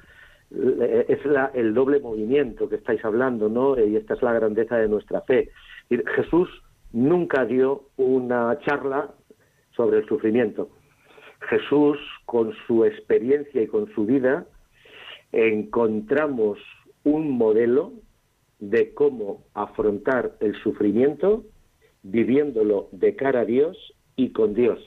es 1.07 1.25
la, 1.25 1.51
el 1.53 1.73
doble 1.73 1.99
movimiento 1.99 2.69
que 2.69 2.75
estáis 2.75 3.03
hablando, 3.03 3.49
¿no? 3.49 3.77
Y 3.79 3.95
esta 3.95 4.13
es 4.13 4.21
la 4.21 4.33
grandeza 4.33 4.77
de 4.77 4.87
nuestra 4.87 5.21
fe. 5.21 5.49
Jesús 5.89 6.49
nunca 6.93 7.45
dio 7.45 7.83
una 7.97 8.57
charla 8.59 9.11
sobre 9.75 9.99
el 9.99 10.07
sufrimiento. 10.07 10.69
Jesús, 11.49 11.97
con 12.25 12.53
su 12.65 12.85
experiencia 12.85 13.61
y 13.61 13.67
con 13.67 13.93
su 13.93 14.05
vida, 14.05 14.45
encontramos 15.31 16.57
un 17.03 17.31
modelo 17.31 17.93
de 18.59 18.93
cómo 18.93 19.43
afrontar 19.53 20.33
el 20.39 20.55
sufrimiento 20.61 21.43
viviéndolo 22.03 22.87
de 22.91 23.15
cara 23.15 23.41
a 23.41 23.45
Dios 23.45 23.77
y 24.15 24.31
con 24.31 24.53
Dios. 24.53 24.79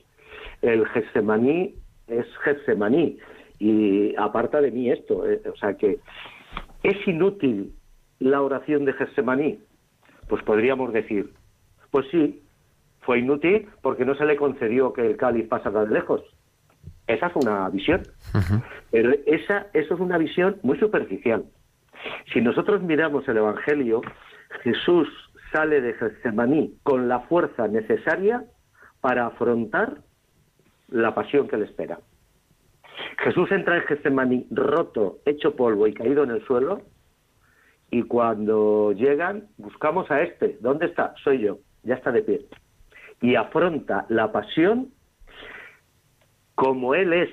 El 0.62 0.87
Getsemaní 0.87 1.75
es 2.07 2.27
Getsemaní 2.45 3.19
y 3.59 4.15
aparta 4.17 4.61
de 4.61 4.71
mí 4.71 4.91
esto, 4.91 5.29
eh, 5.29 5.43
o 5.53 5.57
sea 5.57 5.75
que 5.75 5.99
es 6.83 7.09
inútil 7.09 7.75
la 8.19 8.43
oración 8.43 8.85
de 8.85 8.93
Getsemaní. 8.93 9.59
Pues 10.29 10.43
podríamos 10.45 10.93
decir, 10.93 11.33
pues 11.91 12.07
sí, 12.11 12.43
fue 13.01 13.21
inútil 13.21 13.69
porque 13.83 14.05
no 14.05 14.15
se 14.15 14.27
le 14.27 14.37
concedió 14.37 14.93
que 14.93 15.07
el 15.07 15.17
cáliz 15.17 15.49
pasara 15.49 15.85
de 15.85 15.95
lejos. 15.95 16.23
Esa 17.07 17.29
es 17.29 17.37
una 17.37 17.69
visión. 17.71 18.03
Pero 18.91 19.13
esa, 19.27 19.67
eso 19.73 19.95
es 19.95 20.01
una 20.01 20.19
visión 20.19 20.59
muy 20.63 20.79
superficial. 20.79 21.45
Si 22.33 22.41
nosotros 22.41 22.83
miramos 22.83 23.27
el 23.29 23.39
Evangelio, 23.39 24.03
Jesús 24.63 25.09
sale 25.53 25.81
de 25.81 25.95
Getsemaní 25.95 26.75
con 26.83 27.09
la 27.09 27.21
fuerza 27.21 27.67
necesaria 27.67 28.45
para 29.01 29.27
afrontar 29.27 30.03
la 30.89 31.15
pasión 31.15 31.49
que 31.49 31.57
le 31.57 31.65
espera. 31.65 31.99
Jesús 33.19 33.51
entra 33.51 33.77
en 33.77 33.83
Getsemaní 33.83 34.47
roto, 34.51 35.19
hecho 35.25 35.55
polvo 35.57 35.87
y 35.87 35.95
caído 35.95 36.25
en 36.25 36.31
el 36.31 36.45
suelo, 36.45 36.83
y 37.91 38.03
cuando 38.03 38.93
llegan, 38.93 39.49
buscamos 39.57 40.11
a 40.11 40.23
este. 40.23 40.59
¿Dónde 40.61 40.87
está? 40.87 41.15
Soy 41.25 41.41
yo. 41.41 41.59
Ya 41.85 41.95
está 41.95 42.13
de 42.13 42.23
pie. 42.23 42.47
Y 43.23 43.35
afronta 43.35 44.05
la 44.09 44.31
pasión 44.31 44.91
como 46.55 46.95
Él 46.95 47.13
es, 47.13 47.31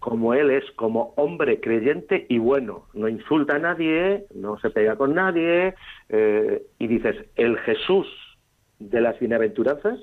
como 0.00 0.34
Él 0.34 0.50
es, 0.50 0.70
como 0.72 1.14
hombre 1.16 1.60
creyente 1.60 2.26
y 2.28 2.38
bueno. 2.38 2.86
No 2.92 3.08
insulta 3.08 3.56
a 3.56 3.58
nadie, 3.58 4.26
no 4.34 4.58
se 4.58 4.70
pega 4.70 4.96
con 4.96 5.14
nadie. 5.14 5.74
Eh, 6.10 6.62
y 6.78 6.86
dices, 6.86 7.16
el 7.36 7.56
Jesús 7.60 8.06
de 8.78 9.00
las 9.00 9.18
bienaventuranzas 9.18 9.98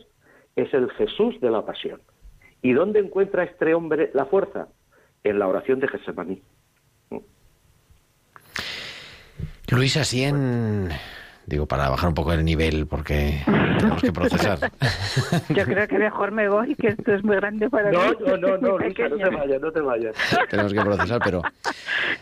es 0.55 0.73
el 0.73 0.89
Jesús 0.91 1.39
de 1.39 1.51
la 1.51 1.65
pasión. 1.65 2.01
¿Y 2.65 2.73
dónde 2.73 2.99
encuentra 2.99 3.43
este 3.43 3.75
hombre 3.75 4.09
la 4.15 4.25
fuerza? 4.25 4.69
En 5.23 5.37
la 5.37 5.47
oración 5.47 5.79
de 5.79 5.87
Getsemaní. 5.87 6.41
Luis, 9.69 9.97
así 9.97 10.23
en, 10.23 10.89
digo, 11.45 11.65
para 11.65 11.89
bajar 11.89 12.09
un 12.09 12.15
poco 12.15 12.33
el 12.33 12.43
nivel, 12.43 12.87
porque 12.87 13.41
tenemos 13.77 14.01
que 14.01 14.11
procesar. 14.11 14.71
Yo 15.49 15.65
creo 15.65 15.87
que 15.87 15.97
mejor 15.97 16.31
me 16.31 16.49
voy, 16.49 16.75
que 16.75 16.89
esto 16.89 17.13
es 17.13 17.23
muy 17.23 17.35
grande 17.35 17.69
para 17.69 17.91
no, 17.91 17.99
mí. 17.99 18.15
No, 18.25 18.37
no, 18.37 18.57
no, 18.57 18.77
Luisa, 18.77 19.09
no 19.09 19.17
te 19.17 19.29
vayas, 19.29 19.61
no 19.61 19.71
te 19.71 19.81
vayas. 19.81 20.15
tenemos 20.49 20.73
que 20.73 20.81
procesar, 20.81 21.21
pero... 21.23 21.41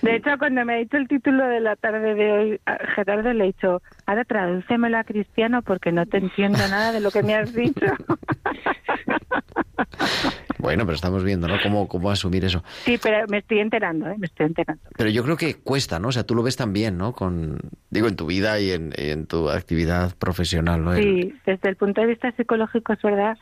De 0.01 0.15
hecho, 0.15 0.32
cuando 0.38 0.65
me 0.65 0.74
ha 0.74 0.78
dicho 0.78 0.97
el 0.97 1.07
título 1.07 1.45
de 1.47 1.61
la 1.61 1.76
tarde 1.76 2.15
de 2.15 2.32
hoy, 2.32 2.61
Gerardo 2.95 3.34
le 3.34 3.45
he 3.45 3.47
dicho, 3.47 3.82
ahora 4.05 4.26
tradúcemelo 4.26 4.97
a 4.97 5.03
cristiano 5.03 5.61
porque 5.61 5.91
no 5.91 6.05
te 6.05 6.17
entiendo 6.17 6.59
nada 6.69 6.91
de 6.91 6.99
lo 6.99 7.11
que 7.11 7.24
me 7.24 7.36
has 7.36 7.53
dicho. 7.53 7.86
Bueno, 10.64 10.86
pero 10.86 10.95
estamos 10.95 11.26
viendo, 11.26 11.45
¿no? 11.49 11.55
Cómo, 11.61 11.89
cómo 11.89 12.09
asumir 12.09 12.45
eso. 12.45 12.64
Sí, 12.86 12.97
pero 12.97 13.28
me 13.28 13.39
estoy 13.39 13.59
enterando, 13.59 14.07
¿eh? 14.07 14.16
Me 14.18 14.28
estoy 14.28 14.45
enterando. 14.45 14.82
Pero 14.97 15.09
yo 15.09 15.22
creo 15.26 15.36
que 15.36 15.55
cuesta, 15.55 15.99
¿no? 15.99 16.07
O 16.07 16.11
sea, 16.14 16.24
tú 16.24 16.36
lo 16.36 16.41
ves 16.41 16.55
también, 16.55 16.97
¿no? 16.97 17.11
Con, 17.11 17.59
digo, 17.89 18.07
en 18.07 18.16
tu 18.16 18.26
vida 18.28 18.57
y 18.61 18.72
en, 18.72 18.93
en 18.95 19.28
tu 19.28 19.49
actividad 19.49 20.16
profesional, 20.18 20.82
¿no? 20.82 20.95
Sí, 20.95 21.36
desde 21.45 21.68
el 21.68 21.76
punto 21.76 21.99
de 21.99 22.07
vista 22.07 22.32
psicológico 22.32 22.93
es 22.93 23.01
verdad 23.01 23.38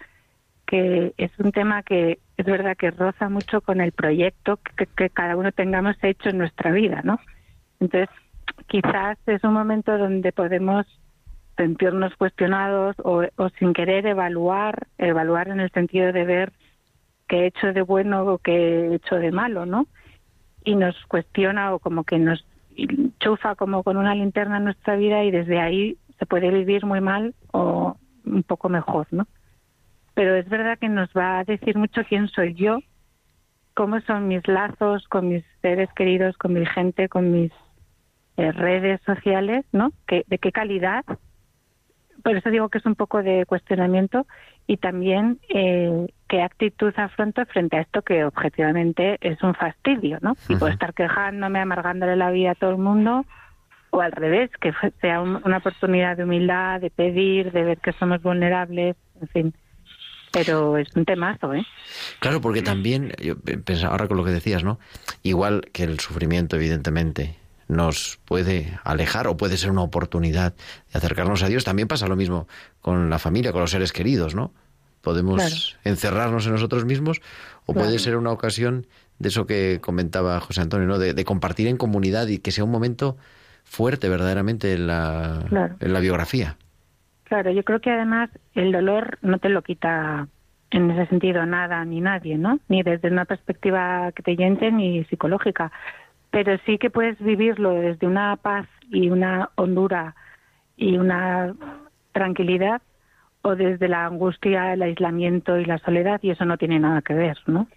que 0.65 1.13
es 1.17 1.31
un 1.37 1.51
tema 1.51 1.83
que 1.83 2.17
es 2.37 2.45
verdad 2.47 2.75
que 2.75 2.89
roza 2.89 3.29
mucho 3.29 3.61
con 3.61 3.81
el 3.81 3.91
proyecto 3.91 4.57
que, 4.75 4.87
que 4.87 5.11
cada 5.11 5.35
uno 5.35 5.51
tengamos 5.51 5.97
hecho 6.01 6.29
en 6.29 6.39
nuestra 6.39 6.71
vida, 6.71 7.01
¿no? 7.03 7.19
Entonces, 7.79 8.09
quizás 8.65 9.19
es 9.27 9.43
un 9.43 9.53
momento 9.53 9.95
donde 9.95 10.31
podemos 10.31 10.87
sentirnos 11.55 12.15
cuestionados 12.15 12.95
o, 13.03 13.21
o 13.35 13.49
sin 13.59 13.73
querer 13.73 14.07
evaluar, 14.07 14.87
evaluar 14.97 15.49
en 15.49 15.59
el 15.59 15.69
sentido 15.69 16.11
de 16.11 16.25
ver 16.25 16.53
qué 17.31 17.43
he 17.43 17.45
hecho 17.45 17.71
de 17.71 17.81
bueno 17.81 18.25
o 18.25 18.39
qué 18.39 18.51
he 18.51 18.95
hecho 18.95 19.15
de 19.15 19.31
malo, 19.31 19.65
¿no? 19.65 19.87
Y 20.65 20.75
nos 20.75 20.97
cuestiona 21.05 21.73
o 21.73 21.79
como 21.79 22.03
que 22.03 22.19
nos 22.19 22.45
chufa 23.21 23.55
como 23.55 23.83
con 23.83 23.95
una 23.95 24.13
linterna 24.13 24.57
en 24.57 24.65
nuestra 24.65 24.97
vida 24.97 25.23
y 25.23 25.31
desde 25.31 25.59
ahí 25.61 25.97
se 26.19 26.25
puede 26.25 26.49
vivir 26.51 26.85
muy 26.85 26.99
mal 26.99 27.33
o 27.53 27.95
un 28.25 28.43
poco 28.43 28.67
mejor, 28.67 29.07
¿no? 29.11 29.27
Pero 30.13 30.35
es 30.35 30.49
verdad 30.49 30.77
que 30.77 30.89
nos 30.89 31.09
va 31.15 31.39
a 31.39 31.43
decir 31.45 31.77
mucho 31.77 32.01
quién 32.03 32.27
soy 32.27 32.53
yo, 32.53 32.79
cómo 33.75 34.01
son 34.01 34.27
mis 34.27 34.45
lazos 34.45 35.07
con 35.07 35.29
mis 35.29 35.45
seres 35.61 35.89
queridos, 35.93 36.35
con 36.35 36.51
mi 36.51 36.65
gente, 36.65 37.07
con 37.07 37.31
mis 37.31 37.53
eh, 38.35 38.51
redes 38.51 38.99
sociales, 39.05 39.63
¿no? 39.71 39.93
Que, 40.05 40.25
de 40.27 40.37
qué 40.37 40.51
calidad. 40.51 41.05
Por 42.23 42.35
eso 42.35 42.49
digo 42.49 42.69
que 42.69 42.77
es 42.77 42.85
un 42.85 42.95
poco 42.95 43.23
de 43.23 43.45
cuestionamiento 43.45 44.25
y 44.67 44.77
también 44.77 45.39
eh, 45.49 46.07
qué 46.27 46.41
actitud 46.41 46.93
afronto 46.97 47.45
frente 47.47 47.77
a 47.77 47.81
esto 47.81 48.01
que 48.01 48.23
objetivamente 48.23 49.17
es 49.21 49.41
un 49.43 49.53
fastidio, 49.53 50.17
¿no? 50.21 50.35
Y 50.49 50.55
puedo 50.55 50.71
estar 50.71 50.93
quejándome, 50.93 51.59
amargándole 51.59 52.15
la 52.15 52.31
vida 52.31 52.51
a 52.51 52.55
todo 52.55 52.71
el 52.71 52.77
mundo, 52.77 53.25
o 53.91 54.01
al 54.01 54.11
revés, 54.11 54.49
que 54.59 54.73
sea 55.01 55.21
una 55.21 55.57
oportunidad 55.57 56.17
de 56.17 56.23
humildad, 56.23 56.79
de 56.79 56.89
pedir, 56.89 57.51
de 57.51 57.63
ver 57.63 57.77
que 57.79 57.91
somos 57.93 58.21
vulnerables, 58.21 58.95
en 59.21 59.27
fin. 59.27 59.53
Pero 60.31 60.77
es 60.77 60.87
un 60.95 61.03
temazo, 61.03 61.53
¿eh? 61.53 61.65
Claro, 62.19 62.39
porque 62.39 62.61
también, 62.61 63.11
yo 63.21 63.35
pensaba 63.65 63.91
ahora 63.91 64.07
con 64.07 64.15
lo 64.15 64.23
que 64.23 64.31
decías, 64.31 64.63
¿no? 64.63 64.79
Igual 65.23 65.69
que 65.73 65.83
el 65.83 65.99
sufrimiento, 65.99 66.55
evidentemente, 66.55 67.35
nos 67.71 68.19
puede 68.25 68.77
alejar 68.83 69.27
o 69.27 69.37
puede 69.37 69.55
ser 69.55 69.71
una 69.71 69.81
oportunidad 69.81 70.53
de 70.91 70.97
acercarnos 70.97 71.41
a 71.41 71.47
Dios. 71.47 71.63
También 71.63 71.87
pasa 71.87 72.07
lo 72.07 72.17
mismo 72.17 72.47
con 72.81 73.09
la 73.09 73.17
familia, 73.17 73.53
con 73.53 73.61
los 73.61 73.71
seres 73.71 73.93
queridos, 73.93 74.35
¿no? 74.35 74.51
Podemos 75.01 75.79
encerrarnos 75.83 76.45
en 76.45 76.51
nosotros 76.51 76.85
mismos 76.85 77.21
o 77.65 77.73
puede 77.73 77.97
ser 77.97 78.17
una 78.17 78.31
ocasión 78.31 78.85
de 79.19 79.29
eso 79.29 79.47
que 79.47 79.79
comentaba 79.81 80.39
José 80.41 80.61
Antonio, 80.61 80.85
¿no? 80.85 80.99
De, 80.99 81.23
compartir 81.23 81.67
en 81.67 81.77
comunidad 81.77 82.27
y 82.27 82.39
que 82.39 82.51
sea 82.51 82.65
un 82.65 82.71
momento 82.71 83.17
fuerte 83.63 84.09
verdaderamente 84.09 84.73
en 84.73 84.87
la, 84.87 85.45
en 85.79 85.93
la 85.93 85.99
biografía. 86.01 86.57
Claro, 87.23 87.51
yo 87.51 87.63
creo 87.63 87.79
que 87.79 87.89
además 87.89 88.29
el 88.53 88.73
dolor 88.73 89.17
no 89.21 89.39
te 89.39 89.47
lo 89.47 89.61
quita 89.61 90.27
en 90.71 90.91
ese 90.91 91.07
sentido 91.07 91.45
nada 91.45 91.83
ni 91.85 92.01
nadie, 92.01 92.37
¿no? 92.37 92.59
Ni 92.67 92.83
desde 92.83 93.09
una 93.09 93.25
perspectiva 93.25 94.11
creyente 94.13 94.71
ni 94.71 95.03
psicológica. 95.05 95.71
Pero 96.31 96.57
sí 96.65 96.77
que 96.77 96.89
puedes 96.89 97.19
vivirlo 97.19 97.71
desde 97.71 98.07
una 98.07 98.35
paz 98.37 98.67
y 98.89 99.09
una 99.09 99.49
hondura 99.55 100.15
y 100.77 100.97
una 100.97 101.53
tranquilidad 102.13 102.81
o 103.43 103.55
desde 103.55 103.87
la 103.87 104.05
angustia, 104.05 104.73
el 104.73 104.81
aislamiento 104.81 105.57
y 105.57 105.65
la 105.65 105.77
soledad, 105.79 106.19
y 106.23 106.29
eso 106.29 106.45
no 106.45 106.57
tiene 106.57 106.79
nada 106.79 107.01
que 107.01 107.13
ver, 107.13 107.37
¿no? 107.47 107.67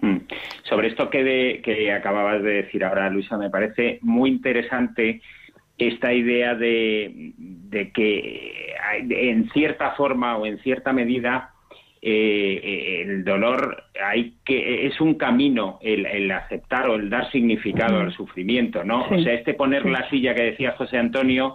Mm. 0.00 0.18
Sobre 0.64 0.88
esto 0.88 1.10
que, 1.10 1.22
de, 1.22 1.62
que 1.62 1.92
acababas 1.92 2.42
de 2.42 2.62
decir 2.62 2.84
ahora, 2.84 3.10
Luisa, 3.10 3.36
me 3.36 3.50
parece 3.50 3.98
muy 4.02 4.30
interesante 4.30 5.20
esta 5.78 6.12
idea 6.12 6.54
de, 6.54 7.32
de 7.36 7.92
que 7.92 8.74
en 8.92 9.50
cierta 9.50 9.92
forma 9.92 10.36
o 10.36 10.46
en 10.46 10.58
cierta 10.58 10.92
medida 10.92 11.51
eh, 12.04 13.02
el 13.06 13.22
dolor 13.22 13.84
hay 14.04 14.34
que 14.44 14.88
es 14.88 15.00
un 15.00 15.14
camino 15.14 15.78
el, 15.80 16.04
el, 16.04 16.32
aceptar 16.32 16.88
o 16.88 16.96
el 16.96 17.08
dar 17.08 17.30
significado 17.30 18.00
al 18.00 18.12
sufrimiento, 18.12 18.82
¿no? 18.82 19.06
O 19.08 19.22
sea, 19.22 19.34
este 19.34 19.54
poner 19.54 19.86
la 19.86 20.10
silla 20.10 20.34
que 20.34 20.42
decía 20.42 20.74
José 20.76 20.98
Antonio 20.98 21.54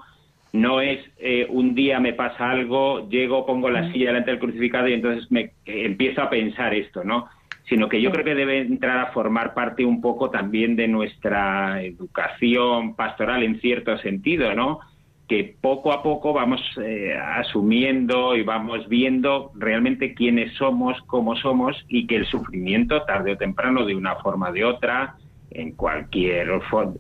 no 0.54 0.80
es 0.80 1.00
eh, 1.18 1.46
un 1.50 1.76
día 1.76 2.00
me 2.00 2.14
pasa 2.14 2.50
algo, 2.50 3.10
llego, 3.10 3.46
pongo 3.46 3.70
la 3.70 3.92
silla 3.92 4.08
delante 4.08 4.32
del 4.32 4.40
crucificado 4.40 4.88
y 4.88 4.94
entonces 4.94 5.30
me 5.30 5.52
empiezo 5.66 6.22
a 6.22 6.30
pensar 6.30 6.74
esto, 6.74 7.04
¿no? 7.04 7.28
Sino 7.68 7.90
que 7.90 8.02
yo 8.02 8.10
creo 8.12 8.24
que 8.24 8.34
debe 8.36 8.60
entrar 8.60 9.00
a 9.00 9.12
formar 9.12 9.54
parte 9.54 9.84
un 9.84 10.00
poco 10.00 10.30
también 10.30 10.78
de 10.78 10.88
nuestra 10.88 11.84
educación 11.84 12.96
pastoral 12.96 13.44
en 13.44 13.60
cierto 13.60 13.98
sentido, 13.98 14.56
¿no? 14.56 14.80
Que 15.28 15.56
poco 15.60 15.92
a 15.92 16.02
poco 16.02 16.34
vamos 16.34 16.62
eh, 16.82 17.14
asumiendo 17.18 18.36
y 18.36 18.44
vamos 18.44 18.88
viendo 18.88 19.52
realmente 19.56 20.14
quiénes 20.14 20.54
somos, 20.54 20.98
cómo 21.08 21.36
somos 21.36 21.76
y 21.90 22.08
que 22.08 22.16
el 22.16 22.26
sufrimiento 22.26 23.04
tarde 23.04 23.34
o 23.34 23.38
temprano 23.38 23.86
de 23.86 23.96
una 23.96 24.16
forma 24.16 24.50
o 24.50 24.54
de 24.54 24.64
otra, 24.64 25.16
en 25.52 25.74
cualquier 25.74 26.50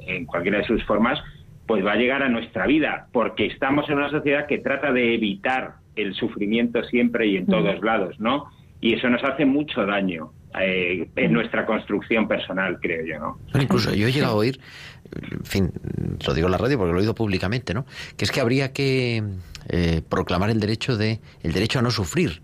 en 0.07 0.25
cualquiera 0.25 0.59
de 0.59 0.65
sus 0.65 0.83
formas, 0.85 1.19
pues 1.65 1.85
va 1.85 1.93
a 1.93 1.97
llegar 1.97 2.23
a 2.23 2.29
nuestra 2.29 2.65
vida, 2.65 3.07
porque 3.11 3.45
estamos 3.45 3.89
en 3.89 3.97
una 3.97 4.09
sociedad 4.09 4.47
que 4.47 4.57
trata 4.57 4.91
de 4.91 5.13
evitar 5.13 5.75
el 5.95 6.13
sufrimiento 6.13 6.83
siempre 6.83 7.27
y 7.27 7.37
en 7.37 7.45
todos 7.45 7.81
lados, 7.81 8.19
¿no? 8.19 8.45
Y 8.79 8.93
eso 8.93 9.09
nos 9.09 9.23
hace 9.23 9.45
mucho 9.45 9.85
daño 9.85 10.31
eh, 10.61 11.09
en 11.15 11.33
nuestra 11.33 11.65
construcción 11.65 12.27
personal, 12.27 12.79
creo 12.81 13.05
yo, 13.05 13.19
¿no? 13.19 13.61
incluso 13.61 13.93
yo 13.93 14.07
he 14.07 14.11
llegado 14.11 14.33
a 14.33 14.37
oír, 14.37 14.59
en 15.11 15.45
fin, 15.45 15.71
lo 16.25 16.33
digo 16.33 16.47
en 16.47 16.51
la 16.51 16.57
radio 16.57 16.77
porque 16.77 16.91
lo 16.91 16.97
he 16.97 17.01
oído 17.01 17.15
públicamente, 17.15 17.73
¿no? 17.73 17.85
Que 18.17 18.25
es 18.25 18.31
que 18.31 18.41
habría 18.41 18.73
que 18.73 19.23
eh, 19.69 20.01
proclamar 20.07 20.49
el 20.49 20.59
derecho 20.59 20.97
de 20.97 21.19
el 21.43 21.53
derecho 21.53 21.79
a 21.79 21.81
no 21.81 21.91
sufrir. 21.91 22.41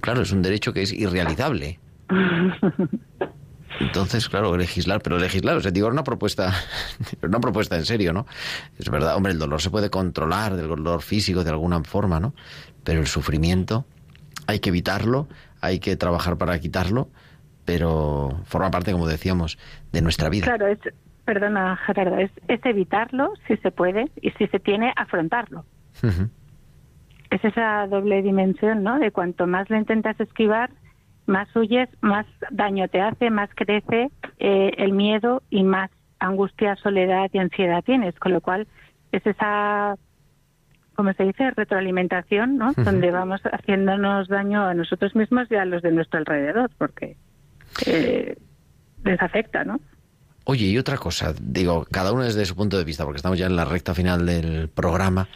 Claro, 0.00 0.22
es 0.22 0.32
un 0.32 0.42
derecho 0.42 0.72
que 0.72 0.82
es 0.82 0.92
irrealizable. 0.92 1.80
Entonces, 3.80 4.28
claro, 4.28 4.56
legislar, 4.56 5.02
pero 5.02 5.18
legislar, 5.18 5.56
o 5.56 5.60
sea, 5.60 5.70
digo, 5.70 5.88
una 5.88 6.04
propuesta, 6.04 6.54
una 7.22 7.40
propuesta 7.40 7.76
en 7.76 7.84
serio, 7.84 8.12
¿no? 8.12 8.26
Es 8.78 8.88
verdad, 8.90 9.16
hombre, 9.16 9.32
el 9.32 9.38
dolor 9.38 9.60
se 9.60 9.70
puede 9.70 9.90
controlar, 9.90 10.56
del 10.56 10.68
dolor 10.68 11.02
físico 11.02 11.42
de 11.42 11.50
alguna 11.50 11.82
forma, 11.82 12.20
¿no? 12.20 12.34
Pero 12.84 13.00
el 13.00 13.06
sufrimiento 13.06 13.86
hay 14.46 14.60
que 14.60 14.68
evitarlo, 14.68 15.28
hay 15.60 15.78
que 15.78 15.96
trabajar 15.96 16.36
para 16.36 16.58
quitarlo, 16.60 17.08
pero 17.64 18.40
forma 18.44 18.70
parte, 18.70 18.92
como 18.92 19.06
decíamos, 19.06 19.58
de 19.92 20.02
nuestra 20.02 20.28
vida. 20.28 20.46
Claro, 20.46 20.66
es, 20.66 20.78
perdona, 21.24 21.76
Gerardo, 21.86 22.16
es, 22.18 22.30
evitarlo 22.48 23.32
si 23.46 23.56
se 23.58 23.70
puede 23.70 24.10
y 24.20 24.30
si 24.32 24.46
se 24.48 24.58
tiene, 24.58 24.92
afrontarlo. 24.96 25.64
Es 27.30 27.44
esa 27.44 27.86
doble 27.86 28.22
dimensión, 28.22 28.82
¿no? 28.82 28.98
De 28.98 29.10
cuanto 29.10 29.46
más 29.46 29.70
lo 29.70 29.76
intentas 29.76 30.18
esquivar, 30.20 30.70
más 31.26 31.54
huyes, 31.54 31.88
más 32.00 32.26
daño 32.50 32.88
te 32.88 33.00
hace, 33.00 33.30
más 33.30 33.50
crece 33.54 34.10
eh, 34.38 34.72
el 34.78 34.92
miedo 34.92 35.42
y 35.48 35.62
más 35.62 35.90
angustia, 36.18 36.76
soledad 36.76 37.30
y 37.32 37.38
ansiedad 37.38 37.82
tienes. 37.84 38.18
Con 38.18 38.32
lo 38.32 38.40
cual, 38.40 38.66
es 39.12 39.24
esa, 39.26 39.96
como 40.94 41.12
se 41.12 41.24
dice, 41.24 41.50
retroalimentación, 41.52 42.58
¿no? 42.58 42.72
Donde 42.72 43.10
vamos 43.10 43.40
haciéndonos 43.44 44.28
daño 44.28 44.64
a 44.64 44.74
nosotros 44.74 45.14
mismos 45.14 45.50
y 45.50 45.54
a 45.54 45.64
los 45.64 45.82
de 45.82 45.92
nuestro 45.92 46.18
alrededor, 46.18 46.70
porque 46.76 47.16
eh, 47.86 48.36
les 49.04 49.20
afecta, 49.20 49.64
¿no? 49.64 49.80
Oye, 50.44 50.66
y 50.66 50.78
otra 50.78 50.98
cosa, 50.98 51.34
digo, 51.40 51.86
cada 51.90 52.12
uno 52.12 52.24
desde 52.24 52.44
su 52.44 52.56
punto 52.56 52.76
de 52.76 52.84
vista, 52.84 53.04
porque 53.04 53.18
estamos 53.18 53.38
ya 53.38 53.46
en 53.46 53.54
la 53.54 53.64
recta 53.64 53.94
final 53.94 54.26
del 54.26 54.68
programa, 54.68 55.28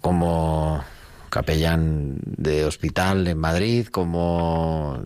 como 0.00 0.84
capellán 1.30 2.18
de 2.24 2.64
hospital 2.64 3.26
en 3.26 3.38
Madrid, 3.38 3.86
como 3.86 5.02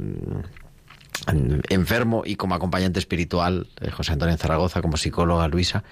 enfermo 1.69 2.23
y 2.25 2.37
como 2.37 2.55
acompañante 2.55 2.99
espiritual, 2.99 3.69
eh, 3.81 3.91
José 3.91 4.13
Antonio 4.13 4.37
Zaragoza, 4.37 4.83
como 4.83 4.97
psicóloga 4.97 5.47
Luisa. 5.49 5.85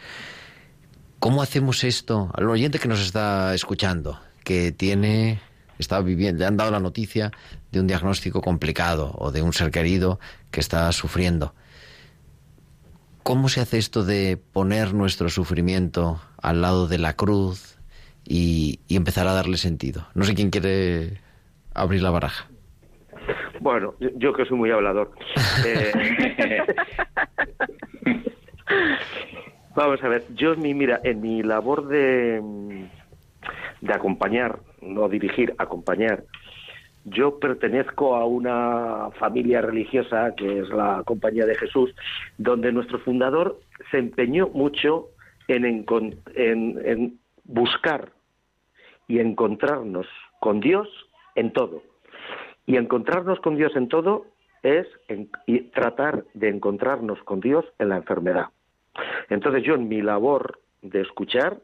¿Cómo 1.18 1.42
hacemos 1.42 1.84
esto 1.84 2.30
al 2.34 2.48
oyente 2.48 2.78
que 2.78 2.88
nos 2.88 3.00
está 3.00 3.54
escuchando, 3.54 4.20
que 4.44 4.72
tiene, 4.72 5.40
está 5.78 6.00
viviendo, 6.00 6.40
le 6.40 6.46
han 6.46 6.56
dado 6.56 6.70
la 6.70 6.80
noticia 6.80 7.32
de 7.72 7.80
un 7.80 7.86
diagnóstico 7.86 8.40
complicado 8.40 9.12
o 9.16 9.30
de 9.30 9.42
un 9.42 9.52
ser 9.52 9.70
querido 9.70 10.18
que 10.50 10.60
está 10.60 10.90
sufriendo? 10.92 11.54
¿Cómo 13.22 13.48
se 13.48 13.60
hace 13.60 13.78
esto 13.78 14.04
de 14.04 14.38
poner 14.52 14.94
nuestro 14.94 15.28
sufrimiento 15.28 16.20
al 16.40 16.62
lado 16.62 16.88
de 16.88 16.98
la 16.98 17.14
cruz, 17.14 17.78
y, 18.28 18.78
empezar 18.90 19.26
a 19.26 19.32
darle 19.32 19.56
sentido. 19.56 20.06
No 20.14 20.24
sé 20.24 20.34
quién 20.34 20.50
quiere 20.50 21.18
abrir 21.74 22.02
la 22.02 22.10
baraja. 22.10 22.46
Bueno, 23.60 23.94
yo 24.16 24.32
que 24.34 24.44
soy 24.44 24.56
muy 24.56 24.70
hablador. 24.70 25.12
Eh, 25.66 25.92
vamos 29.74 30.02
a 30.04 30.08
ver, 30.08 30.24
yo 30.34 30.54
mi 30.56 30.74
mira, 30.74 31.00
en 31.02 31.20
mi 31.20 31.42
labor 31.42 31.88
de, 31.88 32.40
de 33.80 33.94
acompañar, 33.94 34.60
no 34.82 35.08
dirigir, 35.08 35.54
acompañar, 35.58 36.24
yo 37.10 37.38
pertenezco 37.38 38.16
a 38.16 38.26
una 38.26 39.10
familia 39.18 39.60
religiosa 39.60 40.34
que 40.36 40.60
es 40.60 40.68
la 40.70 41.02
Compañía 41.04 41.46
de 41.46 41.54
Jesús, 41.54 41.94
donde 42.36 42.72
nuestro 42.72 42.98
fundador 42.98 43.60
se 43.90 43.98
empeñó 43.98 44.48
mucho 44.48 45.08
en, 45.48 47.18
buscar 47.44 48.12
y 49.06 49.18
encontrarnos 49.20 50.06
con 50.40 50.60
Dios 50.60 50.88
en 51.34 51.52
todo. 51.52 51.82
Y 52.66 52.76
encontrarnos 52.76 53.40
con 53.40 53.56
Dios 53.56 53.74
en 53.76 53.88
todo 53.88 54.26
es 54.62 54.86
y 55.46 55.60
tratar 55.70 56.24
de 56.34 56.48
encontrarnos 56.48 57.22
con 57.22 57.40
Dios 57.40 57.64
en 57.78 57.88
la 57.88 57.96
enfermedad. 57.96 58.46
Entonces 59.30 59.62
yo 59.62 59.74
en 59.74 59.88
mi 59.88 60.02
labor 60.02 60.60
de 60.82 61.00
escuchar, 61.00 61.58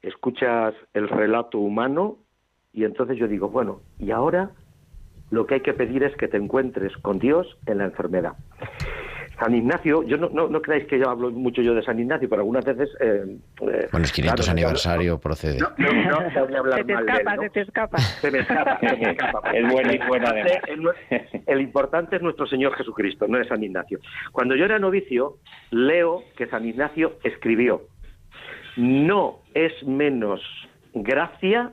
escuchas 0.00 0.74
el 0.94 1.08
relato 1.08 1.58
humano 1.58 2.16
y 2.72 2.84
entonces 2.84 3.18
yo 3.18 3.28
digo, 3.28 3.48
bueno, 3.48 3.80
y 3.98 4.10
ahora 4.10 4.50
lo 5.32 5.46
que 5.46 5.54
hay 5.54 5.60
que 5.62 5.72
pedir 5.72 6.02
es 6.02 6.14
que 6.16 6.28
te 6.28 6.36
encuentres 6.36 6.94
con 6.98 7.18
Dios 7.18 7.46
en 7.66 7.78
la 7.78 7.84
enfermedad. 7.84 8.34
San 9.38 9.54
Ignacio, 9.54 10.02
yo 10.02 10.18
no, 10.18 10.28
no, 10.28 10.60
creáis 10.60 10.86
que 10.86 10.98
yo 10.98 11.08
hablo 11.08 11.30
mucho 11.30 11.62
yo 11.62 11.74
de 11.74 11.82
San 11.82 11.98
Ignacio, 11.98 12.28
pero 12.28 12.42
algunas 12.42 12.64
veces... 12.66 12.90
Eh, 13.00 13.38
eh 13.62 13.88
bueno, 13.90 14.04
es 14.04 14.12
500 14.12 14.48
aniversario 14.50 15.18
procede. 15.18 15.58
No, 15.58 15.70
no, 15.78 16.20
no, 16.20 16.46
voy 16.46 16.54
a 16.54 16.58
hablar 16.58 16.78
se 16.78 16.84
te 16.84 16.92
escapa, 16.92 17.36
se 17.40 17.50
te 17.50 17.60
escapa. 17.62 17.98
Se 17.98 18.30
me 18.30 18.38
escapa, 18.40 18.78
se 18.78 18.96
me 18.96 19.10
escapa. 19.10 19.50
es 19.54 19.72
bueno 19.72 19.92
y 19.92 19.98
bueno 20.06 20.26
además. 20.28 20.52
El, 20.68 21.42
el 21.46 21.60
importante 21.62 22.16
es 22.16 22.22
nuestro 22.22 22.46
Señor 22.46 22.74
Jesucristo, 22.74 23.26
no 23.26 23.40
es 23.40 23.48
San 23.48 23.64
Ignacio. 23.64 24.00
Cuando 24.32 24.54
yo 24.54 24.66
era 24.66 24.78
novicio, 24.78 25.38
leo 25.70 26.24
que 26.36 26.46
San 26.46 26.66
Ignacio 26.66 27.14
escribió, 27.24 27.86
no 28.76 29.38
es 29.54 29.72
menos 29.82 30.42
gracia 30.92 31.72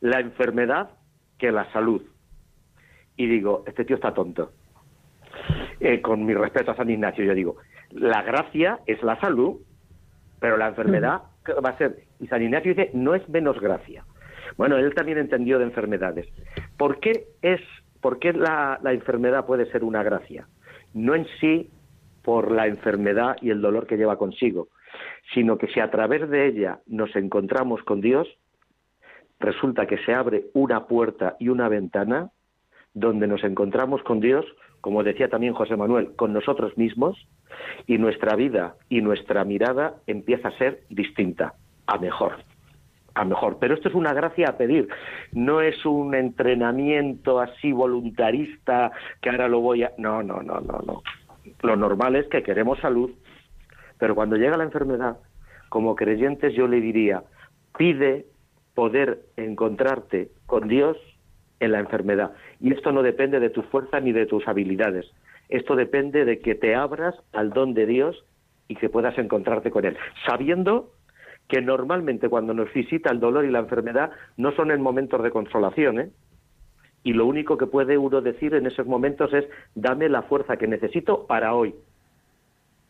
la 0.00 0.20
enfermedad 0.20 0.90
que 1.38 1.52
la 1.52 1.70
salud. 1.72 2.02
Y 3.18 3.26
digo, 3.26 3.64
este 3.66 3.84
tío 3.84 3.96
está 3.96 4.14
tonto. 4.14 4.52
Eh, 5.80 6.00
con 6.00 6.24
mi 6.24 6.32
respeto 6.32 6.70
a 6.70 6.76
San 6.76 6.88
Ignacio, 6.88 7.24
yo 7.24 7.34
digo, 7.34 7.56
la 7.90 8.22
gracia 8.22 8.78
es 8.86 9.02
la 9.02 9.20
salud, 9.20 9.60
pero 10.40 10.56
la 10.56 10.68
enfermedad 10.68 11.22
va 11.64 11.70
a 11.70 11.78
ser, 11.78 12.04
y 12.20 12.28
San 12.28 12.42
Ignacio 12.42 12.74
dice, 12.74 12.90
no 12.94 13.14
es 13.14 13.28
menos 13.28 13.60
gracia. 13.60 14.04
Bueno, 14.56 14.76
él 14.76 14.94
también 14.94 15.18
entendió 15.18 15.58
de 15.58 15.64
enfermedades. 15.64 16.28
¿Por 16.76 17.00
qué, 17.00 17.26
es, 17.42 17.60
por 18.00 18.20
qué 18.20 18.32
la, 18.32 18.78
la 18.82 18.92
enfermedad 18.92 19.46
puede 19.46 19.70
ser 19.72 19.82
una 19.82 20.04
gracia? 20.04 20.46
No 20.94 21.16
en 21.16 21.26
sí 21.40 21.70
por 22.22 22.52
la 22.52 22.68
enfermedad 22.68 23.36
y 23.40 23.50
el 23.50 23.60
dolor 23.60 23.88
que 23.88 23.96
lleva 23.96 24.16
consigo, 24.16 24.68
sino 25.34 25.58
que 25.58 25.66
si 25.68 25.80
a 25.80 25.90
través 25.90 26.28
de 26.30 26.46
ella 26.46 26.78
nos 26.86 27.14
encontramos 27.16 27.82
con 27.82 28.00
Dios, 28.00 28.28
resulta 29.40 29.86
que 29.86 29.98
se 29.98 30.14
abre 30.14 30.44
una 30.54 30.86
puerta 30.86 31.36
y 31.40 31.48
una 31.48 31.68
ventana 31.68 32.30
donde 32.94 33.26
nos 33.26 33.44
encontramos 33.44 34.02
con 34.02 34.20
Dios 34.20 34.44
como 34.80 35.02
decía 35.02 35.28
también 35.28 35.54
José 35.54 35.76
Manuel, 35.76 36.14
con 36.16 36.32
nosotros 36.32 36.76
mismos 36.78 37.16
y 37.86 37.98
nuestra 37.98 38.36
vida 38.36 38.76
y 38.88 39.00
nuestra 39.00 39.44
mirada 39.44 39.96
empieza 40.06 40.48
a 40.48 40.58
ser 40.58 40.82
distinta, 40.88 41.54
a 41.86 41.98
mejor, 41.98 42.36
a 43.14 43.24
mejor. 43.24 43.58
Pero 43.58 43.74
esto 43.74 43.88
es 43.88 43.94
una 43.94 44.12
gracia 44.12 44.50
a 44.50 44.56
pedir, 44.56 44.88
no 45.32 45.60
es 45.60 45.84
un 45.84 46.14
entrenamiento 46.14 47.40
así 47.40 47.72
voluntarista 47.72 48.92
que 49.20 49.30
ahora 49.30 49.48
lo 49.48 49.60
voy 49.60 49.82
a... 49.82 49.92
No, 49.98 50.22
no, 50.22 50.42
no, 50.42 50.60
no, 50.60 50.80
no. 50.86 51.02
Lo 51.62 51.76
normal 51.76 52.16
es 52.16 52.28
que 52.28 52.42
queremos 52.42 52.78
salud, 52.78 53.10
pero 53.98 54.14
cuando 54.14 54.36
llega 54.36 54.56
la 54.56 54.64
enfermedad, 54.64 55.18
como 55.68 55.96
creyentes 55.96 56.54
yo 56.54 56.68
le 56.68 56.80
diría, 56.80 57.24
pide 57.76 58.26
poder 58.74 59.22
encontrarte 59.36 60.30
con 60.46 60.68
Dios 60.68 60.96
en 61.60 61.72
la 61.72 61.80
enfermedad. 61.80 62.32
Y 62.60 62.72
esto 62.72 62.92
no 62.92 63.02
depende 63.02 63.40
de 63.40 63.50
tu 63.50 63.62
fuerza 63.62 64.00
ni 64.00 64.12
de 64.12 64.26
tus 64.26 64.46
habilidades. 64.46 65.10
Esto 65.48 65.76
depende 65.76 66.24
de 66.24 66.40
que 66.40 66.54
te 66.54 66.74
abras 66.74 67.14
al 67.32 67.50
don 67.50 67.74
de 67.74 67.86
Dios 67.86 68.24
y 68.68 68.76
que 68.76 68.88
puedas 68.90 69.16
encontrarte 69.18 69.70
con 69.70 69.84
Él, 69.84 69.96
sabiendo 70.26 70.92
que 71.48 71.62
normalmente 71.62 72.28
cuando 72.28 72.52
nos 72.52 72.72
visita 72.72 73.10
el 73.10 73.20
dolor 73.20 73.44
y 73.44 73.50
la 73.50 73.60
enfermedad 73.60 74.10
no 74.36 74.52
son 74.52 74.70
en 74.70 74.82
momentos 74.82 75.22
de 75.22 75.30
consolación, 75.30 76.00
¿eh? 76.00 76.10
Y 77.04 77.14
lo 77.14 77.26
único 77.26 77.56
que 77.56 77.66
puede 77.66 77.96
uno 77.96 78.20
decir 78.20 78.54
en 78.54 78.66
esos 78.66 78.86
momentos 78.86 79.32
es, 79.32 79.46
dame 79.74 80.08
la 80.08 80.22
fuerza 80.22 80.58
que 80.58 80.66
necesito 80.66 81.26
para 81.26 81.54
hoy, 81.54 81.74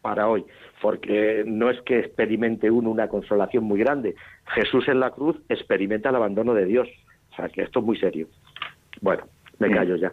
para 0.01 0.29
hoy, 0.29 0.45
porque 0.83 1.45
no 1.47 1.71
es 1.71 1.81
que 1.83 2.01
experimente 2.01 2.71
uno 2.71 2.91
una 2.91 3.09
consolación 3.09 3.65
muy 3.65 3.79
grande. 3.79 4.17
Jesús 4.55 4.89
en 4.89 4.99
la 4.99 5.11
cruz 5.11 5.37
experimenta 5.49 6.09
el 6.09 6.17
abandono 6.17 6.55
de 6.55 6.65
Dios, 6.65 6.89
o 7.33 7.37
sea 7.37 7.49
que 7.49 7.63
esto 7.63 7.79
es 7.79 7.85
muy 7.85 7.99
serio. 7.99 8.27
Bueno, 9.01 9.25
me 9.59 9.69
mm. 9.69 9.75
callo 9.75 9.97
ya. 9.97 10.13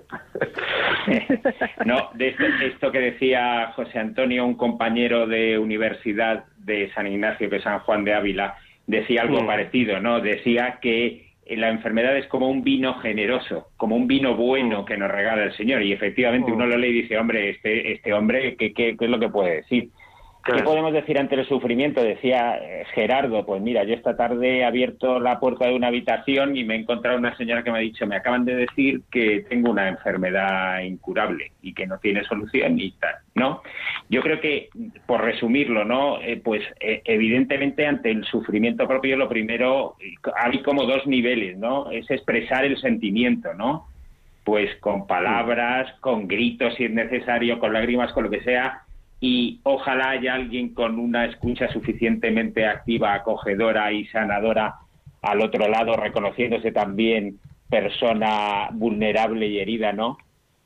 no, 1.86 2.10
de 2.16 2.36
esto, 2.64 2.92
que 2.92 3.00
decía 3.00 3.72
José 3.76 4.00
Antonio, 4.00 4.46
un 4.46 4.56
compañero 4.56 5.28
de 5.28 5.58
universidad 5.60 6.46
de 6.58 6.92
San 6.94 7.08
Ignacio, 7.08 7.50
de 7.50 7.62
San 7.62 7.80
Juan 7.80 8.04
de 8.04 8.14
Ávila, 8.14 8.56
decía 8.88 9.22
algo 9.22 9.42
mm. 9.42 9.48
parecido, 9.48 10.00
¿no? 10.00 10.22
Decía 10.22 10.80
que 10.82 11.26
la 11.48 11.70
enfermedad 11.70 12.18
es 12.18 12.26
como 12.28 12.50
un 12.50 12.64
vino 12.64 12.96
generoso, 12.96 13.68
como 13.78 13.96
un 13.96 14.08
vino 14.08 14.36
bueno 14.36 14.82
mm. 14.82 14.86
que 14.86 14.98
nos 14.98 15.12
regala 15.12 15.44
el 15.44 15.54
Señor. 15.54 15.84
Y 15.84 15.94
efectivamente 15.94 16.52
uno 16.52 16.66
lo 16.66 16.78
lee 16.78 16.90
y 16.90 17.02
dice, 17.04 17.18
hombre, 17.18 17.52
este, 17.52 17.94
este 17.94 18.14
hombre, 18.14 18.56
¿qué, 18.56 18.74
qué, 18.74 18.96
qué 18.98 19.06
es 19.06 19.12
lo 19.12 19.20
que 19.20 19.30
puede 19.30 19.58
decir? 19.58 19.90
¿Qué 20.46 20.62
podemos 20.62 20.93
decir 20.93 21.18
ante 21.18 21.34
el 21.34 21.48
sufrimiento? 21.48 22.04
Decía 22.04 22.60
eh, 22.62 22.86
Gerardo, 22.93 23.43
pues 23.48 23.64
mira, 23.64 23.84
yo 23.84 23.96
esta 23.96 24.16
tarde 24.16 24.60
he 24.60 24.64
abierto 24.64 25.20
la 25.20 25.39
puerta 25.39 25.66
de 25.66 25.74
una 25.74 25.88
habitación 25.88 26.56
y 26.56 26.64
me 26.64 26.76
he 26.76 26.80
encontrado 26.82 27.18
una 27.18 27.36
señora 27.36 27.64
que 27.64 27.72
me 27.72 27.80
ha 27.80 27.82
dicho, 27.82 28.06
me 28.06 28.18
acaban 28.18 28.46
de 28.46 28.54
decir 28.54 29.02
que 29.12 29.43
tengo 29.50 29.72
una 29.72 29.89
enfermedad 29.89 30.82
incurable 30.82 31.52
y 31.64 31.74
que 31.74 31.88
no 31.88 31.98
tiene 31.98 32.24
solución 32.26 32.80
y 32.80 32.91
tal, 32.91 33.16
¿no? 33.34 33.64
Yo 34.08 34.22
creo 34.22 34.39
que, 34.39 34.70
por 35.08 35.24
resumirlo, 35.24 35.84
¿no? 35.84 36.22
Eh, 36.22 36.39
pues 36.43 36.62
eh, 36.80 37.02
evidentemente 37.06 37.88
ante 37.88 38.12
el 38.12 38.24
sufrimiento 38.26 38.88
propio 38.88 39.18
lo 39.18 39.28
primero, 39.28 39.96
hay 40.36 40.62
como 40.62 40.84
dos 40.84 41.08
niveles, 41.08 41.58
¿no? 41.58 41.89
Es 41.89 42.08
expresar 42.12 42.66
el 42.66 42.80
sentimiento, 42.80 43.56
¿no? 43.56 43.88
Pues 44.43 44.76
con 44.76 45.08
palabras, 45.08 45.91
con 46.02 46.28
gritos 46.28 46.76
si 46.76 46.86
es 46.86 46.91
necesario, 46.91 47.58
con 47.58 47.74
lágrimas, 47.74 48.14
con 48.14 48.26
lo 48.26 48.30
que 48.30 48.41
sea, 48.41 48.85
y 49.28 49.60
ojalá 49.64 50.12
haya 50.12 50.36
alguien 50.36 50.76
con 50.76 51.00
una 51.00 51.26
escucha 51.26 51.68
suficientemente 51.70 52.68
activa, 52.68 53.16
acogedora 53.16 53.92
y 53.92 54.06
sanadora 54.06 54.76
al 55.24 55.42
otro 55.42 55.68
lado, 55.68 55.96
reconociéndose 55.96 56.72
también 56.72 57.40
persona 57.68 58.70
vulnerable 58.72 59.48
y 59.48 59.58
herida, 59.58 59.94
¿no? 59.94 60.20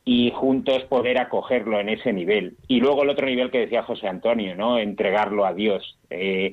Y 0.04 0.34
juntos 0.36 0.84
poder 0.90 1.22
acogerlo 1.22 1.80
en 1.80 1.88
ese 1.88 2.12
nivel. 2.12 2.58
Y 2.68 2.82
luego 2.82 3.04
el 3.04 3.12
otro 3.12 3.28
nivel 3.28 3.50
que 3.50 3.60
decía 3.60 3.84
José 3.84 4.10
Antonio, 4.10 4.58
¿no? 4.58 4.78
Entregarlo 4.78 5.46
a 5.46 5.54
Dios. 5.54 5.98
Eh, 6.10 6.52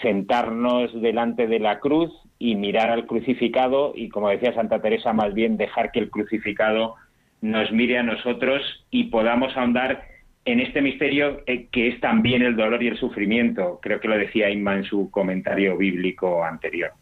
sentarnos 0.00 1.02
delante 1.02 1.46
de 1.48 1.58
la 1.58 1.80
cruz 1.80 2.10
y 2.38 2.54
mirar 2.54 2.88
al 2.88 3.04
crucificado 3.04 3.92
y, 3.94 4.08
como 4.08 4.30
decía 4.30 4.54
Santa 4.54 4.80
Teresa, 4.80 5.12
más 5.12 5.34
bien 5.34 5.58
dejar 5.58 5.92
que 5.92 5.98
el 5.98 6.08
crucificado 6.08 6.94
nos 7.42 7.70
mire 7.72 7.98
a 7.98 8.02
nosotros 8.02 8.62
y 8.90 9.04
podamos 9.10 9.54
ahondar 9.54 10.11
en 10.44 10.60
este 10.60 10.82
misterio 10.82 11.42
eh, 11.46 11.68
que 11.70 11.88
es 11.88 12.00
también 12.00 12.42
el 12.42 12.56
dolor 12.56 12.82
y 12.82 12.88
el 12.88 12.98
sufrimiento. 12.98 13.78
Creo 13.82 14.00
que 14.00 14.08
lo 14.08 14.18
decía 14.18 14.50
Inma 14.50 14.74
en 14.76 14.84
su 14.84 15.10
comentario 15.10 15.76
bíblico 15.76 16.44
anterior. 16.44 16.92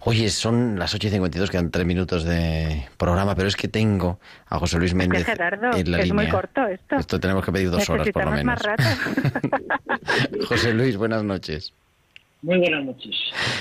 Oye, 0.00 0.28
son 0.28 0.78
las 0.78 0.94
8 0.94 1.08
y 1.08 1.10
52, 1.10 1.50
quedan 1.50 1.70
tres 1.70 1.84
minutos 1.86 2.24
de 2.24 2.84
programa, 2.96 3.34
pero 3.34 3.48
es 3.48 3.56
que 3.56 3.66
tengo 3.68 4.20
a 4.46 4.58
José 4.58 4.78
Luis 4.78 4.94
Méndez 4.94 5.20
es 5.22 5.26
Gerardo, 5.26 5.76
en 5.76 5.90
la 5.90 5.98
es 5.98 6.04
línea. 6.04 6.22
muy 6.22 6.28
corto 6.30 6.64
esto. 6.66 6.96
Esto 6.96 7.18
tenemos 7.18 7.44
que 7.44 7.50
pedir 7.52 7.70
dos 7.70 7.88
horas 7.90 8.08
por 8.10 8.24
lo 8.24 8.30
menos. 8.30 8.44
más 8.44 8.62
rato. 8.62 8.82
José 10.48 10.74
Luis, 10.74 10.96
buenas 10.96 11.24
noches. 11.24 11.74
Muy 12.42 12.58
buenas 12.58 12.84
noches. 12.84 13.14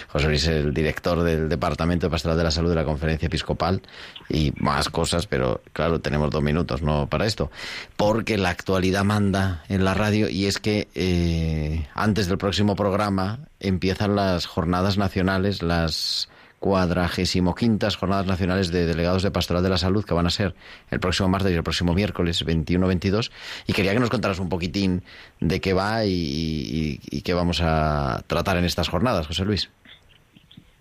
José 0.07 0.27
Luis 0.27 0.41
es 0.41 0.49
el 0.49 0.73
director 0.73 1.21
del 1.21 1.47
Departamento 1.47 2.07
de 2.07 2.09
Pastoral 2.09 2.35
de 2.35 2.43
la 2.43 2.49
Salud 2.49 2.69
de 2.69 2.75
la 2.75 2.83
Conferencia 2.83 3.27
Episcopal 3.27 3.83
y 4.27 4.53
más 4.57 4.89
cosas, 4.89 5.27
pero 5.27 5.61
claro, 5.71 6.01
tenemos 6.01 6.31
dos 6.31 6.41
minutos 6.41 6.81
no 6.81 7.07
para 7.07 7.27
esto, 7.27 7.51
porque 7.95 8.39
la 8.39 8.49
actualidad 8.49 9.03
manda 9.03 9.63
en 9.69 9.85
la 9.85 9.93
radio 9.93 10.29
y 10.29 10.47
es 10.47 10.57
que 10.57 10.87
eh, 10.95 11.85
antes 11.93 12.27
del 12.27 12.39
próximo 12.39 12.75
programa 12.75 13.41
empiezan 13.59 14.15
las 14.15 14.47
jornadas 14.47 14.97
nacionales, 14.97 15.61
las 15.61 16.27
cuadragésimo 16.61 17.55
quintas 17.55 17.95
jornadas 17.95 18.27
nacionales 18.27 18.71
de 18.71 18.85
delegados 18.85 19.23
de 19.23 19.31
Pastoral 19.31 19.63
de 19.63 19.69
la 19.69 19.77
Salud 19.79 20.05
que 20.05 20.13
van 20.13 20.27
a 20.27 20.29
ser 20.29 20.53
el 20.91 20.99
próximo 20.99 21.27
martes 21.27 21.51
y 21.51 21.55
el 21.55 21.63
próximo 21.63 21.95
miércoles 21.95 22.45
21-22 22.45 23.31
y 23.65 23.73
quería 23.73 23.93
que 23.93 23.99
nos 23.99 24.11
contaras 24.11 24.37
un 24.39 24.47
poquitín 24.47 25.01
de 25.39 25.59
qué 25.59 25.73
va 25.73 26.05
y, 26.05 26.99
qué 27.25 27.33
vamos 27.33 27.61
a 27.63 28.23
tratar 28.27 28.57
en 28.57 28.65
estas 28.65 28.89
jornadas, 28.89 29.25
José 29.25 29.43
Luis. 29.43 29.71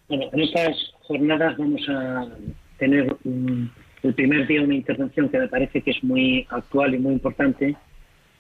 Bueno, 0.09 0.26
en 0.35 0.41
estas 0.41 0.76
jornadas 1.05 1.57
vamos 1.57 1.81
a 1.89 2.26
tener 2.78 3.16
un- 3.24 3.72
el 4.03 4.14
primer 4.14 4.47
día 4.47 4.61
una 4.62 4.74
intervención 4.74 5.31
que 5.31 5.39
me 5.39 5.49
parece 5.49 5.81
que 5.81 5.93
es 5.93 6.05
muy 6.05 6.47
actual 6.51 6.95
y 6.95 6.99
muy 6.99 7.14
importante 7.14 7.74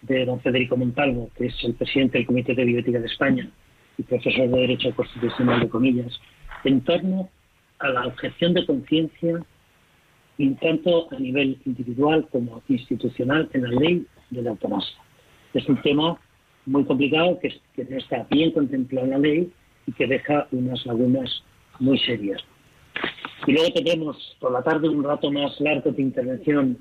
de 0.02 0.24
don 0.26 0.40
Federico 0.42 0.76
Montalvo, 0.76 1.30
que 1.38 1.46
es 1.46 1.54
el 1.64 1.72
presidente 1.74 2.18
del 2.18 2.26
Comité 2.26 2.54
de 2.54 2.64
Bioética 2.64 2.98
de 2.98 3.06
España 3.06 3.48
y 3.96 4.02
profesor 4.02 4.46
de 4.50 4.60
Derecho 4.60 4.94
Constitucional 4.94 5.60
de 5.60 5.68
comillas, 5.70 6.20
en 6.64 6.80
torno 6.82 7.28
a 7.78 7.88
la 7.88 8.06
objeción 8.06 8.54
de 8.54 8.66
conciencia, 8.66 9.40
tanto 10.60 11.08
a 11.12 11.18
nivel 11.18 11.58
individual 11.66 12.26
como 12.30 12.62
institucional, 12.68 13.48
en 13.52 13.62
la 13.62 13.80
ley 13.80 14.06
de 14.30 14.42
la 14.42 14.50
eutanasia. 14.50 14.96
Es 15.52 15.68
un 15.68 15.80
tema 15.82 16.18
muy 16.66 16.84
complicado 16.84 17.38
que, 17.40 17.60
que 17.74 17.82
está 17.96 18.26
bien 18.30 18.52
contemplado 18.52 19.06
en 19.06 19.10
la 19.12 19.18
ley 19.18 19.52
y 19.86 19.92
que 19.92 20.06
deja 20.06 20.46
unas 20.52 20.84
lagunas 20.86 21.42
muy 21.78 21.98
serias. 21.98 22.42
Y 23.46 23.52
luego 23.52 23.72
tendremos 23.72 24.36
por 24.38 24.52
la 24.52 24.62
tarde 24.62 24.88
un 24.88 25.02
rato 25.02 25.30
más 25.30 25.58
largo 25.60 25.90
de 25.90 26.02
intervención 26.02 26.78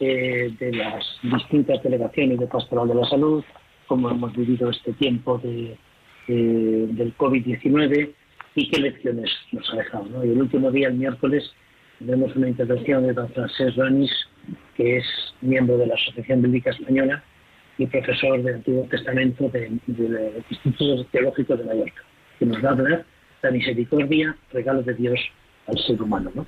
eh, 0.00 0.54
de 0.58 0.72
las 0.72 1.04
distintas 1.22 1.82
delegaciones 1.82 2.38
de 2.38 2.46
Pastoral 2.46 2.88
de 2.88 2.94
la 2.94 3.08
Salud, 3.08 3.44
como 3.86 4.10
hemos 4.10 4.34
vivido 4.34 4.70
este 4.70 4.92
tiempo 4.94 5.38
de, 5.38 5.76
eh, 6.28 6.86
del 6.90 7.16
COVID-19 7.16 8.12
y 8.54 8.68
qué 8.68 8.80
lecciones 8.80 9.30
nos 9.52 9.68
ha 9.72 9.76
dejado. 9.76 10.06
¿no? 10.06 10.24
Y 10.24 10.30
el 10.30 10.40
último 10.40 10.70
día, 10.70 10.88
el 10.88 10.94
miércoles, 10.94 11.52
tenemos 11.98 12.34
una 12.36 12.48
intervención 12.48 13.06
de 13.06 13.12
don 13.12 13.28
Francesc 13.30 13.76
Ranis, 13.76 14.10
que 14.76 14.98
es 14.98 15.04
miembro 15.40 15.78
de 15.78 15.86
la 15.86 15.94
Asociación 15.94 16.42
Bíblica 16.42 16.70
Española 16.70 17.22
y 17.78 17.86
profesor 17.86 18.42
del 18.42 18.56
Antiguo 18.56 18.86
Testamento 18.90 19.48
del 19.48 19.80
de, 19.86 20.42
Instituto 20.50 21.04
Teológico 21.06 21.56
de 21.56 21.64
Mallorca, 21.64 22.02
que 22.38 22.46
nos 22.46 22.64
va 22.64 22.68
a 22.68 22.72
hablar 22.72 23.04
la 23.42 23.50
misericordia, 23.50 24.36
regalo 24.52 24.82
de 24.82 24.94
Dios 24.94 25.20
al 25.66 25.78
ser 25.78 26.00
humano. 26.00 26.30
¿no? 26.34 26.46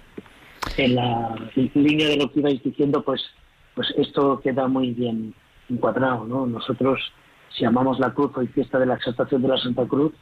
En 0.77 0.95
la 0.95 1.35
línea 1.75 2.09
de 2.09 2.17
lo 2.17 2.31
que 2.31 2.41
ibais 2.41 2.63
diciendo, 2.63 3.03
pues, 3.03 3.23
pues 3.75 3.93
esto 3.97 4.41
queda 4.41 4.69
muy 4.69 4.93
bien 4.93 5.35
encuadrado. 5.69 6.25
¿no? 6.25 6.47
Nosotros, 6.47 7.01
si 7.57 7.65
amamos 7.65 7.99
la 7.99 8.13
cruz 8.15 8.33
hoy 8.37 8.47
fiesta 8.49 8.79
de 8.79 8.87
la 8.87 8.95
exaltación 8.95 9.43
de 9.43 9.49
la 9.49 9.59
Santa 9.59 9.87
Cruz, 9.87 10.13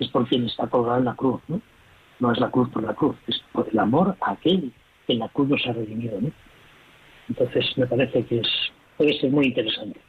es 0.00 0.08
por 0.08 0.28
quien 0.28 0.46
está 0.46 0.66
colgado 0.66 0.98
en 0.98 1.04
la 1.04 1.14
cruz. 1.14 1.40
¿no? 1.48 1.60
no 2.20 2.32
es 2.32 2.38
la 2.38 2.50
cruz 2.50 2.68
por 2.70 2.82
la 2.82 2.94
cruz, 2.94 3.16
es 3.26 3.40
por 3.52 3.68
el 3.68 3.78
amor 3.78 4.16
a 4.20 4.32
aquel 4.32 4.72
que 5.06 5.14
en 5.14 5.18
la 5.18 5.28
cruz 5.28 5.48
nos 5.48 5.66
ha 5.66 5.72
redimido. 5.72 6.20
¿no? 6.20 6.30
Entonces 7.28 7.66
me 7.76 7.86
parece 7.86 8.24
que 8.24 8.40
es, 8.40 8.48
puede 8.96 9.18
ser 9.18 9.30
muy 9.30 9.46
interesante. 9.46 10.00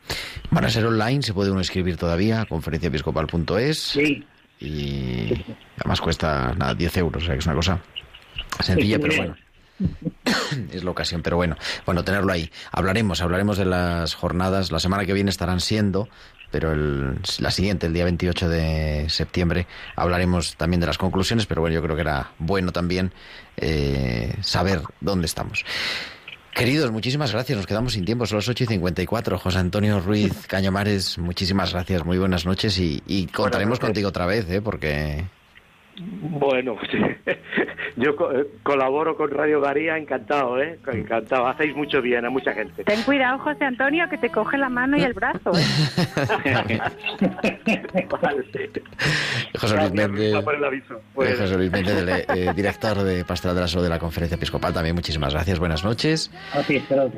Van 0.51 0.65
a 0.65 0.69
ser 0.69 0.85
online, 0.85 1.21
se 1.21 1.33
puede 1.33 1.51
uno 1.51 1.59
inscribir 1.59 1.97
todavía, 1.97 2.45
conferenciaepiscopal.es. 2.45 3.79
Sí. 3.79 4.23
Y 4.59 5.33
además 5.79 6.01
cuesta 6.01 6.53
nada, 6.55 6.75
10 6.75 6.97
euros, 6.97 7.23
o 7.23 7.25
sea 7.25 7.35
que 7.35 7.39
es 7.39 7.45
una 7.45 7.55
cosa 7.55 7.81
sencilla, 8.59 8.97
Sí, 8.97 9.01
pero 9.01 9.15
bueno. 9.17 9.35
Es 10.71 10.83
la 10.83 10.91
ocasión, 10.91 11.23
pero 11.23 11.37
bueno, 11.37 11.55
bueno, 11.85 12.03
tenerlo 12.03 12.31
ahí. 12.31 12.51
Hablaremos, 12.71 13.21
hablaremos 13.21 13.57
de 13.57 13.65
las 13.65 14.13
jornadas. 14.13 14.71
La 14.71 14.79
semana 14.79 15.05
que 15.05 15.13
viene 15.13 15.31
estarán 15.31 15.59
siendo, 15.61 16.09
pero 16.51 16.73
el, 16.73 17.19
la 17.39 17.51
siguiente, 17.51 17.87
el 17.87 17.93
día 17.93 18.03
28 18.03 18.49
de 18.49 19.05
septiembre, 19.09 19.67
hablaremos 19.95 20.55
también 20.55 20.81
de 20.81 20.87
las 20.87 20.97
conclusiones, 20.97 21.45
pero 21.45 21.61
bueno, 21.61 21.73
yo 21.73 21.81
creo 21.81 21.95
que 21.95 22.01
era 22.01 22.31
bueno 22.37 22.71
también 22.71 23.13
eh, 23.57 24.35
saber 24.41 24.81
dónde 24.99 25.25
estamos. 25.25 25.65
Queridos, 26.53 26.91
muchísimas 26.91 27.31
gracias. 27.31 27.55
Nos 27.55 27.65
quedamos 27.65 27.93
sin 27.93 28.03
tiempo, 28.03 28.25
son 28.25 28.37
las 28.37 28.49
8 28.49 28.65
y 28.65 28.67
54. 28.67 29.39
José 29.39 29.57
Antonio 29.57 30.01
Ruiz 30.01 30.45
Cañamares, 30.47 31.17
muchísimas 31.17 31.71
gracias. 31.71 32.03
Muy 32.03 32.17
buenas 32.17 32.45
noches 32.45 32.77
y, 32.77 33.01
y 33.07 33.27
contaremos 33.27 33.79
contigo 33.79 34.09
otra 34.09 34.25
vez, 34.25 34.49
¿eh? 34.49 34.61
porque 34.61 35.23
Bueno, 36.03 36.77
sí. 36.89 36.97
yo 37.97 38.15
co- 38.15 38.31
eh, 38.31 38.45
colaboro 38.63 39.15
con 39.15 39.29
Radio 39.31 39.59
María, 39.59 39.97
encantado, 39.97 40.61
¿eh? 40.61 40.79
Encantado. 40.91 41.47
Hacéis 41.47 41.75
mucho 41.75 42.01
bien 42.01 42.25
a 42.25 42.29
mucha 42.29 42.53
gente. 42.53 42.83
Ten 42.83 43.01
cuidado, 43.03 43.39
José 43.39 43.65
Antonio, 43.65 44.05
que 44.09 44.17
te 44.17 44.29
coge 44.29 44.57
la 44.57 44.69
mano 44.69 44.97
y 44.97 45.01
el 45.03 45.13
brazo. 45.13 45.51
¿eh? 45.55 45.63
Vale. 48.21 48.41
José 49.59 49.75
Luis 49.77 49.91
Méndez, 49.93 50.33
eh, 50.33 50.41
Bueno. 51.13 51.35
José 51.37 51.57
Luis 51.57 51.71
Méndez, 51.71 51.97
el, 51.97 52.09
eh, 52.09 52.53
director 52.55 52.97
de 53.03 53.25
Pastoral 53.25 53.55
de 53.55 53.61
la 53.61 53.67
Salud 53.67 53.83
de 53.83 53.89
la 53.89 53.99
Conferencia 53.99 54.35
Episcopal, 54.35 54.73
también 54.73 54.95
muchísimas 54.95 55.33
gracias. 55.33 55.59
Buenas 55.59 55.83
noches. 55.83 56.31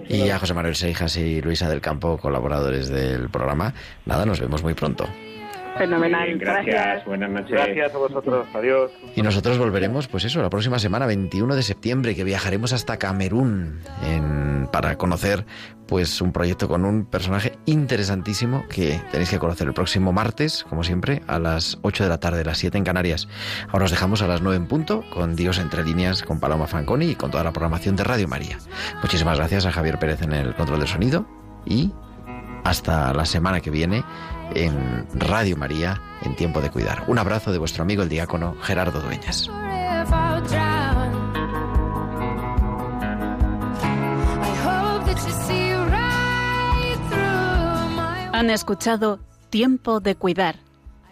Y 0.10 0.30
a 0.30 0.40
José 0.40 0.54
Manuel 0.54 0.76
Seijas 0.76 1.16
y 1.18 1.42
Luisa 1.42 1.70
del 1.70 1.82
Campo, 1.82 2.18
colaboradores 2.18 2.90
del 2.90 3.30
programa. 3.30 3.74
Nada, 4.06 4.26
nos 4.26 4.40
vemos 4.40 4.64
muy 4.64 4.74
pronto. 4.74 5.08
Fenomenal. 5.78 6.26
Bien, 6.28 6.38
gracias. 6.40 7.06
Buenas 7.06 7.30
noches. 7.30 7.52
Gracias 7.52 7.94
a 7.94 7.98
vosotros. 7.98 8.48
Adiós. 8.54 8.92
Y 9.16 9.22
nosotros 9.22 9.58
volveremos, 9.58 10.08
pues 10.08 10.24
eso, 10.26 10.42
la 10.42 10.50
próxima 10.50 10.80
semana, 10.80 11.06
21 11.06 11.56
de 11.56 11.64
septiembre, 11.64 12.16
que 12.16 12.24
viajaremos 12.24 12.74
hasta 12.74 12.98
Camerún 12.98 13.80
en- 14.06 14.68
para 14.72 14.98
conocer 14.98 15.46
pues 15.88 16.22
un 16.22 16.32
proyecto 16.32 16.68
con 16.68 16.86
un 16.86 17.06
personaje 17.06 17.54
interesantísimo 17.66 18.66
que 18.70 19.02
tenéis 19.12 19.30
que 19.30 19.38
conocer 19.38 19.68
el 19.68 19.74
próximo 19.74 20.14
martes, 20.14 20.64
como 20.68 20.84
siempre, 20.84 21.22
a 21.28 21.38
las 21.40 21.78
8 21.82 22.04
de 22.04 22.10
la 22.10 22.20
tarde, 22.20 22.44
las 22.46 22.58
7 22.58 22.78
en 22.78 22.84
Canarias. 22.84 23.28
Ahora 23.70 23.86
os 23.86 23.92
dejamos 23.92 24.22
a 24.22 24.28
las 24.28 24.42
9 24.42 24.56
en 24.58 24.68
punto 24.68 25.04
con 25.14 25.36
Dios 25.36 25.60
entre 25.60 25.84
líneas, 25.84 26.24
con 26.24 26.40
Paloma 26.40 26.68
Fanconi 26.68 27.08
y 27.12 27.16
con 27.16 27.30
toda 27.32 27.44
la 27.44 27.52
programación 27.52 27.96
de 27.96 28.04
Radio 28.06 28.28
María. 28.28 28.58
Muchísimas 29.02 29.38
gracias 29.38 29.66
a 29.66 29.72
Javier 29.72 30.00
Pérez 30.00 30.22
en 30.22 30.34
el 30.34 30.56
control 30.56 30.80
del 30.80 30.88
sonido 30.88 31.28
y 31.66 31.92
hasta 32.64 33.14
la 33.14 33.26
semana 33.26 33.60
que 33.60 33.70
viene 33.70 34.04
en 34.56 35.06
Radio 35.14 35.58
María 35.58 36.02
en 36.22 36.36
Tiempo 36.36 36.62
de 36.62 36.70
Cuidar. 36.70 37.04
Un 37.08 37.20
abrazo 37.20 37.52
de 37.52 37.58
vuestro 37.58 37.84
amigo 37.84 38.04
el 38.04 38.10
diácono 38.10 38.56
Gerardo 38.62 39.02
Dueñas. 39.02 39.50
Han 48.34 48.50
escuchado 48.50 49.20
Tiempo 49.50 50.00
de 50.00 50.16
cuidar 50.16 50.56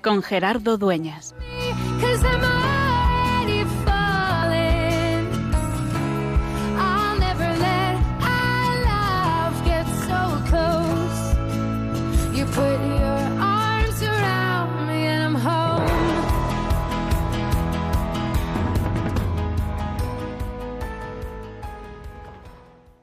con 0.01 0.23
Gerardo 0.23 0.77
Dueñas. 0.77 1.35